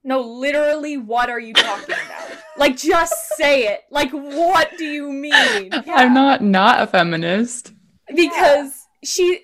No, 0.05 0.21
literally, 0.21 0.97
what 0.97 1.31
are 1.31 1.39
you 1.39 1.53
talking 1.53 1.95
about? 1.95 2.37
like, 2.57 2.77
just 2.77 3.13
say 3.35 3.67
it. 3.67 3.81
Like, 3.89 4.11
what 4.11 4.77
do 4.77 4.85
you 4.85 5.11
mean? 5.11 5.71
Yeah. 5.71 5.95
I'm 5.95 6.13
not 6.13 6.41
not 6.41 6.81
a 6.81 6.87
feminist. 6.87 7.73
Because 8.07 8.87
yeah. 9.01 9.07
she, 9.09 9.41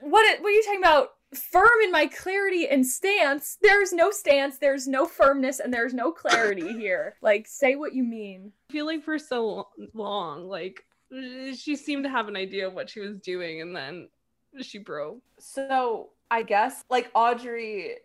what? 0.00 0.40
What 0.40 0.48
are 0.48 0.50
you 0.50 0.62
talking 0.62 0.80
about? 0.80 1.10
Firm 1.34 1.68
in 1.82 1.90
my 1.90 2.06
clarity 2.06 2.68
and 2.68 2.86
stance. 2.86 3.58
There's 3.60 3.92
no 3.92 4.12
stance. 4.12 4.58
There's 4.58 4.86
no 4.86 5.06
firmness, 5.06 5.58
and 5.58 5.74
there's 5.74 5.92
no 5.92 6.12
clarity 6.12 6.72
here. 6.72 7.16
Like, 7.20 7.48
say 7.48 7.74
what 7.74 7.92
you 7.92 8.04
mean. 8.04 8.52
I 8.70 8.72
feel 8.72 8.86
like 8.86 9.02
for 9.02 9.18
so 9.18 9.68
long, 9.92 10.48
like 10.48 10.84
she 11.10 11.74
seemed 11.74 12.04
to 12.04 12.10
have 12.10 12.28
an 12.28 12.36
idea 12.36 12.68
of 12.68 12.74
what 12.74 12.88
she 12.88 13.00
was 13.00 13.16
doing, 13.18 13.60
and 13.60 13.74
then 13.74 14.08
she 14.62 14.78
broke. 14.78 15.20
So 15.40 16.10
I 16.30 16.42
guess 16.42 16.84
like 16.90 17.10
Audrey 17.14 17.96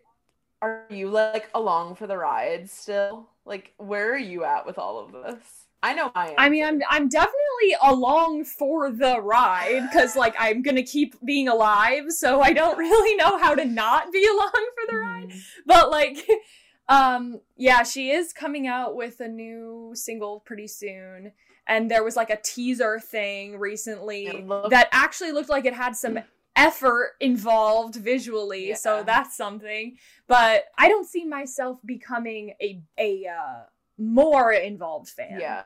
are 0.62 0.86
you 0.88 1.10
like 1.10 1.50
along 1.54 1.96
for 1.96 2.06
the 2.06 2.16
ride 2.16 2.70
still? 2.70 3.28
Like, 3.44 3.74
where 3.76 4.14
are 4.14 4.18
you 4.18 4.44
at 4.44 4.64
with 4.64 4.78
all 4.78 5.00
of 5.00 5.12
this? 5.12 5.44
I 5.82 5.94
know 5.94 6.12
I 6.14 6.28
am. 6.28 6.34
I 6.38 6.48
mean, 6.48 6.64
I'm 6.64 6.80
I'm 6.88 7.08
definitely 7.08 7.74
along 7.82 8.44
for 8.44 8.90
the 8.92 9.20
ride 9.20 9.88
because 9.90 10.14
like 10.14 10.36
I'm 10.38 10.62
gonna 10.62 10.84
keep 10.84 11.16
being 11.24 11.48
alive, 11.48 12.04
so 12.10 12.40
I 12.40 12.52
don't 12.52 12.78
really 12.78 13.16
know 13.16 13.36
how 13.36 13.56
to 13.56 13.64
not 13.64 14.12
be 14.12 14.24
along 14.24 14.52
for 14.52 14.92
the 14.92 14.96
ride. 14.96 15.30
Mm. 15.30 15.40
But 15.66 15.90
like, 15.90 16.28
um, 16.88 17.40
yeah, 17.56 17.82
she 17.82 18.12
is 18.12 18.32
coming 18.32 18.68
out 18.68 18.94
with 18.94 19.18
a 19.18 19.26
new 19.26 19.90
single 19.94 20.38
pretty 20.38 20.68
soon, 20.68 21.32
and 21.66 21.90
there 21.90 22.04
was 22.04 22.14
like 22.14 22.30
a 22.30 22.40
teaser 22.40 23.00
thing 23.00 23.58
recently 23.58 24.46
that 24.70 24.88
actually 24.92 25.32
looked 25.32 25.50
like 25.50 25.64
it 25.64 25.74
had 25.74 25.96
some 25.96 26.20
effort 26.56 27.12
involved 27.20 27.94
visually 27.96 28.70
yeah. 28.70 28.74
so 28.74 29.02
that's 29.04 29.36
something. 29.36 29.96
But 30.26 30.64
i 30.78 30.88
don't 30.88 31.06
see 31.06 31.24
myself 31.24 31.78
becoming 31.84 32.54
a 32.60 32.82
a 32.98 33.26
uh, 33.26 33.62
more 33.98 34.52
involved 34.52 35.08
fan. 35.08 35.38
Yeah. 35.40 35.62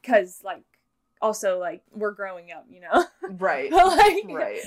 Because 0.00 0.40
like 0.44 0.64
also 1.20 1.58
like 1.58 1.82
we're 1.92 2.12
growing 2.12 2.52
up 2.52 2.66
you 2.68 2.80
know? 2.80 3.04
Right. 3.38 3.70
Like, 3.72 4.24
right. 4.28 4.60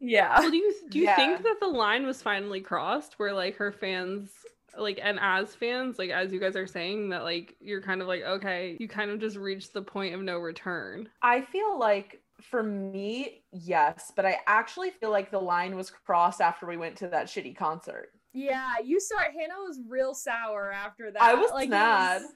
yeah. 0.00 0.38
Well, 0.40 0.50
do 0.50 0.56
you 0.56 0.74
do 0.90 0.98
you 0.98 1.04
yeah. 1.04 1.16
think 1.16 1.42
that 1.42 1.56
the 1.60 1.68
line 1.68 2.06
was 2.06 2.22
finally 2.22 2.60
crossed 2.60 3.18
where 3.18 3.32
like 3.32 3.56
her 3.56 3.72
fans 3.72 4.30
like 4.78 5.00
and 5.02 5.18
as 5.20 5.54
fans 5.54 5.98
like 5.98 6.10
as 6.10 6.32
you 6.32 6.40
guys 6.40 6.54
are 6.56 6.66
saying 6.66 7.08
that 7.08 7.22
like 7.22 7.56
you're 7.60 7.80
kind 7.80 8.02
of 8.02 8.08
like 8.08 8.22
okay 8.22 8.76
you 8.78 8.88
kind 8.88 9.10
of 9.10 9.18
just 9.18 9.36
reached 9.36 9.72
the 9.72 9.82
point 9.82 10.14
of 10.14 10.20
no 10.22 10.38
return? 10.38 11.08
I 11.22 11.42
feel 11.42 11.78
like 11.78 12.20
for 12.40 12.62
me, 12.62 13.42
yes, 13.52 14.12
but 14.14 14.26
I 14.26 14.38
actually 14.46 14.90
feel 14.90 15.10
like 15.10 15.30
the 15.30 15.38
line 15.38 15.76
was 15.76 15.90
crossed 15.90 16.40
after 16.40 16.66
we 16.66 16.76
went 16.76 16.96
to 16.96 17.08
that 17.08 17.26
shitty 17.26 17.56
concert. 17.56 18.10
Yeah, 18.32 18.74
you 18.84 19.00
saw 19.00 19.16
it. 19.20 19.32
Hannah 19.32 19.62
was 19.66 19.80
real 19.88 20.14
sour 20.14 20.70
after 20.70 21.10
that. 21.10 21.22
I 21.22 21.34
was 21.34 21.50
like, 21.50 21.70
mad. 21.70 22.20
It 22.20 22.24
was, 22.24 22.32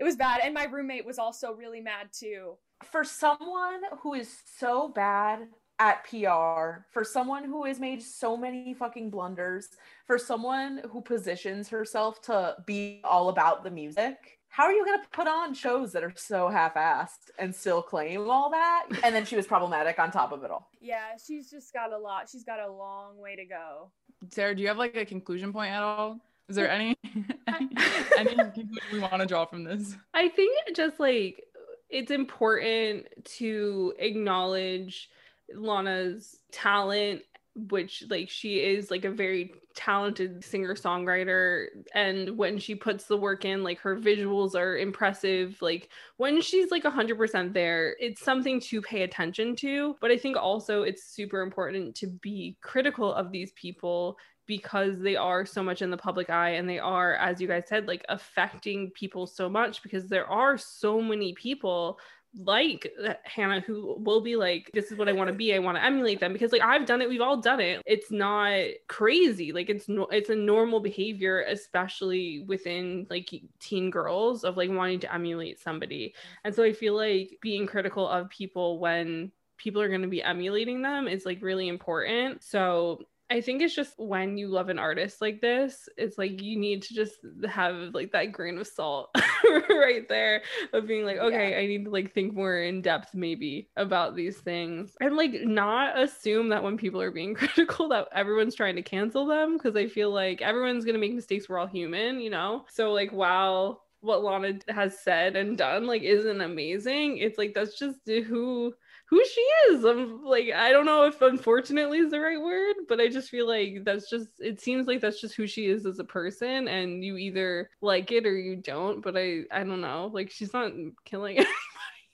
it 0.00 0.04
was 0.04 0.16
bad. 0.16 0.40
And 0.44 0.52
my 0.52 0.64
roommate 0.64 1.06
was 1.06 1.18
also 1.18 1.52
really 1.52 1.80
mad 1.80 2.08
too. 2.12 2.56
For 2.84 3.04
someone 3.04 3.80
who 4.02 4.14
is 4.14 4.42
so 4.58 4.88
bad 4.88 5.48
at 5.78 6.04
PR, 6.04 6.84
for 6.90 7.02
someone 7.04 7.44
who 7.44 7.64
has 7.64 7.80
made 7.80 8.02
so 8.02 8.36
many 8.36 8.74
fucking 8.74 9.08
blunders, 9.08 9.68
for 10.06 10.18
someone 10.18 10.82
who 10.90 11.00
positions 11.00 11.68
herself 11.68 12.20
to 12.22 12.56
be 12.66 13.00
all 13.02 13.30
about 13.30 13.64
the 13.64 13.70
music, 13.70 14.39
how 14.50 14.64
are 14.64 14.72
you 14.72 14.84
going 14.84 15.00
to 15.00 15.08
put 15.10 15.28
on 15.28 15.54
shows 15.54 15.92
that 15.92 16.02
are 16.02 16.12
so 16.16 16.48
half-assed 16.48 17.30
and 17.38 17.54
still 17.54 17.80
claim 17.80 18.28
all 18.28 18.50
that? 18.50 18.86
And 19.04 19.14
then 19.14 19.24
she 19.24 19.36
was 19.36 19.46
problematic 19.46 19.98
on 19.98 20.10
top 20.10 20.32
of 20.32 20.44
it 20.44 20.50
all. 20.50 20.68
Yeah 20.80 21.16
she's 21.24 21.50
just 21.50 21.72
got 21.72 21.92
a 21.92 21.98
lot 21.98 22.28
she's 22.28 22.44
got 22.44 22.60
a 22.60 22.70
long 22.70 23.16
way 23.18 23.36
to 23.36 23.44
go. 23.44 23.90
Sarah 24.30 24.54
do 24.54 24.62
you 24.62 24.68
have 24.68 24.76
like 24.76 24.96
a 24.96 25.04
conclusion 25.04 25.52
point 25.52 25.72
at 25.72 25.82
all? 25.82 26.20
Is 26.48 26.56
there 26.56 26.68
any 26.70 26.96
any, 27.46 27.70
any 28.18 28.34
conclusion 28.34 28.78
we 28.92 28.98
want 28.98 29.20
to 29.20 29.26
draw 29.26 29.46
from 29.46 29.64
this? 29.64 29.96
I 30.12 30.28
think 30.28 30.52
just 30.74 30.98
like 31.00 31.44
it's 31.88 32.10
important 32.10 33.06
to 33.38 33.94
acknowledge 33.98 35.10
lana's 35.54 36.38
talent 36.52 37.22
which 37.54 38.04
like 38.08 38.30
she 38.30 38.58
is 38.58 38.90
like 38.90 39.04
a 39.04 39.10
very 39.10 39.52
talented 39.74 40.44
singer 40.44 40.74
songwriter 40.74 41.66
and 41.94 42.36
when 42.36 42.58
she 42.58 42.74
puts 42.74 43.04
the 43.04 43.16
work 43.16 43.44
in 43.44 43.64
like 43.64 43.78
her 43.78 43.96
visuals 43.96 44.54
are 44.54 44.78
impressive 44.78 45.60
like 45.60 45.88
when 46.16 46.40
she's 46.40 46.70
like 46.70 46.84
100% 46.84 47.52
there 47.52 47.96
it's 47.98 48.22
something 48.22 48.60
to 48.60 48.80
pay 48.80 49.02
attention 49.02 49.56
to 49.56 49.96
but 50.00 50.10
i 50.10 50.16
think 50.16 50.36
also 50.36 50.82
it's 50.82 51.04
super 51.04 51.40
important 51.40 51.94
to 51.94 52.06
be 52.06 52.56
critical 52.62 53.12
of 53.12 53.32
these 53.32 53.52
people 53.52 54.16
because 54.46 54.98
they 54.98 55.14
are 55.14 55.46
so 55.46 55.62
much 55.62 55.80
in 55.80 55.90
the 55.90 55.96
public 55.96 56.28
eye 56.30 56.50
and 56.50 56.68
they 56.68 56.78
are 56.78 57.14
as 57.14 57.40
you 57.40 57.46
guys 57.46 57.64
said 57.68 57.86
like 57.86 58.04
affecting 58.08 58.90
people 58.90 59.26
so 59.26 59.48
much 59.48 59.82
because 59.82 60.08
there 60.08 60.26
are 60.26 60.58
so 60.58 61.00
many 61.00 61.32
people 61.34 61.98
like 62.36 62.92
uh, 63.04 63.14
Hannah 63.24 63.60
who 63.60 63.96
will 63.98 64.20
be 64.20 64.36
like, 64.36 64.70
this 64.72 64.92
is 64.92 64.98
what 64.98 65.08
I 65.08 65.12
want 65.12 65.28
to 65.28 65.34
be. 65.34 65.54
I 65.54 65.58
want 65.58 65.76
to 65.76 65.84
emulate 65.84 66.20
them 66.20 66.32
because 66.32 66.52
like 66.52 66.62
I've 66.62 66.86
done 66.86 67.02
it. 67.02 67.08
We've 67.08 67.20
all 67.20 67.40
done 67.40 67.60
it. 67.60 67.82
It's 67.86 68.10
not 68.10 68.54
crazy. 68.88 69.52
Like 69.52 69.68
it's 69.68 69.88
no, 69.88 70.06
it's 70.06 70.30
a 70.30 70.36
normal 70.36 70.80
behavior, 70.80 71.44
especially 71.48 72.44
within 72.46 73.06
like 73.10 73.30
teen 73.58 73.90
girls 73.90 74.44
of 74.44 74.56
like 74.56 74.70
wanting 74.70 75.00
to 75.00 75.12
emulate 75.12 75.58
somebody. 75.58 76.14
And 76.44 76.54
so 76.54 76.62
I 76.62 76.72
feel 76.72 76.94
like 76.94 77.38
being 77.40 77.66
critical 77.66 78.08
of 78.08 78.30
people 78.30 78.78
when 78.78 79.32
people 79.56 79.82
are 79.82 79.88
going 79.88 80.02
to 80.02 80.08
be 80.08 80.22
emulating 80.22 80.82
them 80.82 81.06
is 81.06 81.26
like 81.26 81.42
really 81.42 81.68
important. 81.68 82.42
So 82.42 83.02
I 83.30 83.40
think 83.40 83.62
it's 83.62 83.74
just 83.74 83.94
when 83.96 84.36
you 84.36 84.48
love 84.48 84.70
an 84.70 84.78
artist 84.80 85.20
like 85.20 85.40
this, 85.40 85.88
it's 85.96 86.18
like 86.18 86.42
you 86.42 86.58
need 86.58 86.82
to 86.82 86.94
just 86.94 87.18
have 87.48 87.94
like 87.94 88.10
that 88.10 88.32
grain 88.32 88.58
of 88.58 88.66
salt 88.66 89.10
right 89.70 90.08
there 90.08 90.42
of 90.72 90.88
being 90.88 91.04
like, 91.04 91.18
okay, 91.18 91.52
yeah. 91.52 91.58
I 91.58 91.66
need 91.66 91.84
to 91.84 91.90
like 91.92 92.12
think 92.12 92.34
more 92.34 92.60
in 92.60 92.82
depth 92.82 93.14
maybe 93.14 93.70
about 93.76 94.16
these 94.16 94.38
things 94.38 94.96
and 95.00 95.16
like 95.16 95.32
not 95.44 95.96
assume 95.96 96.48
that 96.48 96.64
when 96.64 96.76
people 96.76 97.00
are 97.00 97.12
being 97.12 97.34
critical 97.36 97.88
that 97.90 98.08
everyone's 98.12 98.56
trying 98.56 98.74
to 98.76 98.82
cancel 98.82 99.26
them 99.26 99.56
because 99.56 99.76
I 99.76 99.86
feel 99.86 100.10
like 100.10 100.42
everyone's 100.42 100.84
going 100.84 100.94
to 100.94 101.00
make 101.00 101.14
mistakes. 101.14 101.48
We're 101.48 101.58
all 101.58 101.68
human, 101.68 102.20
you 102.20 102.30
know? 102.30 102.64
So 102.68 102.92
like, 102.92 103.12
while 103.12 103.84
what 104.00 104.24
Lana 104.24 104.58
has 104.68 104.98
said 104.98 105.36
and 105.36 105.56
done 105.56 105.86
like 105.86 106.02
isn't 106.02 106.40
amazing, 106.40 107.18
it's 107.18 107.38
like 107.38 107.54
that's 107.54 107.78
just 107.78 108.00
who 108.06 108.74
who 109.10 109.22
she 109.24 109.40
is. 109.68 109.84
I'm 109.84 110.24
like, 110.24 110.50
I 110.54 110.70
don't 110.70 110.86
know 110.86 111.04
if 111.04 111.20
unfortunately 111.20 111.98
is 111.98 112.12
the 112.12 112.20
right 112.20 112.40
word, 112.40 112.76
but 112.88 113.00
I 113.00 113.08
just 113.08 113.28
feel 113.28 113.48
like 113.48 113.84
that's 113.84 114.08
just, 114.08 114.28
it 114.38 114.60
seems 114.60 114.86
like 114.86 115.00
that's 115.00 115.20
just 115.20 115.34
who 115.34 115.48
she 115.48 115.66
is 115.66 115.84
as 115.84 115.98
a 115.98 116.04
person. 116.04 116.68
And 116.68 117.04
you 117.04 117.16
either 117.16 117.70
like 117.80 118.12
it 118.12 118.24
or 118.24 118.38
you 118.38 118.54
don't. 118.54 119.02
But 119.02 119.16
I, 119.16 119.42
I 119.50 119.64
don't 119.64 119.80
know. 119.80 120.10
Like, 120.12 120.30
she's 120.30 120.52
not 120.52 120.70
killing 121.04 121.36
anybody. 121.38 121.54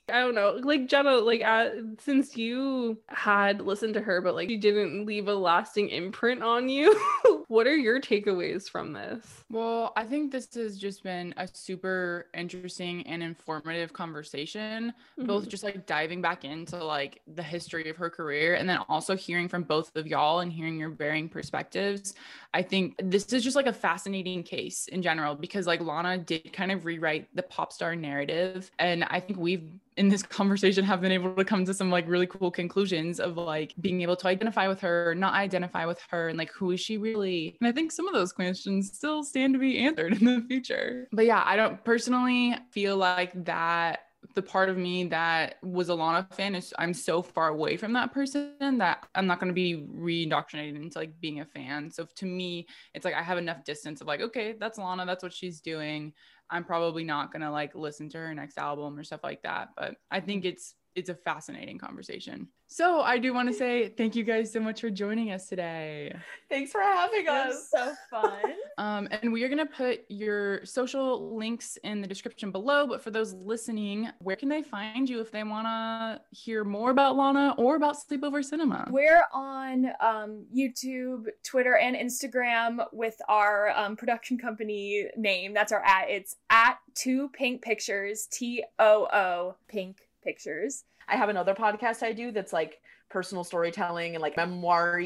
I 0.09 0.21
don't 0.21 0.35
know. 0.35 0.57
Like 0.63 0.87
Jenna, 0.87 1.17
like 1.17 1.43
uh, 1.43 1.69
since 1.99 2.37
you 2.37 2.97
had 3.07 3.59
listened 3.61 3.93
to 3.95 4.01
her, 4.01 4.21
but 4.21 4.35
like 4.35 4.49
you 4.49 4.57
didn't 4.57 5.05
leave 5.05 5.27
a 5.27 5.35
lasting 5.35 5.89
imprint 5.89 6.41
on 6.41 6.69
you, 6.69 6.97
what 7.47 7.65
are 7.65 7.75
your 7.75 8.01
takeaways 8.01 8.69
from 8.69 8.93
this? 8.93 9.43
Well, 9.49 9.93
I 9.95 10.03
think 10.03 10.31
this 10.31 10.53
has 10.55 10.77
just 10.77 11.03
been 11.03 11.33
a 11.37 11.47
super 11.47 12.27
interesting 12.33 13.07
and 13.07 13.23
informative 13.23 13.93
conversation, 13.93 14.93
mm-hmm. 15.17 15.27
both 15.27 15.47
just 15.47 15.63
like 15.63 15.85
diving 15.85 16.21
back 16.21 16.43
into 16.43 16.83
like 16.83 17.21
the 17.25 17.43
history 17.43 17.89
of 17.89 17.97
her 17.97 18.09
career 18.09 18.55
and 18.55 18.67
then 18.67 18.79
also 18.89 19.15
hearing 19.15 19.47
from 19.47 19.63
both 19.63 19.95
of 19.95 20.07
y'all 20.07 20.39
and 20.39 20.51
hearing 20.51 20.77
your 20.77 20.89
varying 20.89 21.29
perspectives. 21.29 22.15
I 22.53 22.61
think 22.61 22.95
this 23.01 23.31
is 23.33 23.43
just 23.43 23.55
like 23.55 23.67
a 23.67 23.73
fascinating 23.73 24.43
case 24.43 24.87
in 24.87 25.01
general 25.01 25.35
because 25.35 25.67
like 25.67 25.81
Lana 25.81 26.17
did 26.17 26.53
kind 26.53 26.71
of 26.71 26.85
rewrite 26.85 27.27
the 27.35 27.43
pop 27.43 27.71
star 27.71 27.95
narrative 27.95 28.71
and 28.79 29.03
I 29.05 29.19
think 29.19 29.39
we've 29.39 29.69
in 29.97 30.09
this 30.09 30.23
conversation 30.39 30.85
have 30.85 31.01
been 31.01 31.11
able 31.11 31.35
to 31.35 31.43
come 31.43 31.65
to 31.65 31.73
some 31.73 31.89
like 31.89 32.07
really 32.07 32.27
cool 32.27 32.51
conclusions 32.51 33.19
of 33.19 33.35
like 33.35 33.73
being 33.81 34.01
able 34.01 34.15
to 34.15 34.27
identify 34.27 34.67
with 34.67 34.79
her, 34.81 35.13
not 35.15 35.33
identify 35.33 35.85
with 35.85 35.99
her, 36.09 36.29
and 36.29 36.37
like 36.37 36.51
who 36.51 36.71
is 36.71 36.79
she 36.79 36.97
really? 36.97 37.57
And 37.59 37.67
I 37.67 37.71
think 37.71 37.91
some 37.91 38.07
of 38.07 38.13
those 38.13 38.31
questions 38.31 38.91
still 38.93 39.23
stand 39.23 39.53
to 39.53 39.59
be 39.59 39.79
answered 39.79 40.13
in 40.21 40.25
the 40.25 40.45
future. 40.47 41.07
But 41.11 41.25
yeah, 41.25 41.43
I 41.45 41.55
don't 41.55 41.83
personally 41.83 42.55
feel 42.71 42.95
like 42.95 43.45
that 43.45 44.01
the 44.35 44.41
part 44.41 44.69
of 44.69 44.77
me 44.77 45.05
that 45.05 45.55
was 45.63 45.89
a 45.89 45.95
Lana 45.95 46.27
fan 46.31 46.55
is 46.55 46.73
I'm 46.77 46.93
so 46.93 47.21
far 47.21 47.49
away 47.49 47.77
from 47.77 47.93
that 47.93 48.13
person 48.13 48.77
that 48.77 49.07
I'm 49.15 49.27
not 49.27 49.39
going 49.39 49.49
to 49.49 49.53
be 49.53 49.87
re-indoctrinated 49.89 50.75
into 50.75 50.99
like 50.99 51.19
being 51.19 51.39
a 51.39 51.45
fan. 51.45 51.89
So 51.91 52.07
to 52.15 52.25
me, 52.25 52.67
it's 52.93 53.05
like 53.05 53.13
I 53.13 53.23
have 53.23 53.37
enough 53.37 53.63
distance 53.63 54.01
of 54.01 54.07
like, 54.07 54.21
okay, 54.21 54.55
that's 54.59 54.77
Lana, 54.77 55.05
that's 55.05 55.23
what 55.23 55.33
she's 55.33 55.61
doing. 55.61 56.13
I'm 56.49 56.63
probably 56.63 57.03
not 57.03 57.31
gonna 57.33 57.51
like 57.51 57.75
listen 57.75 58.09
to 58.09 58.17
her 58.17 58.33
next 58.33 58.57
album 58.57 58.97
or 58.97 59.03
stuff 59.03 59.23
like 59.23 59.41
that. 59.43 59.69
But 59.75 59.95
I 60.11 60.19
think 60.19 60.45
it's 60.45 60.75
it's 60.97 61.09
a 61.09 61.15
fascinating 61.15 61.77
conversation. 61.77 62.47
So 62.65 63.01
I 63.01 63.19
do 63.19 63.31
want 63.31 63.47
to 63.49 63.53
say 63.53 63.89
thank 63.89 64.15
you 64.15 64.23
guys 64.23 64.51
so 64.51 64.59
much 64.59 64.81
for 64.81 64.89
joining 64.89 65.31
us 65.31 65.47
today. 65.47 66.13
Thanks 66.49 66.71
for 66.71 66.81
having 66.81 67.27
us. 67.29 67.69
so 67.69 67.93
fun. 68.09 68.41
um, 68.79 69.07
and 69.11 69.31
we 69.31 69.43
are 69.43 69.47
gonna 69.47 69.65
put 69.65 70.01
your 70.09 70.65
social 70.65 71.37
links 71.37 71.77
in 71.83 72.01
the 72.01 72.07
description 72.07 72.51
below. 72.51 72.87
But 72.87 73.03
for 73.03 73.11
those 73.11 73.33
listening, 73.35 74.09
where 74.19 74.35
can 74.35 74.49
they 74.49 74.63
find 74.63 75.07
you 75.07 75.21
if 75.21 75.31
they 75.31 75.43
wanna 75.43 76.19
hear 76.31 76.63
more 76.63 76.89
about 76.89 77.15
Lana 77.15 77.53
or 77.59 77.75
about 77.75 77.95
Sleepover 77.95 78.43
Cinema? 78.43 78.87
We're 78.89 79.25
on 79.31 79.91
um, 80.01 80.45
YouTube, 80.53 81.27
Twitter, 81.45 81.77
and 81.77 81.95
Instagram 81.95 82.85
with 82.91 83.21
our 83.29 83.69
um, 83.77 83.95
production 83.95 84.39
company 84.39 85.07
name. 85.15 85.53
That's 85.53 85.71
our 85.71 85.83
at. 85.85 86.09
It's 86.09 86.37
at 86.49 86.79
Too 86.95 87.29
Pink 87.29 87.61
Pictures. 87.61 88.27
T 88.31 88.63
O 88.79 89.07
O 89.13 89.55
Pink 89.67 90.06
pictures. 90.27 90.83
I 91.07 91.15
have 91.15 91.29
another 91.29 91.55
podcast 91.55 92.03
I 92.03 92.11
do 92.11 92.31
that's 92.31 92.51
like 92.51 92.81
personal 93.09 93.45
storytelling 93.45 94.15
and 94.15 94.21
like 94.21 94.35
memoir 94.35 95.01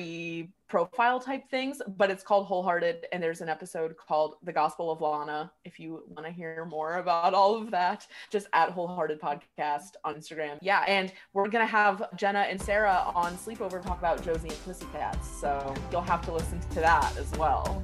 profile 0.68 1.20
type 1.20 1.48
things, 1.52 1.80
but 1.96 2.10
it's 2.10 2.24
called 2.24 2.48
Wholehearted. 2.48 3.06
And 3.12 3.22
there's 3.22 3.42
an 3.42 3.50
episode 3.50 3.96
called 3.98 4.38
The 4.42 4.52
Gospel 4.52 4.90
of 4.90 5.00
Lana. 5.00 5.52
If 5.64 5.80
you 5.80 6.04
want 6.08 6.26
to 6.26 6.32
hear 6.32 6.66
more 6.66 6.96
about 6.96 7.36
all 7.36 7.56
of 7.56 7.70
that, 7.70 8.08
just 8.32 8.48
at 8.54 8.72
Wholehearted 8.72 9.22
Podcast 9.22 9.92
on 10.04 10.16
Instagram. 10.16 10.58
Yeah. 10.64 10.84
And 10.88 11.14
we're 11.34 11.50
going 11.50 11.64
to 11.64 11.72
have 11.72 12.10
Jenna 12.16 12.40
and 12.40 12.60
Sarah 12.60 13.12
on 13.14 13.38
Sleepover 13.38 13.84
talk 13.84 14.00
about 14.00 14.24
Josie 14.24 14.50
and 14.50 14.64
Pussycats. 14.66 15.30
So 15.40 15.76
you'll 15.92 16.02
have 16.02 16.26
to 16.26 16.32
listen 16.32 16.60
to 16.60 16.80
that 16.80 17.16
as 17.18 17.32
well. 17.34 17.84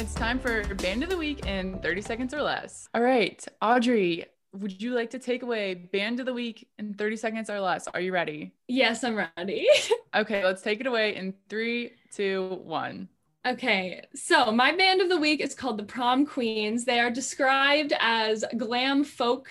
It's 0.00 0.14
time 0.14 0.38
for 0.38 0.64
Band 0.76 1.02
of 1.02 1.10
the 1.10 1.16
Week 1.18 1.44
in 1.44 1.78
30 1.80 2.00
seconds 2.00 2.32
or 2.32 2.40
less. 2.40 2.88
All 2.94 3.02
right, 3.02 3.46
Audrey, 3.60 4.24
would 4.54 4.80
you 4.80 4.94
like 4.94 5.10
to 5.10 5.18
take 5.18 5.42
away 5.42 5.74
Band 5.74 6.20
of 6.20 6.24
the 6.24 6.32
Week 6.32 6.66
in 6.78 6.94
30 6.94 7.16
seconds 7.16 7.50
or 7.50 7.60
less? 7.60 7.86
Are 7.86 8.00
you 8.00 8.10
ready? 8.10 8.54
Yes, 8.66 9.04
I'm 9.04 9.14
ready. 9.36 9.68
okay, 10.14 10.42
let's 10.42 10.62
take 10.62 10.80
it 10.80 10.86
away 10.86 11.16
in 11.16 11.34
three, 11.50 11.90
two, 12.14 12.62
one. 12.64 13.10
Okay, 13.46 14.02
so 14.14 14.50
my 14.50 14.74
band 14.74 15.02
of 15.02 15.10
the 15.10 15.18
week 15.18 15.42
is 15.42 15.54
called 15.54 15.76
the 15.76 15.84
Prom 15.84 16.24
Queens. 16.24 16.86
They 16.86 16.98
are 16.98 17.10
described 17.10 17.92
as 18.00 18.42
glam 18.56 19.04
folk 19.04 19.50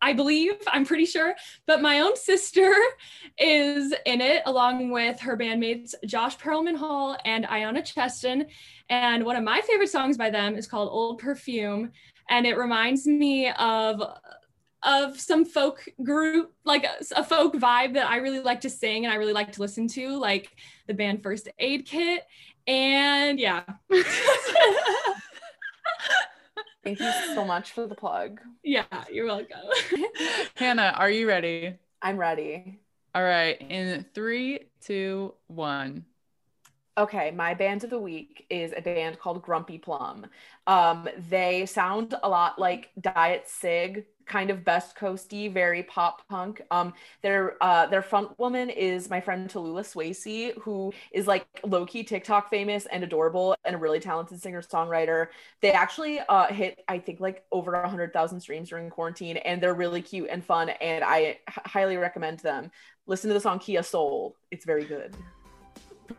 I 0.00 0.12
believe, 0.12 0.54
I'm 0.68 0.84
pretty 0.84 1.06
sure. 1.06 1.34
But 1.66 1.82
my 1.82 2.00
own 2.00 2.16
sister 2.16 2.72
is 3.38 3.94
in 4.04 4.20
it, 4.20 4.42
along 4.46 4.90
with 4.90 5.20
her 5.20 5.36
bandmates 5.36 5.94
Josh 6.04 6.36
Perlman 6.38 6.76
Hall 6.76 7.16
and 7.24 7.46
Iona 7.46 7.82
Cheston. 7.82 8.46
And 8.88 9.24
one 9.24 9.36
of 9.36 9.44
my 9.44 9.60
favorite 9.62 9.88
songs 9.88 10.16
by 10.16 10.30
them 10.30 10.56
is 10.56 10.66
called 10.66 10.88
Old 10.90 11.18
Perfume. 11.18 11.92
And 12.28 12.46
it 12.46 12.56
reminds 12.56 13.06
me 13.06 13.50
of 13.50 14.02
of 14.82 15.18
some 15.18 15.44
folk 15.44 15.84
group, 16.02 16.52
like 16.64 16.84
a, 16.84 16.92
a, 17.16 17.24
folk 17.24 17.54
vibe 17.54 17.94
that 17.94 18.08
I 18.08 18.18
really 18.18 18.38
like 18.38 18.60
to 18.60 18.70
sing 18.70 19.04
and 19.04 19.12
I 19.12 19.16
really 19.16 19.32
like 19.32 19.50
to 19.52 19.60
listen 19.60 19.88
to, 19.88 20.16
like 20.16 20.50
the 20.86 20.94
band 20.94 21.22
First 21.24 21.48
Aid 21.58 21.86
Kit. 21.86 22.22
And 22.68 23.40
yeah. 23.40 23.64
Thank 26.86 27.00
you 27.00 27.12
so 27.34 27.44
much 27.44 27.72
for 27.72 27.88
the 27.88 27.96
plug. 27.96 28.40
Yeah, 28.62 28.84
you're 29.10 29.26
welcome. 29.26 29.58
Hannah, 30.54 30.94
are 30.96 31.10
you 31.10 31.26
ready? 31.26 31.74
I'm 32.00 32.16
ready. 32.16 32.78
All 33.12 33.24
right. 33.24 33.60
In 33.60 34.06
three, 34.14 34.68
two, 34.80 35.34
one. 35.48 36.04
Okay, 36.96 37.32
my 37.32 37.54
band 37.54 37.82
of 37.82 37.90
the 37.90 37.98
week 37.98 38.46
is 38.50 38.72
a 38.76 38.80
band 38.80 39.18
called 39.18 39.42
Grumpy 39.42 39.78
Plum. 39.78 40.26
Um, 40.68 41.08
they 41.28 41.66
sound 41.66 42.14
a 42.22 42.28
lot 42.28 42.56
like 42.56 42.90
Diet 43.00 43.48
Cig, 43.48 44.04
kind 44.26 44.50
of 44.50 44.64
best 44.64 44.96
coasty, 44.96 45.52
very 45.52 45.82
pop 45.82 46.26
punk. 46.28 46.60
Um, 46.70 46.92
their 47.22 47.62
uh, 47.62 47.86
their 47.86 48.02
front 48.02 48.38
woman 48.38 48.68
is 48.70 49.08
my 49.08 49.20
friend 49.20 49.48
Tallulah 49.48 49.82
Swayze, 49.82 50.58
who 50.60 50.92
is 51.12 51.26
like 51.26 51.46
low 51.64 51.86
key 51.86 52.02
TikTok 52.02 52.50
famous 52.50 52.86
and 52.86 53.04
adorable 53.04 53.56
and 53.64 53.74
a 53.74 53.78
really 53.78 54.00
talented 54.00 54.40
singer 54.40 54.62
songwriter. 54.62 55.28
They 55.62 55.72
actually 55.72 56.20
uh, 56.20 56.46
hit 56.46 56.82
I 56.88 56.98
think 56.98 57.20
like 57.20 57.44
over 57.52 57.74
a 57.74 57.88
hundred 57.88 58.12
thousand 58.12 58.40
streams 58.40 58.68
during 58.68 58.90
quarantine, 58.90 59.36
and 59.38 59.62
they're 59.62 59.74
really 59.74 60.02
cute 60.02 60.28
and 60.30 60.44
fun, 60.44 60.70
and 60.70 61.04
I 61.04 61.18
h- 61.18 61.38
highly 61.46 61.96
recommend 61.96 62.40
them. 62.40 62.70
Listen 63.06 63.28
to 63.28 63.34
the 63.34 63.40
song 63.40 63.58
Kia 63.58 63.82
Soul; 63.82 64.36
it's 64.50 64.64
very 64.64 64.84
good. 64.84 65.16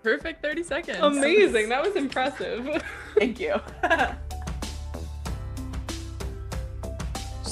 Perfect 0.04 0.42
30 0.42 0.64
seconds. 0.64 1.00
Amazing. 1.02 1.70
That 1.70 1.84
was 1.84 1.96
impressive. 1.96 2.84
Thank 3.18 3.40
you. 3.40 3.56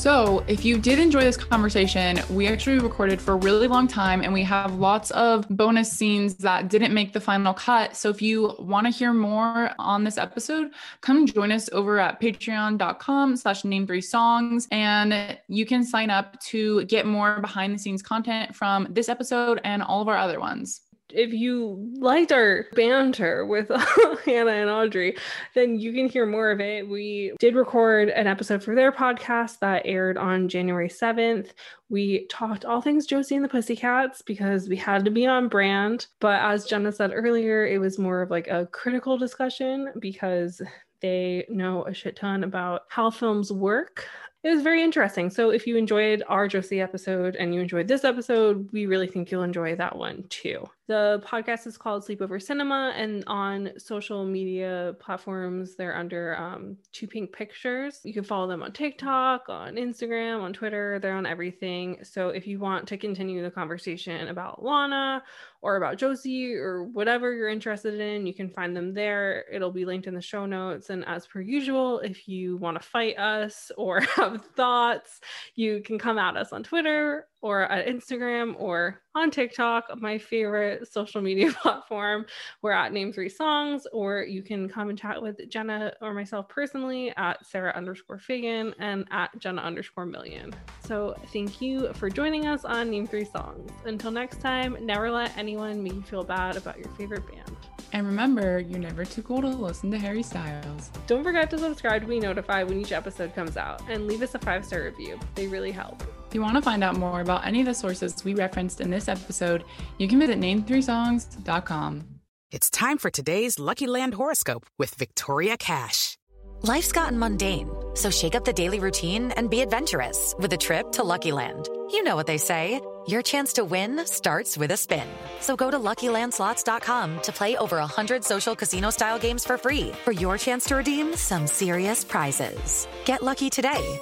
So, 0.06 0.44
if 0.48 0.64
you 0.64 0.78
did 0.78 1.00
enjoy 1.00 1.22
this 1.22 1.36
conversation, 1.36 2.20
we 2.30 2.46
actually 2.46 2.78
recorded 2.78 3.20
for 3.20 3.32
a 3.32 3.38
really 3.38 3.68
long 3.68 3.88
time 3.88 4.22
and 4.22 4.32
we 4.32 4.44
have 4.44 4.76
lots 4.76 5.10
of 5.10 5.50
bonus 5.50 5.92
scenes 5.92 6.36
that 6.36 6.70
didn't 6.70 6.94
make 6.94 7.12
the 7.12 7.20
final 7.20 7.56
cut. 7.56 7.96
So, 7.96 8.12
if 8.12 8.22
you 8.22 8.54
want 8.60 8.86
to 8.86 8.92
hear 8.92 9.12
more 9.14 9.72
on 9.80 10.04
this 10.04 10.20
episode, 10.20 10.70
come 11.02 11.26
join 11.26 11.52
us 11.52 11.72
over 11.72 11.98
at 11.98 12.22
patreon.com 12.22 13.36
slash 13.36 13.66
name 13.66 13.88
three 13.88 14.00
songs 14.00 14.68
and 14.70 15.40
you 15.48 15.66
can 15.66 15.84
sign 15.84 16.12
up 16.12 16.40
to 16.42 16.86
get 16.86 17.08
more 17.08 17.42
behind 17.42 17.74
the 17.74 17.80
scenes 17.80 18.04
content 18.04 18.56
from 18.56 18.86
this 18.92 19.10
episode 19.10 19.60
and 19.64 19.82
all 19.82 20.04
of 20.04 20.08
our 20.08 20.18
other 20.18 20.40
ones 20.40 20.82
if 21.10 21.34
you 21.34 21.92
liked 21.98 22.32
our 22.32 22.66
banter 22.74 23.46
with 23.46 23.70
Hannah 24.26 24.52
and 24.52 24.70
Audrey, 24.70 25.18
then 25.54 25.80
you 25.80 25.94
can 25.94 26.08
hear 26.08 26.26
more 26.26 26.52
of 26.52 26.60
it. 26.60 26.88
We 26.88 27.34
did 27.40 27.56
record 27.56 28.10
an 28.10 28.28
episode 28.28 28.64
for 28.64 28.76
their 28.76 28.92
podcast 28.92 29.60
that 29.60 29.84
aired 29.86 30.18
on 30.18 30.50
January 30.50 30.90
7th. 30.90 31.52
We 31.90 32.26
talked 32.28 32.66
all 32.66 32.82
things 32.82 33.06
Josie 33.06 33.36
and 33.36 33.46
the 33.46 33.50
Pussycats 33.50 34.22
because 34.22 34.68
we 34.68 34.76
had 34.76 35.06
to 35.06 35.12
be 35.12 35.26
on 35.28 35.48
brand. 35.48 36.08
But 36.20 36.42
as 36.42 36.66
Jenna 36.66 36.92
said 36.92 37.12
earlier, 37.14 37.66
it 37.66 37.80
was 37.80 38.00
more 38.00 38.22
of 38.22 38.32
like 38.32 38.48
a 38.48 38.68
critical 38.68 39.18
discussion 39.18 39.94
because 40.00 40.62
they 41.02 41.46
know 41.50 41.84
a 41.86 41.94
shit 41.94 42.16
ton 42.16 42.44
about 42.44 42.84
how 42.90 43.12
films 43.12 43.52
work 43.52 44.08
it 44.46 44.54
was 44.54 44.62
very 44.62 44.84
interesting. 44.84 45.32
So 45.32 45.50
if 45.50 45.66
you 45.66 45.76
enjoyed 45.76 46.22
our 46.28 46.48
Josie 46.48 46.80
episode 46.80 47.36
and 47.36 47.52
you 47.52 47.62
enjoyed 47.62 47.88
this 47.88 48.04
episode, 48.04 48.70
we 48.72 48.86
really 48.86 49.08
think 49.08 49.32
you'll 49.32 49.42
enjoy 49.42 49.76
that 49.76 49.96
one 49.98 50.24
too. 50.30 50.64
The 50.88 51.24
podcast 51.26 51.66
is 51.66 51.80
called 51.80 52.06
Sleepover 52.06 52.40
Cinema, 52.40 52.94
and 52.96 53.24
on 53.26 53.72
social 53.80 54.24
media 54.24 54.96
platforms, 55.00 55.76
they're 55.76 55.98
under 55.98 56.38
um, 56.38 56.78
Too 56.92 57.08
Pink 57.08 57.34
Pictures. 57.34 58.02
You 58.04 58.14
can 58.14 58.24
follow 58.24 58.48
them 58.48 58.62
on 58.62 58.72
TikTok, 58.72 59.50
on 59.50 59.78
Instagram, 59.78 60.42
on 60.42 60.54
Twitter. 60.54 61.00
They're 61.00 61.16
on 61.16 61.26
everything. 61.26 61.98
So 62.04 62.30
if 62.30 62.46
you 62.46 62.60
want 62.60 62.88
to 62.90 62.98
continue 62.98 63.42
the 63.42 63.50
conversation 63.50 64.28
about 64.28 64.64
Lana 64.64 65.24
or 65.64 65.78
about 65.78 65.98
Josie 65.98 66.54
or 66.54 66.84
whatever 66.84 67.34
you're 67.34 67.50
interested 67.50 68.00
in, 68.00 68.28
you 68.28 68.36
can 68.36 68.52
find 68.52 68.78
them 68.78 68.94
there. 68.94 69.46
It'll 69.52 69.72
be 69.72 69.86
linked 69.86 70.06
in 70.06 70.14
the 70.14 70.22
show 70.22 70.46
notes. 70.46 70.92
And 70.92 71.04
as 71.08 71.26
per 71.26 71.42
usual, 71.42 72.00
if 72.02 72.28
you 72.28 72.58
want 72.58 72.80
to 72.80 72.88
fight 72.88 73.18
us 73.18 73.72
or 73.76 74.02
have 74.18 74.46
thoughts, 74.56 75.20
you 75.56 75.82
can 75.82 75.98
come 75.98 76.20
at 76.20 76.38
us 76.38 76.54
on 76.54 76.62
Twitter 76.62 77.26
or 77.46 77.72
at 77.72 77.86
Instagram 77.86 78.56
or 78.58 79.04
on 79.14 79.30
TikTok, 79.30 80.02
my 80.02 80.18
favorite 80.18 80.92
social 80.92 81.22
media 81.22 81.52
platform. 81.62 82.26
We're 82.64 82.72
at 82.72 82.92
Name 82.92 83.14
Three 83.14 83.30
Songs, 83.30 83.86
or 83.94 84.24
you 84.24 84.42
can 84.42 84.68
come 84.68 84.90
and 84.90 84.98
chat 84.98 85.22
with 85.22 85.40
Jenna 85.48 85.94
or 86.02 86.12
myself 86.12 86.50
personally 86.50 87.14
at 87.18 87.46
Sarah 87.46 87.72
underscore 87.76 88.18
Fagan 88.18 88.74
and 88.80 89.06
at 89.12 89.30
Jenna 89.38 89.62
underscore 89.62 90.08
Million. 90.08 90.56
So 90.80 91.16
thank 91.32 91.62
you 91.62 91.94
for 91.94 92.10
joining 92.10 92.48
us 92.48 92.66
on 92.66 92.90
Name 92.90 93.06
Three 93.06 93.26
Songs. 93.26 93.72
Until 93.86 94.10
next 94.10 94.42
time, 94.42 94.76
never 94.82 95.12
let 95.12 95.38
anyone 95.38 95.84
make 95.84 95.94
you 95.94 96.02
feel 96.02 96.24
bad 96.24 96.58
about 96.58 96.80
your 96.80 96.90
favorite 96.94 97.28
band. 97.32 97.56
And 97.94 98.08
remember, 98.08 98.58
you're 98.60 98.80
never 98.80 99.06
too 99.06 99.22
cool 99.22 99.42
to 99.42 99.50
listen 99.50 99.92
to 99.92 100.00
Harry 100.00 100.24
Styles. 100.24 100.90
Don't 101.06 101.24
forget 101.24 101.52
to 101.52 101.60
subscribe 101.60 102.02
to 102.02 102.08
be 102.08 102.20
notified 102.20 102.68
when 102.68 102.82
each 102.82 102.92
episode 102.92 103.36
comes 103.36 103.56
out 103.56 103.84
and 103.88 104.08
leave 104.08 104.24
us 104.24 104.34
a 104.34 104.40
five 104.40 104.66
star 104.66 104.82
review. 104.82 105.20
They 105.36 105.46
really 105.46 105.72
help. 105.72 106.02
If 106.36 106.40
you 106.40 106.44
want 106.44 106.58
to 106.58 106.62
find 106.62 106.84
out 106.84 106.98
more 106.98 107.22
about 107.22 107.48
any 107.48 107.62
of 107.62 107.66
the 107.66 107.74
sources 107.74 108.26
we 108.26 108.34
referenced 108.34 108.82
in 108.82 108.90
this 108.90 109.08
episode, 109.08 109.64
you 109.98 110.10
can 110.10 110.20
visit 110.20 110.38
name3songs.com. 110.38 112.04
It's 112.52 112.70
time 112.70 112.98
for 112.98 113.10
today's 113.10 113.58
Lucky 113.58 113.88
Land 113.88 114.16
horoscope 114.16 114.66
with 114.78 114.94
Victoria 114.96 115.56
Cash. 115.56 116.18
Life's 116.62 116.92
gotten 116.92 117.18
mundane, 117.18 117.70
so 117.94 118.10
shake 118.10 118.36
up 118.36 118.44
the 118.44 118.52
daily 118.52 118.82
routine 118.82 119.32
and 119.32 119.50
be 119.50 119.62
adventurous 119.62 120.36
with 120.38 120.52
a 120.52 120.58
trip 120.58 120.92
to 120.92 121.06
Lucky 121.06 121.32
Land. 121.32 121.70
You 121.90 122.04
know 122.04 122.18
what 122.18 122.28
they 122.28 122.38
say. 122.38 122.82
Your 123.08 123.22
chance 123.22 123.54
to 123.54 123.64
win 123.64 124.06
starts 124.06 124.58
with 124.58 124.72
a 124.72 124.78
spin. 124.78 125.08
So 125.40 125.56
go 125.56 125.72
to 125.72 125.80
LuckyLandSlots.com 125.80 127.22
to 127.22 127.32
play 127.32 127.56
over 127.56 127.78
100 127.78 128.26
social 128.26 128.58
casino-style 128.58 129.20
games 129.20 129.46
for 129.46 129.58
free 129.58 129.94
for 130.04 130.12
your 130.12 130.38
chance 130.38 130.66
to 130.66 130.76
redeem 130.76 131.16
some 131.16 131.48
serious 131.48 132.04
prizes. 132.04 132.88
Get 133.06 133.24
lucky 133.24 133.50
today 133.50 134.02